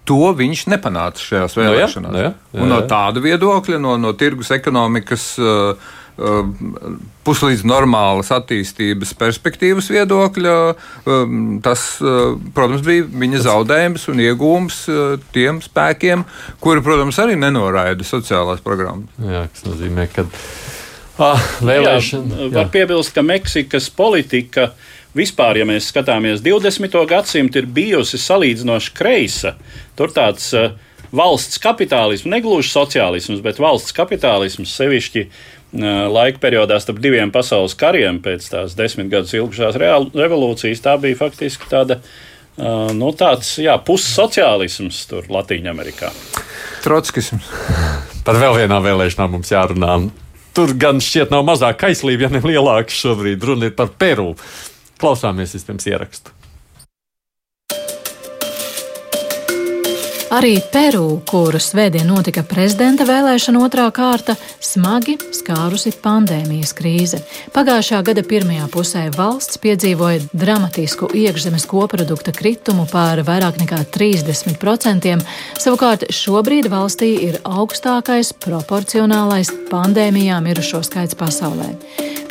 To 0.10 0.32
viņš 0.34 0.64
nepanāca 0.72 1.22
šajās 1.22 1.58
vēlēšanās. 1.60 2.12
No, 2.12 2.18
jā, 2.18 2.32
no, 2.32 2.56
jā, 2.56 2.56
jā, 2.56 2.64
jā. 2.64 2.70
no 2.72 2.80
tāda 2.90 3.22
viedokļa, 3.22 3.82
no, 3.84 4.00
no 4.02 4.16
tirgus 4.18 4.50
ekonomikas 4.56 5.34
uh, 5.44 5.92
puslīdz 7.26 7.64
normālas 7.68 8.32
attīstības 8.34 9.14
perspektīvas 9.20 9.90
viedokļa, 9.94 10.56
um, 11.06 11.40
tas, 11.64 11.86
uh, 12.04 12.36
protams, 12.56 12.84
bija 12.86 13.06
viņa 13.06 13.44
zaudējums 13.46 14.08
un 14.12 14.24
iegūms 14.26 14.82
uh, 14.92 15.16
tiem 15.36 15.62
spēkiem, 15.64 16.26
kuri, 16.64 16.84
protams, 16.86 17.20
arī 17.22 17.38
nenoraida 17.40 18.08
sociālās 18.08 18.64
programmas. 18.66 19.12
Jā, 19.22 19.46
tas 19.54 19.68
nozīmē, 19.70 20.08
ka 20.14 20.26
ah, 21.22 21.50
vēlēšana. 21.62 22.46
Jā, 22.48 22.52
var 22.58 22.72
piebilst, 22.74 23.14
ka 23.16 23.26
Meksikas 23.26 23.92
politika 23.94 24.72
vispār, 25.18 25.62
ja 25.62 25.68
mēs 25.70 25.92
skatāmies 25.92 26.44
20. 26.46 27.02
gadsimtu, 27.10 27.62
ir 27.62 27.70
bijusi 27.70 28.22
salīdzinoši 28.22 28.96
kreisa. 28.98 29.58
Tur 30.00 30.14
tāds 30.16 30.50
uh, 30.58 30.72
valsts 31.12 31.60
kapitālisms, 31.62 32.30
negluži 32.32 32.72
sociālisms, 32.72 33.42
bet 33.44 33.60
valsts 33.62 33.96
kapitālisms 33.96 34.74
sevišķi 34.80 35.26
laika 35.74 36.42
periodā 36.44 36.80
starp 36.84 37.00
diviem 37.04 37.32
pasaules 37.32 37.76
kariem, 37.80 38.20
pēc 38.24 38.50
tās 38.52 38.76
desmit 38.76 39.12
gadus 39.12 39.36
ilgušās 39.38 39.78
revolūcijas, 39.80 40.84
tā 40.84 40.98
bija 41.02 41.20
faktiski 41.20 41.70
tāda. 41.72 42.02
Nu, 42.94 43.14
tāds 43.16 43.54
pussociālisms 43.88 45.06
tur 45.08 45.30
Latvijā-Amerikā. 45.32 46.12
Trotskisms. 46.84 47.48
Par 48.28 48.38
vēl 48.38 48.60
vienām 48.60 48.84
vēlēšanām 48.84 49.38
mums 49.38 49.54
jārunā. 49.54 49.96
Tur 50.52 50.76
gan 50.76 51.00
šķiet 51.00 51.32
nav 51.32 51.46
mazāk 51.48 51.80
kaislība, 51.86 52.28
ja 52.28 52.34
ne 52.36 52.44
lielāka 52.44 52.92
šobrīd. 52.92 53.48
Runa 53.48 53.72
ir 53.72 53.76
par 53.78 53.94
Peru. 53.96 54.34
Klausāmies 55.02 55.56
vispirms 55.56 55.88
ierakstu. 55.88 56.36
Arī 60.32 60.62
Peru, 60.72 61.18
kur 61.28 61.58
svētdien 61.60 62.08
notika 62.08 62.40
prezidenta 62.48 63.04
vēlēšana 63.04 63.60
otrā 63.66 63.90
kārta, 63.92 64.38
smagi 64.64 65.18
skārusi 65.36 65.92
pandēmijas 66.00 66.72
krīze. 66.78 67.20
Pagājušā 67.52 68.00
gada 68.08 68.24
pirmajā 68.24 68.70
pusē 68.72 69.02
valsts 69.12 69.60
piedzīvoja 69.60 70.22
dramatisku 70.32 71.10
iekšzemes 71.20 71.68
koprodukta 71.68 72.32
kritumu 72.32 72.88
par 72.88 73.20
vairāk 73.28 73.60
nekā 73.60 73.82
30%. 73.92 75.18
Savukārt 75.60 76.08
šobrīd 76.16 76.72
valstī 76.72 77.12
ir 77.28 77.42
augstākais 77.44 78.32
proporcionālais 78.40 79.52
pandēmijā 79.68 80.40
mirušo 80.48 80.80
skaits 80.88 81.20
pasaulē. 81.20 81.74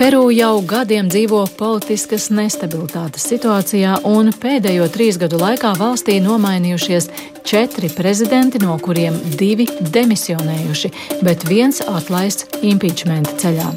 Peru 0.01 0.31
jau 0.33 0.63
gadiem 0.65 1.11
dzīvo 1.13 1.43
politiskas 1.59 2.31
nestabilitātes 2.33 3.27
situācijā, 3.29 3.99
un 4.09 4.31
pēdējo 4.33 4.87
trīs 4.95 5.19
gadu 5.21 5.37
laikā 5.43 5.75
valstī 5.77 6.15
nomainījušies 6.25 7.11
četri 7.45 7.91
prezidenti, 7.93 8.63
no 8.65 8.79
kuriem 8.81 9.19
divi 9.37 9.67
demisionējuši, 9.69 10.93
bet 11.21 11.45
viens 11.51 11.83
atlaists 11.85 12.49
impeachment 12.65 13.29
ceļā. 13.43 13.69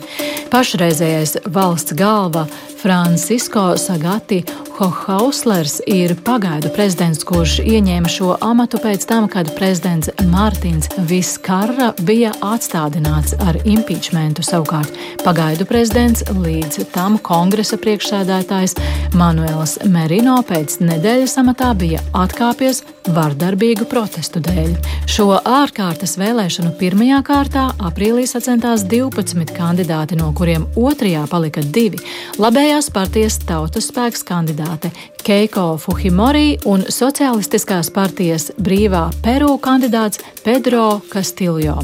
Pašreizējais 0.53 1.41
valsts 1.51 1.91
galva 1.99 2.45
Francisko 2.79 3.73
Sagati 3.75 4.45
Hohauslers 4.73 5.81
ir 5.85 6.15
pagaidu 6.25 6.71
prezidents, 6.73 7.21
kurš 7.29 7.59
ieņēma 7.61 8.09
šo 8.09 8.31
amatu 8.41 8.79
pēc 8.81 9.03
tam, 9.05 9.27
kad 9.29 9.51
prezidents 9.53 10.09
Mārtiņš 10.31 10.87
Viskarra 11.09 11.91
bija 12.01 12.31
atstādināts 12.41 13.35
ar 13.45 13.59
impeachmentu. 13.69 14.41
Savukārt 14.41 14.97
pagaidu 15.21 15.67
prezidents 15.69 16.25
līdz 16.33 16.87
tam 16.95 17.19
kongresa 17.21 17.77
priekšsēdētājs 17.77 18.73
Manuels 19.13 19.77
Merino 19.85 20.39
pēc 20.49 20.79
nedēļas 20.81 21.37
amatā 21.43 21.69
bija 21.77 22.01
atkāpies 22.25 22.81
vardarbīgu 23.13 23.85
protestu 23.91 24.41
dēļ. 24.41 24.73
Šo 25.05 25.27
ārkārtas 25.37 26.15
vēlēšanu 26.17 26.73
pirmajā 26.79 27.21
kārtā 27.27 27.67
aprīlī 27.77 28.25
sacentās 28.29 28.87
12 28.89 29.53
kandidāti, 29.53 30.17
no 30.17 30.31
kuriem 30.33 30.65
otrajā 30.73 31.27
palika 31.29 31.61
divi- 31.61 32.01
labējās 32.43 32.89
partijas 32.89 33.37
tautas 33.45 33.91
spēks 33.91 34.23
kandidāte 34.63 34.91
Keiko 35.23 35.77
Fujimori 35.79 36.57
un 36.67 36.83
Socialistiskās 36.91 37.87
partijas 37.95 38.49
brīvā 38.59 39.05
Peru 39.23 39.55
kandidāts 39.63 40.19
Pedro 40.43 40.99
Castillo. 41.11 41.77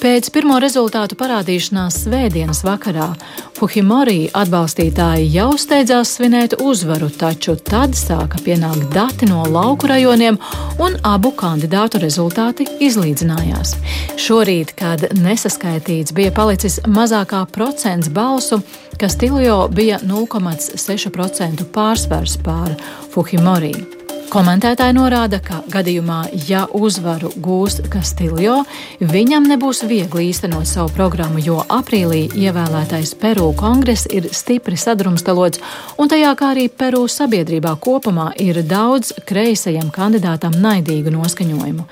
Pēc 0.00 0.30
pirmo 0.32 0.56
rezultātu 0.62 1.16
parādīšanās 1.18 1.98
svētdienas 2.06 2.62
vakarā 2.64 3.08
Fujimori 3.58 4.30
atbalstītāji 4.38 5.26
jau 5.34 5.50
steidzās 5.60 6.14
svinēt 6.16 6.54
uzvaru, 6.62 7.10
taču 7.10 7.56
tad 7.58 7.98
sāka 7.98 8.38
pienākt 8.40 8.86
dati 8.94 9.28
no 9.28 9.42
lauku 9.50 9.90
rajoniem, 9.90 10.38
un 10.80 10.96
abu 11.04 11.34
kandidātu 11.36 12.00
rezultāti 12.00 12.68
izlīdzinājās. 12.80 13.74
Šorīt, 14.16 14.72
kad 14.78 15.10
nesaskaitīts 15.18 16.14
bija 16.16 16.32
palicis 16.38 16.78
mazākā 16.86 17.42
procents 17.52 18.08
balsu, 18.14 18.62
Kastiljo 19.00 19.62
bija 19.72 19.96
0,6% 20.04 21.64
pārsvars 21.72 22.34
pār 22.44 22.59
Fujimori. 23.08 23.99
Komentētāji 24.30 24.94
norāda, 24.94 25.40
ka 25.42 25.56
gadījumā, 25.66 26.20
ja 26.46 26.60
uzvaru 26.70 27.32
gūs 27.42 27.80
Kastiljo, 27.90 28.60
viņam 29.02 29.48
nebūs 29.50 29.80
viegli 29.90 30.28
īstenot 30.28 30.68
savu 30.70 30.92
programmu, 30.94 31.40
jo 31.42 31.56
aprīlī 31.66 32.28
ievēlētais 32.38 33.16
Peru 33.18 33.48
kongress 33.58 34.06
ir 34.06 34.28
stipri 34.30 34.78
sadrumstalots, 34.78 35.58
un 35.98 36.12
tajā 36.12 36.30
kā 36.38 36.52
arī 36.54 36.68
Peru 36.70 37.08
sabiedrībā 37.10 37.72
kopumā 37.82 38.28
ir 38.38 38.60
daudz 38.70 39.16
kreisajam 39.26 39.90
kandidātam 39.90 40.54
naidīgu 40.54 41.10
noskaņojumu. 41.16 41.88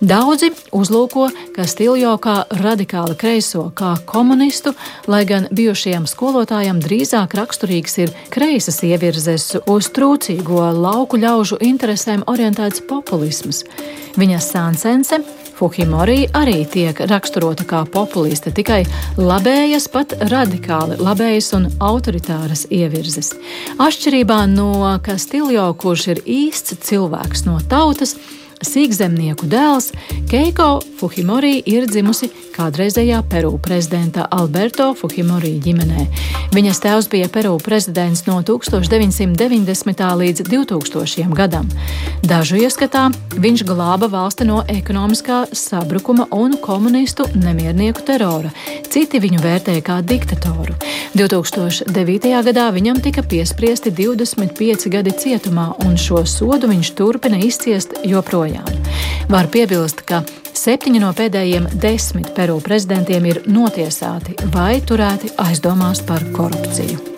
Daudzi 0.00 0.54
uzlūko 0.72 1.28
Kastiljo 1.52 2.14
kā 2.16 2.38
radikāli 2.62 3.18
kreiso, 3.20 3.66
kā 3.76 3.92
komunistu, 4.08 4.72
lai 5.04 5.26
gan 5.28 5.50
bijušajam 5.52 6.08
skolotājam 6.08 6.80
drīzāk 6.80 7.36
raksturīgs 7.36 8.00
ir 8.06 8.16
kreisas 8.32 8.80
ievirzes 8.88 9.50
uz 9.68 9.92
trūcīgo 9.92 10.64
lauku 10.80 11.20
ļaužu 11.20 11.60
interesēm 11.74 12.22
orientēts 12.30 12.84
populisms. 12.88 13.64
Viņa 14.18 14.38
sāncense 14.42 15.20
Fujimori 15.54 16.24
arī 16.34 16.64
tiek 16.66 16.98
raksturota 17.06 17.62
kā 17.68 17.84
populiste, 17.86 18.50
tikai 18.54 18.80
labējas, 19.14 19.86
pat 19.92 20.16
radikāli 20.32 20.98
labējas 20.98 21.52
un 21.54 21.68
autoritāras 21.78 22.64
ievirzes. 22.74 23.30
Atšķirībā 23.78 24.40
no 24.50 24.96
Kastiljo, 25.06 25.68
kurš 25.78 26.08
ir 26.16 26.22
īsts 26.26 26.74
cilvēks 26.88 27.46
no 27.46 27.60
tautas, 27.70 28.16
sīkzemnieku 28.66 29.46
dēls, 29.50 29.92
Keiko 30.30 30.80
Fujimori 30.98 31.60
ir 31.70 31.86
dzimusi 31.90 32.32
kādreizējā 32.54 33.18
Peru 33.30 33.56
prezidenta 33.62 34.26
Alberto 34.30 34.92
Fujimori 34.98 35.56
ģimenē. 35.64 36.04
Viņas 36.54 36.80
tēvs 36.84 37.08
bija 37.10 37.28
Peru 37.32 37.56
prezidents 37.62 38.24
no 38.28 38.38
1990. 38.46 40.04
līdz 40.20 40.44
2000. 40.46 41.34
gadam. 41.34 41.68
Dažu 42.22 42.60
ieskatā 42.62 43.08
viņš 43.34 43.64
glāba 43.66 44.08
valsti 44.12 44.46
no 44.46 44.62
ekonomiskā 44.70 45.44
sabrukuma 45.52 46.28
un 46.30 46.56
komunistu 46.62 47.26
nemiernieku 47.34 48.04
terora. 48.06 48.52
Citi 48.90 49.20
viņu 49.22 49.42
vērtēja 49.42 49.82
kā 49.84 49.98
diktatoru. 50.06 50.76
2009. 51.18 52.30
gadā 52.46 52.68
viņam 52.74 53.02
tika 53.02 53.26
piespriesti 53.26 53.90
25 53.94 54.88
gadi 54.94 55.12
cietumā, 55.24 55.72
un 55.84 55.98
šo 55.98 56.22
sodu 56.28 56.70
viņš 56.70 56.94
turpina 56.98 57.42
izciest 57.42 57.98
joprojām. 58.06 58.70
Var 59.28 59.50
piebilst, 59.50 60.04
ka 60.06 60.22
septiņi 60.58 61.02
no 61.02 61.10
pēdējiem 61.16 61.66
desmit 61.82 62.30
Peru 62.36 62.60
prezidentiem 62.64 63.26
ir 63.30 63.42
notiesāti 63.50 64.36
vai 64.54 64.78
turēti 64.86 65.32
aizdomās 65.42 66.02
par 66.06 66.24
korupciju. 66.34 67.14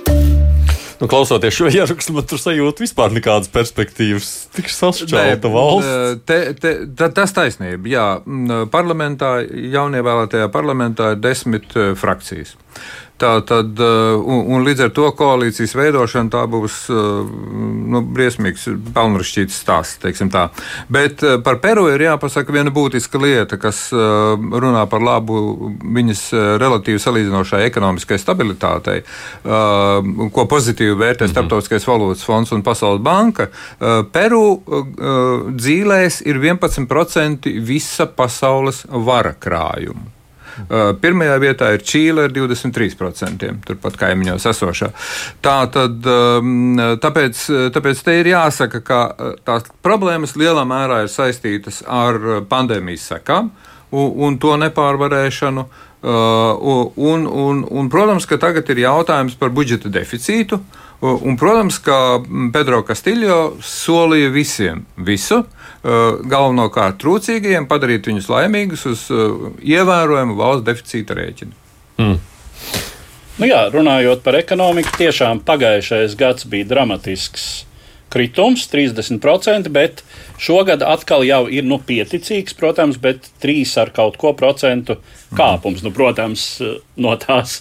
Nu, 0.96 1.08
klausoties 1.12 1.52
šo 1.52 1.68
ierakstu, 1.68 2.14
man 2.16 2.24
tur 2.28 2.40
sajūta 2.40 2.80
vispār 2.80 3.12
nekādas 3.12 3.50
perspektīvas. 3.52 4.30
Tik 4.56 4.70
sašķelta 4.72 5.50
valsts. 5.52 6.22
Te, 6.28 6.38
te, 6.56 6.72
te, 6.88 7.08
tas 7.12 7.36
taisnība. 7.36 7.90
Jā, 7.92 8.06
parlamentā, 8.72 9.34
jaunievēlētajā 9.44 10.48
parlamentā 10.54 11.12
ir 11.12 11.20
desmit 11.20 11.68
uh, 11.76 11.92
frakcijas. 12.00 12.54
Tā 13.16 13.38
tad, 13.48 13.78
uh, 13.80 14.18
un, 14.20 14.42
un 14.52 14.64
līdz 14.66 14.82
ar 14.86 14.90
to 14.92 15.06
koalīcijas 15.16 15.72
veidošana 15.78 16.28
tā 16.34 16.42
būs 16.52 16.82
uh, 16.92 17.22
nu, 17.24 18.02
briesmīgs, 18.12 18.66
pelnrašķīts 18.92 19.60
stāsts. 19.62 20.02
Bet 20.92 21.24
uh, 21.24 21.38
par 21.44 21.56
Peru 21.62 21.86
ir 21.88 22.04
jāpasaka 22.04 22.52
viena 22.52 22.72
būtiska 22.74 23.20
lieta, 23.20 23.56
kas 23.60 23.86
runā 23.92 24.82
par 24.90 25.04
labu 25.04 25.38
viņas 25.80 26.22
relatīvi 26.60 27.00
salīdzinošai 27.00 27.62
ekonomiskai 27.66 28.18
stabilitātei, 28.20 28.98
ko 29.42 30.44
pozitīvi 30.50 30.96
vērtē 30.98 31.26
mhm. 31.26 31.32
Startautiskais 31.32 31.86
valūtas 31.88 32.24
fonds 32.26 32.52
un 32.52 32.64
Pasaules 32.66 33.02
banka. 33.04 33.48
Peru 34.12 34.42
dzīvēs 35.56 36.20
ir 36.28 36.42
11% 36.42 37.48
visa 37.64 38.08
pasaules 38.10 38.84
vara 39.08 39.34
krājuma. 39.38 40.15
Uh, 40.56 40.90
pirmajā 41.00 41.36
vietā 41.42 41.70
ir 41.74 41.84
Čīle 41.84 42.26
ar 42.26 42.34
23%, 42.34 43.48
turpat 43.66 43.98
kaimiņos 44.00 44.46
esošā. 44.52 44.90
Tā 45.44 45.56
tad, 45.72 46.06
um, 46.08 46.78
tāpēc, 47.02 47.42
tāpēc 47.74 48.02
te 48.06 48.14
ir 48.20 48.30
jāsaka, 48.32 48.82
ka 48.86 49.00
uh, 49.10 49.34
tās 49.46 49.68
problēmas 49.84 50.36
lielā 50.40 50.64
mērā 50.68 51.02
ir 51.04 51.12
saistītas 51.12 51.82
ar 51.86 52.44
pandēmijas 52.48 53.10
sekām 53.12 53.52
un, 53.90 54.08
un 54.28 54.40
to 54.42 54.56
nepārvarēšanu. 54.64 55.66
Uh, 56.06 56.92
un, 56.96 57.24
un, 57.26 57.62
un, 57.66 57.88
protams, 57.90 58.28
ka 58.28 58.38
tagad 58.38 58.68
ir 58.70 58.84
jautājums 58.84 59.34
par 59.40 59.50
budžeta 59.50 59.90
deficītu. 59.90 60.60
Un, 61.02 61.34
protams, 61.36 61.76
ka 61.84 62.22
Pedro 62.54 62.80
Castillo 62.86 63.56
solīja 63.64 64.30
visiem 64.32 64.86
visu, 64.96 65.42
Uh, 65.44 65.55
galvenokārt 65.86 66.98
trūcīgajiem, 67.02 67.68
padarīt 67.70 68.08
viņus 68.10 68.30
laimīgus 68.32 68.86
uz 68.90 69.04
uh, 69.14 69.52
ievērojumu 69.62 70.34
valsts 70.38 70.66
deficīta 70.66 71.16
rēķina. 71.18 71.54
Mm. 72.02 72.18
Nu 73.36 73.48
jā, 73.48 73.66
runājot 73.72 74.22
par 74.24 74.38
ekonomiku, 74.38 74.94
tiešām 74.96 75.42
pagājušais 75.46 76.16
gads 76.18 76.48
bija 76.48 76.66
dramatisks 76.70 77.66
kritums, 78.12 78.64
30%, 78.72 79.68
bet 79.74 80.02
šogad 80.40 80.82
atkal 80.86 81.24
jau 81.26 81.42
ir 81.52 81.66
nu, 81.66 81.78
pieticīgs, 81.82 82.56
protams, 82.56 82.96
bet 83.02 83.28
3 83.42 83.74
ar 83.82 83.92
kaut 83.96 84.16
ko 84.20 84.32
procentu 84.38 84.98
kāpums. 85.36 85.82
Mm. 85.82 85.88
Nu, 85.88 85.94
protams, 85.94 86.46
no 86.96 87.16
tās 87.20 87.60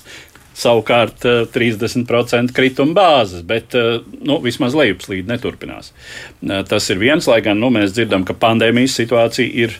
savukārt 0.55 1.25
30% 1.53 2.37
eh, 2.39 2.53
krituma 2.55 2.95
bāzes, 2.95 3.43
bet 3.47 3.75
eh, 3.75 3.99
nu, 4.25 4.39
vismaz 4.43 4.75
lejupslīde 4.77 5.29
neturpinās. 5.31 5.91
Eh, 5.91 6.63
tas 6.69 6.87
ir 6.91 7.01
viens, 7.01 7.27
lai 7.31 7.41
gan 7.45 7.59
nu, 7.61 7.71
mēs 7.75 7.95
dzirdam, 7.95 8.25
ka 8.27 8.37
pandēmijas 8.39 8.95
situācija 9.01 9.65
ir 9.65 9.77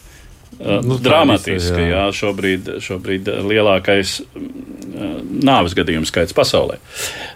nu, 0.59 0.95
dramatiska. 1.03 1.79
Jā. 1.81 1.87
Jā, 1.91 2.03
šobrīd, 2.15 2.77
šobrīd 2.83 3.27
lielākais 3.43 4.21
nāves 5.43 5.73
gadījumu 5.75 6.07
skaits 6.07 6.35
pasaulē 6.35 6.77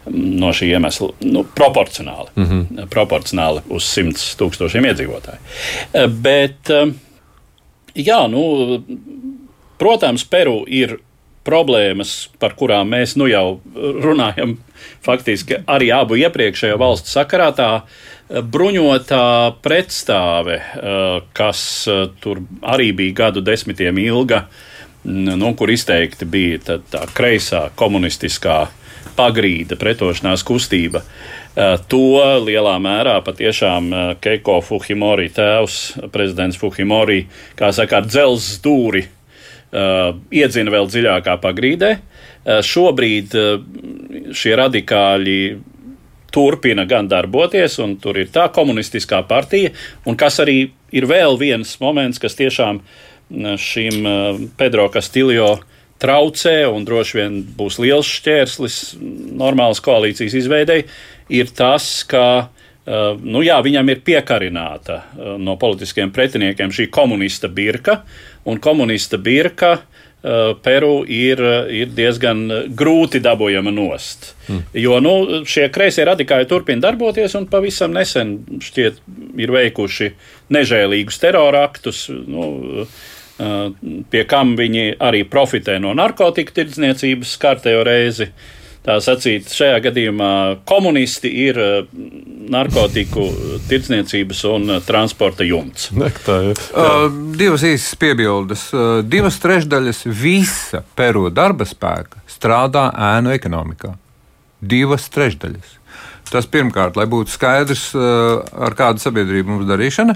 no 0.08 0.54
šī 0.56 0.70
iemesla 0.78 1.10
nu, 1.28 1.44
proporcionāli, 1.56 2.32
mm 2.36 2.46
-hmm. 2.46 2.88
proporcionāli 2.94 3.66
uz 3.76 3.90
100 3.98 4.38
tūkstošiem 4.40 4.88
iedzīvotāju. 4.88 6.08
Bet, 6.24 6.72
jā, 7.96 8.22
nu, 8.32 8.46
protams, 9.78 10.24
Peru 10.24 10.64
ir 10.68 10.96
problēmas, 11.50 12.30
par 12.40 12.54
kurām 12.58 12.94
mēs 12.94 13.16
nu 13.20 13.28
jau 13.30 13.60
runājam, 13.76 14.58
faktiski 15.06 15.64
arī 15.70 15.92
abu 15.96 16.20
iepriekšējo 16.20 16.78
valstu 16.80 17.12
sakarā, 17.14 17.50
tā 17.58 17.70
eh, 17.82 18.42
bruņotā 18.42 19.26
pretstāve, 19.66 20.60
eh, 20.60 21.06
kas 21.34 21.62
eh, 21.90 22.06
tur 22.22 22.44
arī 22.62 22.92
bija 22.96 23.24
gadu 23.26 23.44
desmitiem 23.46 24.02
ilga, 24.06 24.46
nu, 25.10 25.54
kur 25.56 25.72
izteikti 25.72 26.28
bija 26.28 26.60
tā, 26.66 26.80
tā 26.92 27.06
kreisā 27.16 27.70
komunistiskā 27.80 28.66
pagrīda 29.16 29.78
pretošanās 29.80 30.44
kustība. 30.48 31.02
To 31.92 32.02
lielā 32.44 32.74
mērā 32.80 33.18
patiešām 33.24 33.90
Keiko 34.24 34.60
Fujimori 34.64 35.28
tēvs, 35.36 35.80
prezidents 36.14 36.60
Fujimori, 36.60 37.24
kā 37.60 37.72
saka, 37.76 38.00
ar 38.00 38.08
dzelzs 38.08 38.60
uh, 38.60 39.08
iedzina 39.72 40.72
vēl 40.74 40.88
dziļākā 40.90 41.36
pagrīdē. 41.44 41.92
Uh, 41.96 42.62
šobrīd 42.66 43.36
uh, 43.38 43.60
šie 44.34 44.56
radikāļi 44.58 45.40
turpina 46.34 46.86
gan 46.90 47.10
darboties, 47.10 47.80
un 47.84 47.98
tur 48.02 48.20
ir 48.22 48.30
tā 48.34 48.48
komunistiskā 48.54 49.22
partija, 49.28 49.74
un 50.06 50.18
kas 50.18 50.40
arī 50.44 50.72
ir 50.96 51.08
vēl 51.10 51.38
viens 51.42 51.76
moments, 51.82 52.22
kas 52.22 52.38
tiešām 52.40 52.80
uh, 52.82 53.58
šim 53.60 54.00
uh, 54.06 54.40
Pedro 54.58 54.88
Castillo 54.94 55.58
traucē 56.00 56.64
un 56.72 56.86
droši 56.88 57.20
vien 57.20 57.42
būs 57.58 57.80
liels 57.84 58.08
šķērslis 58.08 58.80
normālas 59.36 59.84
koalīcijas 59.84 60.38
izveidei, 60.40 60.86
ir 61.30 61.52
tas, 61.52 62.06
ka 62.08 62.26
uh, 62.46 63.20
nu 63.20 63.44
jā, 63.44 63.60
viņam 63.66 63.92
ir 63.92 64.04
piekarināta 64.08 65.02
uh, 65.02 65.36
no 65.42 65.58
politiskiem 65.60 66.14
pretiniekiem 66.16 66.72
šī 66.72 66.88
komunista 66.94 67.52
birka, 67.52 68.04
un 68.50 68.60
komunista 68.62 69.20
birka 69.22 69.72
uh, 69.78 70.56
Peru 70.64 71.04
ir, 71.06 71.42
ir 71.72 71.94
diezgan 71.96 72.44
grūti 72.78 73.22
dabūjama 73.24 73.74
nost. 73.76 74.34
Mm. 74.48 74.66
Jo 74.84 75.00
nu, 75.04 75.16
šie 75.48 75.70
kreisie 75.74 76.08
radikāļi 76.10 76.50
turpina 76.50 76.88
darboties, 76.90 77.38
un 77.40 77.48
pavisam 77.52 77.96
nesen 77.96 78.38
šķiet 78.66 79.00
ir 79.40 79.56
veikuši 79.56 80.12
nežēlīgus 80.54 81.22
teroraktus. 81.22 82.08
Nu, 82.10 82.86
pie 84.12 84.24
kam 84.28 84.58
viņi 84.60 84.98
arī 85.00 85.22
profitē 85.24 85.78
no 85.80 85.94
narkotiku 85.96 86.58
tirdzniecības 86.58 87.38
kārtējo 87.40 87.86
reizi. 87.88 88.28
Uh, 88.28 88.59
tā 88.86 88.98
sacīt, 89.04 89.50
šajā 89.54 89.80
gadījumā 89.90 90.32
komunisti 90.70 91.32
ir 91.46 91.60
eh, 91.60 91.80
narkotiku 92.50 93.26
tirdzniecības 93.70 94.44
un 94.50 94.76
eh, 94.76 94.84
transporta 94.86 95.48
jumts. 95.48 95.90
Tā 96.26 96.38
ir. 96.52 96.62
Uh, 96.74 97.08
divas 97.40 97.64
īsas 97.68 97.96
piebildes. 98.00 98.68
Uh, 98.74 99.00
divas 99.06 99.40
trešdaļas 99.44 100.04
visa 100.20 100.84
Peru 100.98 101.28
darba 101.34 101.68
spēka 101.70 102.24
strādā 102.30 102.90
ēnu 103.16 103.34
ekonomikā. 103.36 103.96
Divas 104.60 105.08
trešdaļas. 105.14 105.79
Tas 106.30 106.46
pirmkārt, 106.50 106.98
lai 107.00 107.08
būtu 107.10 107.34
skaidrs, 107.34 107.90
ar 107.98 108.76
kādu 108.78 109.02
sabiedrību 109.02 109.56
mums 109.56 109.70
darīšana. 109.70 110.16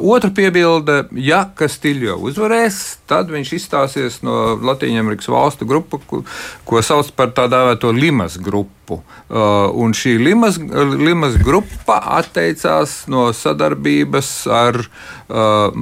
Otra 0.00 0.32
piebilde, 0.34 1.02
ja 1.20 1.42
Kastīļo 1.58 2.16
uzvarēs, 2.28 2.78
tad 3.10 3.32
viņš 3.32 3.52
izstāsies 3.58 4.20
no 4.26 4.54
Latvijas 4.56 5.28
valstu 5.28 5.68
grupu, 5.68 6.00
ko 6.64 6.84
sauc 6.84 7.12
par 7.16 7.34
tā 7.36 7.48
dēvēto 7.52 7.92
Limas 7.92 8.40
grupu 8.40 8.81
grupu. 8.92 9.02
Uh, 9.32 9.70
un 9.74 9.92
šī 9.92 10.18
Limas, 10.20 10.58
Limas 10.98 11.36
grupa 11.40 11.98
atteicās 12.18 13.06
no 13.08 13.32
sadarbības 13.32 14.46
ar 14.52 14.76
uh, 14.76 15.72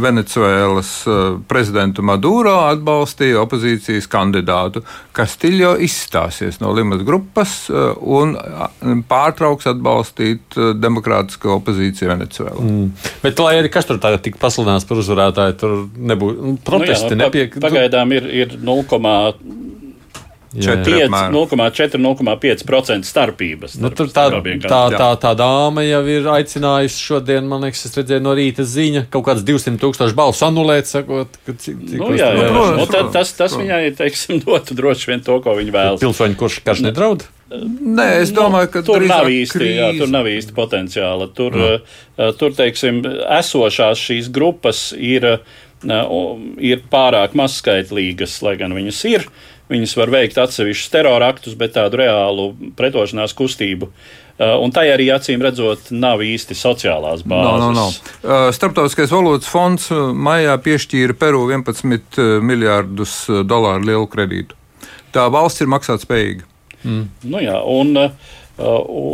Venecuēlas 0.00 0.90
uh, 1.08 1.38
prezidentu 1.48 2.02
Maduro, 2.02 2.58
atbalstīja 2.68 3.40
opozīcijas 3.40 4.08
kandidātu. 4.10 4.82
Kastīļo 5.16 5.78
izstāsies 5.80 6.60
no 6.60 6.74
Limas 6.76 7.02
grupas 7.04 7.70
un 8.00 8.36
pārtrauks 9.08 9.68
atbalstīt 9.70 10.56
demokrātisko 10.80 11.56
opozīciju 11.58 12.10
Venecuēlā. 12.12 12.60
Mm. 12.60 12.90
Bet, 13.24 13.40
lai 13.40 13.56
arī 13.60 13.72
kas 13.72 13.88
tur 13.88 14.00
tagad 14.02 14.24
tika 14.24 14.40
pasludināts 14.40 14.88
par 14.88 15.00
uzvarētāju, 15.00 15.56
tur 15.60 15.76
nebūs 15.96 16.60
protesti. 16.66 17.16
Nu 17.16 17.24
jā, 17.26 17.30
nu, 17.30 17.30
nepie... 17.30 17.48
Pagaidām 17.60 18.12
ir, 18.16 18.28
ir 18.44 18.56
0,5 18.60 19.00
Četri 19.00 19.60
apmēram. 19.60 19.79
0,4-0,5% 20.50 23.06
starpības. 23.06 23.76
Nu, 23.78 23.86
tur 23.94 24.08
tā, 24.10 24.24
tā, 24.64 24.80
tā, 24.96 25.10
tā 25.22 25.30
dāma 25.38 25.84
jau 25.86 26.00
ir 26.10 26.26
aicinājusi 26.34 26.98
šodien, 27.04 27.46
man 27.50 27.62
liekas, 27.66 27.84
es 27.86 27.94
redzēju 27.98 28.22
no 28.24 28.32
rīta 28.34 28.64
ziņa, 28.66 29.02
kaut 29.14 29.24
kāds 29.28 29.42
200 29.46 29.78
tūkstoši 29.82 30.14
balsu 30.18 30.42
anulēt, 30.48 30.84
sakot, 30.90 31.30
ka 31.46 31.52
cik, 31.54 31.76
cik 31.92 31.98
Nu, 32.00 32.06
jā, 32.18 32.28
jā. 32.34 32.48
protams, 32.50 32.78
Nu, 32.80 32.84
tad, 32.90 33.04
tas, 33.14 33.28
tas 33.30 33.54
protams. 33.54 33.62
viņai, 33.62 33.82
teiksim, 34.00 34.34
dotu 34.46 34.70
droši 34.78 35.04
vien 35.12 35.20
to, 35.26 35.34
ko 35.44 35.50
viņa 35.58 35.72
vēlas. 35.76 36.00
Pilsoņu 36.02 36.36
kurš 36.40 36.54
karš 36.66 36.80
nedraud? 36.88 37.20
Nē, 37.50 38.20
es 38.22 38.30
domāju, 38.34 38.68
ka 38.70 38.78
Nu, 38.84 38.88
tur 38.92 39.02
nav 39.10 39.26
īsti, 39.26 39.58
jā, 39.58 39.62
krīze. 39.90 39.98
tur 40.02 40.08
nav 40.12 40.24
īsti 40.30 40.52
potenciāla. 40.54 41.26
Tur, 41.34 41.52
mm. 41.58 41.78
tur 42.38 42.50
teiksim, 42.54 43.02
esošās 43.38 43.98
šīs 43.98 44.30
grupas 44.30 44.92
ir, 44.94 45.26
uh, 45.26 45.38
ir 46.62 46.78
pārāk 46.92 47.34
mazskaitlīgas, 47.38 48.38
lai 48.46 48.54
gan 48.60 48.74
viņas 48.76 49.00
ir. 49.10 49.26
Viņas 49.70 49.92
var 49.98 50.10
veikt 50.10 50.38
atsevišķus 50.42 50.90
teroraktus, 50.90 51.54
bet 51.58 51.76
tādu 51.76 52.00
reālu 52.02 52.50
pretošanās 52.78 53.36
kustību. 53.38 53.90
Uh, 53.90 54.18
Un 54.40 54.72
tai 54.72 54.86
arī 54.88 55.10
acīm 55.12 55.42
redzot, 55.44 55.90
nav 55.92 56.22
īsti 56.24 56.56
sociālās 56.56 57.26
Nav, 57.28 57.58
nav, 57.60 57.72
nav. 57.76 57.90
bāzes. 57.90 58.14
Uh, 58.24 58.46
Starptautiskais 58.56 59.12
valūtas 59.12 59.50
fonds 59.52 59.90
uh, 59.92 60.14
maijā 60.16 60.54
piešķīra 60.64 61.16
Peru 61.20 61.42
11 61.52 62.40
miljārdus 62.48 63.18
uh, 63.28 63.42
dolāru 63.44 63.84
lielu 63.90 64.08
kredītu. 64.08 64.56
Tā 65.12 65.26
valsts 65.28 65.60
ir 65.60 65.68
maksātspējīga. 65.74 66.48
Nu, 66.88 67.42
jā, 67.42 67.58
un, 67.68 67.92
uh, 68.00 68.08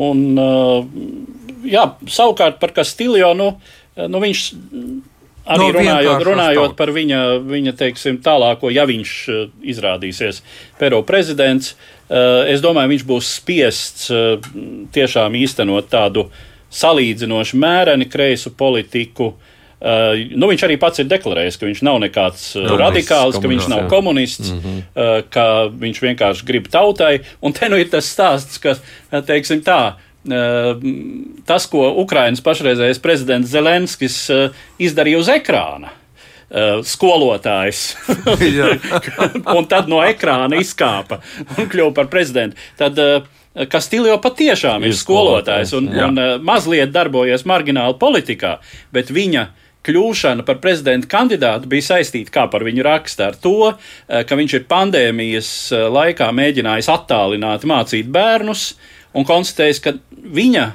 un, 0.07 0.23
uh, 0.39 1.67
jā, 1.67 1.89
savukārt 2.07 2.61
par 2.63 2.77
Kastiljo, 2.77 3.33
nu, 3.35 3.51
nu 3.99 4.23
viņš 4.23 4.47
arī 5.47 5.67
No, 5.67 5.73
runājot, 5.79 6.03
vienkāršās 6.03 6.29
runājot 6.29 6.63
tautas. 6.63 6.79
par 6.79 6.93
viņa, 6.97 7.21
viņa 7.47 7.75
teiksim, 7.79 8.21
tālāko, 8.25 8.71
ja 8.75 8.87
viņš 8.89 9.13
uh, 9.31 9.43
izrādīsies 9.63 10.43
Peru 10.81 11.03
prezidents, 11.07 11.75
uh, 11.75 12.45
es 12.51 12.63
domāju, 12.65 12.95
viņš 12.95 13.05
būs 13.09 13.33
spiests 13.41 14.11
uh, 14.11 14.39
tiešām 14.95 15.39
īstenot 15.39 15.91
tādu 15.93 16.29
salīdzinoši 16.77 17.61
mēreni 17.63 18.09
kreisu 18.11 18.51
politiku. 18.57 19.37
Nu, 19.77 20.49
viņš 20.49 20.63
arī 20.65 20.79
pats 20.81 21.03
ir 21.03 21.07
deklarējis, 21.07 21.59
ka 21.61 21.67
viņš 21.69 21.81
nav 21.85 21.99
nekāds 22.01 22.47
Komunists, 22.57 22.79
radikāls, 22.81 23.37
ka 23.39 23.51
viņš 23.51 23.67
nav 23.69 23.83
jā. 23.83 23.89
komunists, 23.93 24.49
mm 24.51 24.61
-hmm. 24.65 25.27
ka 25.31 25.45
viņš 25.69 26.01
vienkārši 26.03 26.47
grib 26.49 26.71
tautai. 26.73 27.21
Un 27.45 27.53
te 27.53 27.69
nu 27.69 27.77
ir 27.77 27.91
tas 27.93 28.09
stāsts, 28.09 28.57
ka, 28.59 28.75
teiksim 29.29 29.61
tā, 29.63 29.95
tas, 31.47 31.69
ko 31.71 31.87
Ukrainas 32.03 32.43
pašreizējais 32.45 33.03
prezidents 33.03 33.53
Zelenskis 33.53 34.19
uh, 34.33 34.65
izdarīja 34.83 35.23
uz 35.23 35.31
ekrāna. 35.33 35.93
Uh, 36.47 36.83
skolotājs. 36.87 37.97
un 39.59 39.67
tad 39.67 39.91
no 39.91 39.99
ekrāna 40.07 40.61
izkāpa 40.63 41.19
un 41.57 41.67
kļuva 41.67 41.93
par 41.97 42.11
prezidentu. 42.13 42.59
Tad 42.79 42.99
uh, 43.03 43.27
Kastīlio 43.73 44.15
patiešām 44.23 44.85
ir, 44.85 44.93
Ir 44.93 44.95
ir 44.95 45.01
skolotājs 45.01 45.73
un, 45.75 45.89
skolotājs, 45.89 46.03
jā. 46.03 46.11
un 46.11 46.21
uh, 46.23 46.35
mazliet 46.45 46.93
darbojies 46.95 47.47
margināli 47.49 47.99
politikā, 47.99 48.59
bet 48.95 49.11
viņa 49.15 49.49
kļūšana 49.87 50.45
par 50.47 50.61
prezidenta 50.63 51.09
kandidātu 51.11 51.71
bija 51.71 51.93
saistīta, 51.93 52.33
kā 52.35 52.47
par 52.51 52.65
viņu 52.67 52.85
raksta, 52.87 53.31
ar 53.31 53.39
to, 53.41 53.73
eh, 53.73 54.25
ka 54.27 54.39
viņš 54.39 54.59
ir 54.59 54.69
pandēmijas 54.71 55.51
eh, 55.73 55.87
laikā 55.99 56.31
mēģinājis 56.35 56.91
attālināti 56.93 57.71
mācīt 57.71 58.11
bērnus 58.13 58.75
un 59.17 59.27
konstatējis, 59.29 59.83
ka 59.83 59.95
viņa 60.37 60.67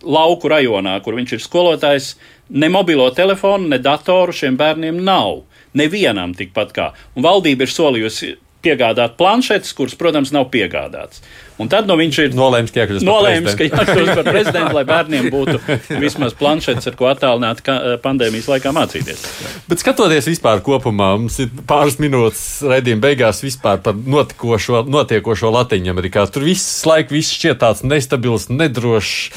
lauku 0.00 0.50
rajonā, 0.50 0.96
kur 1.04 1.18
viņš 1.18 1.36
ir 1.36 1.44
skolotājs, 1.44 2.14
ne 2.50 2.70
mobilo 2.72 3.08
telefonu, 3.14 3.68
ne 3.70 3.78
datoru 3.82 4.34
šiem 4.34 4.56
bērniem 4.60 5.02
nav. 5.04 5.42
Nevienam 5.76 6.32
tikpat 6.34 6.72
kā. 6.74 6.86
Un 7.14 7.26
valdība 7.26 7.66
ir 7.66 7.70
solījusi 7.70 8.32
piegādāt 8.64 9.14
planšetes, 9.20 9.72
kuras, 9.76 9.94
protams, 9.98 10.32
nav 10.34 10.48
piegādātas. 10.52 11.22
Un 11.60 11.68
tad 11.68 11.84
no 11.84 11.92
viņš 12.00 12.18
ir 12.22 12.34
Nolēms, 12.38 12.70
ka 12.72 12.80
jākļūst 12.80 13.04
par 13.04 13.10
nolēmis, 13.10 13.52
ka 13.52 13.66
prezidentu. 13.66 13.90
jākļūst 13.92 14.16
par 14.16 14.28
prezidentu, 14.30 14.76
lai 14.78 14.84
bērniem 14.88 15.26
būtu 15.34 15.58
vismaz 16.00 16.36
planšetes, 16.38 16.88
ar 16.88 16.96
ko 16.96 17.08
attālināt 17.10 17.60
ka- 17.66 17.98
pandēmijas 18.00 18.48
laikā 18.48 18.72
mācīties. 18.72 19.24
Bet 19.68 19.82
skatoties 19.84 20.30
vispār 20.30 20.62
kopumā, 20.64 21.10
mums 21.20 21.36
ir 21.44 21.50
pāris 21.68 21.98
minūtes 22.00 22.44
raidījuma 22.64 23.04
beigās 23.10 23.42
vispār 23.44 23.82
par 23.84 23.92
notikošo, 23.98 24.86
notiekošo 24.88 25.52
Latviju-Amerikā. 25.58 26.24
Tur 26.32 26.48
viss 26.48 26.80
laiks 26.88 27.12
viss 27.12 27.36
šķiet 27.36 27.60
tāds 27.60 27.84
nestabils, 27.84 28.48
nedrošs. 28.48 29.28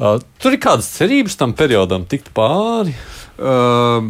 Uh, 0.00 0.16
tur 0.40 0.54
ir 0.56 0.62
kādas 0.64 0.86
cerības 0.96 1.34
tam 1.36 1.52
periodam 1.54 2.06
tikt 2.08 2.32
pāri. 2.34 2.94
Uh, 3.40 4.04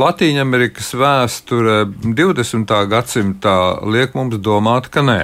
Latvijas 0.00 0.94
vēsture 0.96 1.82
20. 2.00 2.70
gadsimtā 2.88 3.56
liek 3.84 4.14
mums 4.16 4.38
domāt, 4.40 4.88
ka 4.88 5.04
nē. 5.04 5.20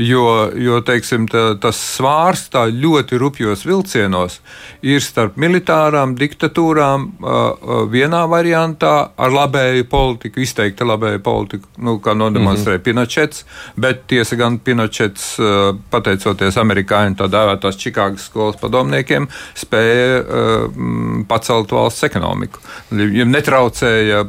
Jo, 0.00 0.48
jo 0.56 0.78
teiksim, 0.86 1.26
tā, 1.28 1.42
tas 1.60 1.76
svārs 1.76 2.46
tā 2.48 2.62
ļoti 2.72 3.18
rupjos 3.20 3.66
vilcienos 3.68 4.38
ir 4.86 5.02
starp 5.04 5.34
militārām 5.40 6.14
diktatūrām 6.16 7.02
uh, 7.20 7.82
vienā 7.92 8.22
variantā 8.30 8.92
ar 9.12 9.34
labēju 9.34 9.84
politiku, 9.90 10.40
izteikti 10.40 10.86
labēju 10.88 11.20
politiku, 11.24 11.68
nu, 11.84 11.98
kā 12.00 12.14
nodemonstrēja 12.16 12.78
mm 12.78 12.80
-hmm. 12.80 12.84
Pinochets, 12.84 13.44
bet 13.76 14.06
tiesa 14.06 14.36
gan 14.40 14.58
Pinochets, 14.58 15.26
uh, 15.38 15.76
pateicoties 15.90 16.56
amerikāņu 16.56 17.16
tā 17.20 17.28
dēvētās 17.28 17.76
Čikāgas 17.76 18.30
skolas 18.30 18.56
padomniekiem, 18.56 19.28
spēja 19.54 20.22
uh, 20.22 21.24
pacelt 21.28 21.72
valsts 21.72 22.08
ekonomiku. 22.08 22.58
Viņam 22.90 23.30
netraucēja 23.36 24.24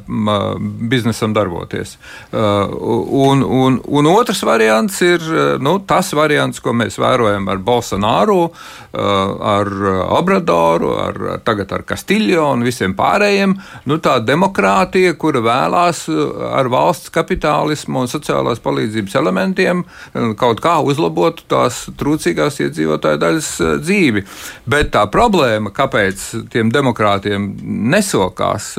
biznesam 0.90 1.34
darboties. 1.34 1.98
Un, 2.32 3.44
un, 3.44 3.82
un 3.88 4.08
otrs 4.08 4.44
variants 4.44 5.02
ir 5.02 5.22
nu, 5.64 5.78
tas 5.88 6.12
variants, 6.18 6.62
ko 6.64 6.74
mēs 6.78 6.98
vērojam 7.02 7.48
ar 7.52 7.62
Bolsonaru, 7.64 8.40
uh, 8.48 9.02
ar 9.54 9.72
Obradoru, 10.18 10.94
ar, 11.02 11.20
tagad 11.46 11.72
ar 11.76 11.86
Kastīļo 11.88 12.48
un 12.56 12.66
visiem 12.68 12.96
pārējiem. 12.98 13.56
Nu, 13.90 14.00
tā 14.04 14.18
demokrātija, 14.26 15.16
kura 15.22 15.44
vēlās 15.46 16.04
uh, 16.12 16.24
ar 16.52 16.72
valsts 16.72 17.14
kapitālismu 17.14 18.04
un 18.04 18.12
sociālās 18.12 18.62
palīdzības 18.64 19.18
elementiem 19.22 19.86
uh, 19.86 20.32
kaut 20.40 20.62
kā 20.64 20.78
uzlabot 20.86 21.44
tās 21.52 21.84
trūcīgās 22.00 22.62
iedzīvotāju 22.66 23.22
daļas 23.22 23.52
dzīvi. 23.84 24.26
Bet 24.70 24.92
tā 24.96 25.06
problēma, 25.12 25.72
kāpēc 25.76 26.24
tiem 26.52 26.72
demokrātiem 26.74 27.48
nesokās, 27.92 28.74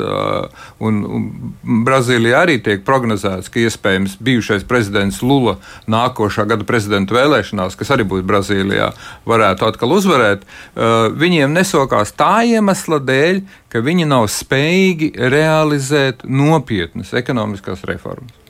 un, 0.83 1.01
un 1.07 1.85
Brazīlijā 1.87 2.43
arī 2.47 2.59
tiek 2.65 2.85
prognozēts, 2.87 3.51
ka 3.53 3.63
iespējams 3.63 4.19
bijušais 4.23 4.67
prezidents 4.69 5.23
Lula 5.25 5.57
nākošā 5.91 6.47
gada 6.51 6.67
prezidenta 6.73 7.21
vēlēšanās, 7.21 7.79
kas 7.79 7.93
arī 7.93 8.09
būs 8.09 8.27
Brazīlijā, 8.27 8.91
varētu 9.29 9.69
atkal 9.69 9.97
uzvarēt. 10.01 10.47
Uh, 10.73 11.13
Viņiem 11.23 11.53
nesokās 11.55 12.15
tā 12.17 12.43
iemesla 12.49 12.99
dēļ, 13.05 13.43
ka 13.73 13.85
viņi 13.85 14.09
nav 14.09 14.29
spējīgi 14.33 15.13
realizēt 15.33 16.25
nopietnas 16.25 17.13
ekonomiskās 17.23 17.85
reformas. 17.89 18.42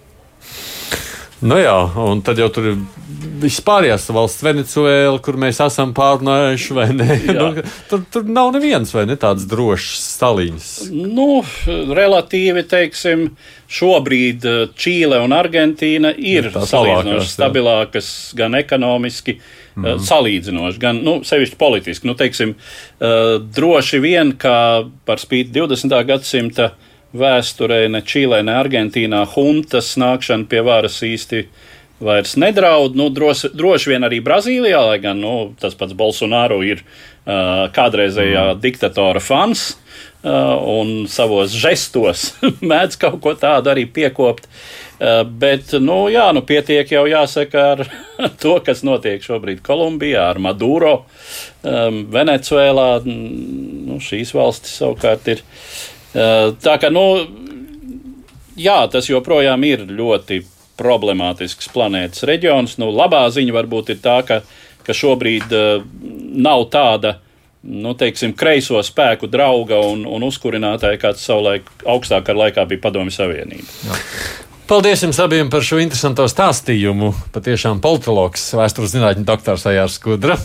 Nu 1.43 1.57
jā, 1.59 1.75
un 1.99 2.21
tad 2.23 2.39
jau 2.39 2.47
tur 2.55 2.69
ir 2.71 2.83
vispārējās 3.43 4.05
valsts 4.15 4.45
Venecuēla, 4.47 5.19
kur 5.23 5.39
mēs 5.41 5.59
esam 5.65 5.91
pārnājuši, 5.97 6.75
vai 6.77 6.87
ne? 6.95 7.17
Nu, 7.35 7.49
tur, 7.91 8.05
tur 8.13 8.29
nav 8.31 8.53
nevienas 8.55 8.93
vai 8.95 9.05
ne 9.11 9.17
tādas 9.19 9.49
drošas 9.51 10.05
staliņas. 10.19 10.69
Nu, 10.93 11.43
relatīvi, 11.99 12.63
teiksim, 12.71 13.25
šobrīd 13.73 14.47
eh, 14.47 14.61
Čīle 14.79 15.19
un 15.25 15.35
Argentīna 15.35 16.13
ir 16.15 16.53
Ir 16.53 16.55
tās 16.55 16.71
salīdzinoši 16.71 17.33
stabilākas 17.33 18.13
gan 18.39 18.55
ekonomiski, 18.61 19.39
mm. 19.75 19.99
salīdzinoši, 20.07 20.83
gan 20.83 21.03
nu, 21.03 21.19
sevišķi 21.27 21.59
politiski. 21.59 22.11
Nu, 22.11 22.15
teiksim, 22.19 22.55
eh, 22.55 23.35
droši 23.43 24.03
vien, 24.05 24.35
ka 24.39 24.55
par 25.09 25.23
spīti 25.23 25.55
20. 25.59 25.99
gadsimta 26.13 26.73
vēsturē 27.17 27.85
ne 27.93 28.01
Čīlē, 28.05 28.41
ne 28.47 28.57
Argentīnā 28.57 29.23
huntas 29.35 29.95
nākšana 30.01 30.49
pie 30.51 30.63
varas 30.65 31.01
īsti 31.05 31.45
vairs 32.03 32.37
nedraud. 32.41 32.97
Nu, 32.99 33.09
droši, 33.15 33.53
droši 33.55 33.93
vien 33.95 34.09
arī 34.09 34.21
Brazīlijā, 34.25 34.81
lai 34.91 34.99
gan 35.03 35.21
nu, 35.23 35.53
tas 35.61 35.77
pats 35.79 35.97
Bolsonaro 35.97 36.63
ir 36.67 36.83
uh, 36.83 37.69
kādreizējā 37.75 38.53
mm. 38.53 38.63
diktatora 38.65 39.23
fans. 39.23 39.73
Uh, 40.23 40.55
un 40.71 41.09
savos 41.11 41.51
žestos 41.59 42.29
mēdz 42.71 42.95
kaut 43.03 43.17
ko 43.25 43.33
tādu 43.35 43.73
arī 43.73 43.89
piekopt. 43.91 44.47
Uh, 45.03 45.25
bet, 45.27 45.73
nu, 45.83 46.05
jā, 46.15 46.29
nu, 46.31 46.45
pietiek 46.47 46.87
jau 46.95 47.03
jāsaka 47.11 47.65
ar 47.73 47.83
to, 48.43 48.55
kas 48.63 48.85
notiek 48.87 49.23
šobrīd 49.25 49.65
Kolumbijā, 49.67 50.29
ar 50.31 50.39
Maduro, 50.43 50.93
um, 51.67 52.05
Venecuēlā. 52.15 52.91
Nu, 53.03 53.99
šīs 54.03 54.31
valstis 54.39 54.79
savukārt 54.79 55.27
ir. 55.35 55.43
Uh, 55.43 55.92
tā 56.13 56.77
kā, 56.81 56.91
nu, 56.93 57.05
jā, 58.59 58.79
tas 58.93 59.09
joprojām 59.11 59.65
ir 59.69 59.87
ļoti 59.89 60.43
problemātisks 60.81 61.71
planētas 61.73 62.25
reģions. 62.29 62.79
Nu, 62.81 62.91
labā 62.95 63.25
ziņa 63.33 63.57
varbūt 63.59 63.95
ir 63.95 64.01
tā, 64.05 64.21
ka, 64.27 64.41
ka 64.87 64.97
šobrīd 64.97 65.53
uh, 65.57 65.85
nav 66.33 66.67
tāda 66.73 67.19
nu, 67.63 67.95
teiksim, 67.95 68.35
kreiso 68.35 68.81
spēku 68.83 69.29
drauga 69.31 69.79
un, 69.87 70.07
un 70.09 70.25
uzkurinātāja, 70.27 70.99
kāds 71.03 71.27
savulaik 71.27 71.69
augstākā 71.87 72.35
laikā 72.35 72.65
bija 72.71 72.83
Padomju 72.89 73.15
Savienība. 73.15 73.69
Paldies 74.67 75.03
jums 75.05 75.19
abiem 75.21 75.51
par 75.53 75.65
šo 75.67 75.79
interesanto 75.83 76.25
stāstījumu. 76.31 77.13
Patiešām 77.35 77.83
politologs, 77.85 78.47
vēstures 78.57 78.95
zinātņu 78.95 79.27
doktors 79.29 79.67
Ajārs 79.69 79.99
Skudra, 79.99 80.39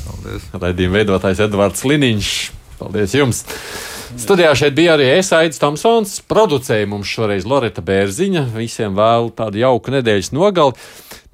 raidījuma 0.52 1.00
veidotājs 1.00 1.42
Edvards 1.48 1.86
Liniņš. 1.88 2.32
Paldies 2.78 3.16
jums! 3.18 3.44
Studijā 4.18 4.54
šeit 4.56 4.76
bija 4.78 4.94
arī 4.96 5.10
es, 5.18 5.34
Aits 5.36 5.60
Tomsons, 5.60 6.14
producēja 6.30 6.88
mums 6.90 7.10
šoreiz 7.12 7.46
Loreta 7.50 7.84
Bērziņa. 7.86 8.46
Visiem 8.56 8.96
vēlu 8.98 9.34
tādu 9.36 9.60
jauku 9.60 9.92
nedēļas 9.98 10.32
nogali. 10.38 10.78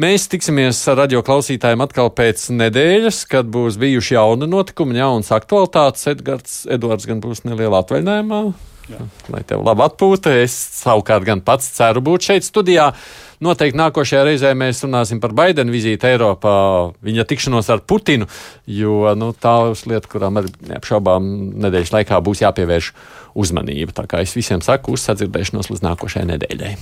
Mēs 0.02 0.26
tiksimies 0.32 0.80
ar 0.90 0.98
radio 1.04 1.22
klausītājiem 1.26 1.84
atkal 1.86 2.10
pēc 2.18 2.48
nedēļas, 2.58 3.22
kad 3.30 3.52
būs 3.54 3.78
bijuši 3.82 4.18
jauni 4.18 4.50
notikumi, 4.50 4.98
jaunas 4.98 5.30
aktualitātes. 5.36 6.08
Edgards, 6.10 6.56
Edvards 6.66 7.06
gan 7.08 7.22
būs 7.22 7.44
nelielā 7.46 7.84
atvaļinājumā. 7.84 8.42
Jā. 8.92 9.06
Lai 9.32 9.44
tev 9.48 9.62
labi 9.64 9.86
atpūta. 9.86 10.34
Es 10.44 10.56
savukārt 10.82 11.28
gan 11.30 11.44
pats 11.46 11.70
ceru 11.78 12.02
būt 12.04 12.32
šeit 12.32 12.48
studijā. 12.48 12.90
Noteikti 13.44 13.80
nākošajā 13.80 14.24
reizē 14.28 14.54
mēs 14.58 14.84
runāsim 14.86 15.20
par 15.24 15.34
Baidena 15.36 15.74
vizīti 15.74 16.08
Eiropā, 16.08 16.56
viņa 17.04 17.26
tikšanos 17.28 17.70
ar 17.74 17.84
Putinu, 17.88 18.28
jo 18.70 19.14
nu, 19.20 19.32
tā 19.36 19.56
ir 19.72 19.84
lieta, 19.92 20.10
kurām 20.12 20.40
arī 20.40 20.54
neapšaubām 20.70 21.30
nedēļas 21.66 21.94
laikā 21.98 22.22
būs 22.24 22.44
jāpievērš 22.46 22.92
uzmanība. 23.44 23.96
Tā 23.98 24.08
kā 24.10 24.24
es 24.24 24.36
visiem 24.38 24.64
saku, 24.64 24.96
uzsadzirdēšanos 24.96 25.74
līdz 25.74 25.88
nākošajai 25.90 26.30
nedēļai. 26.36 26.76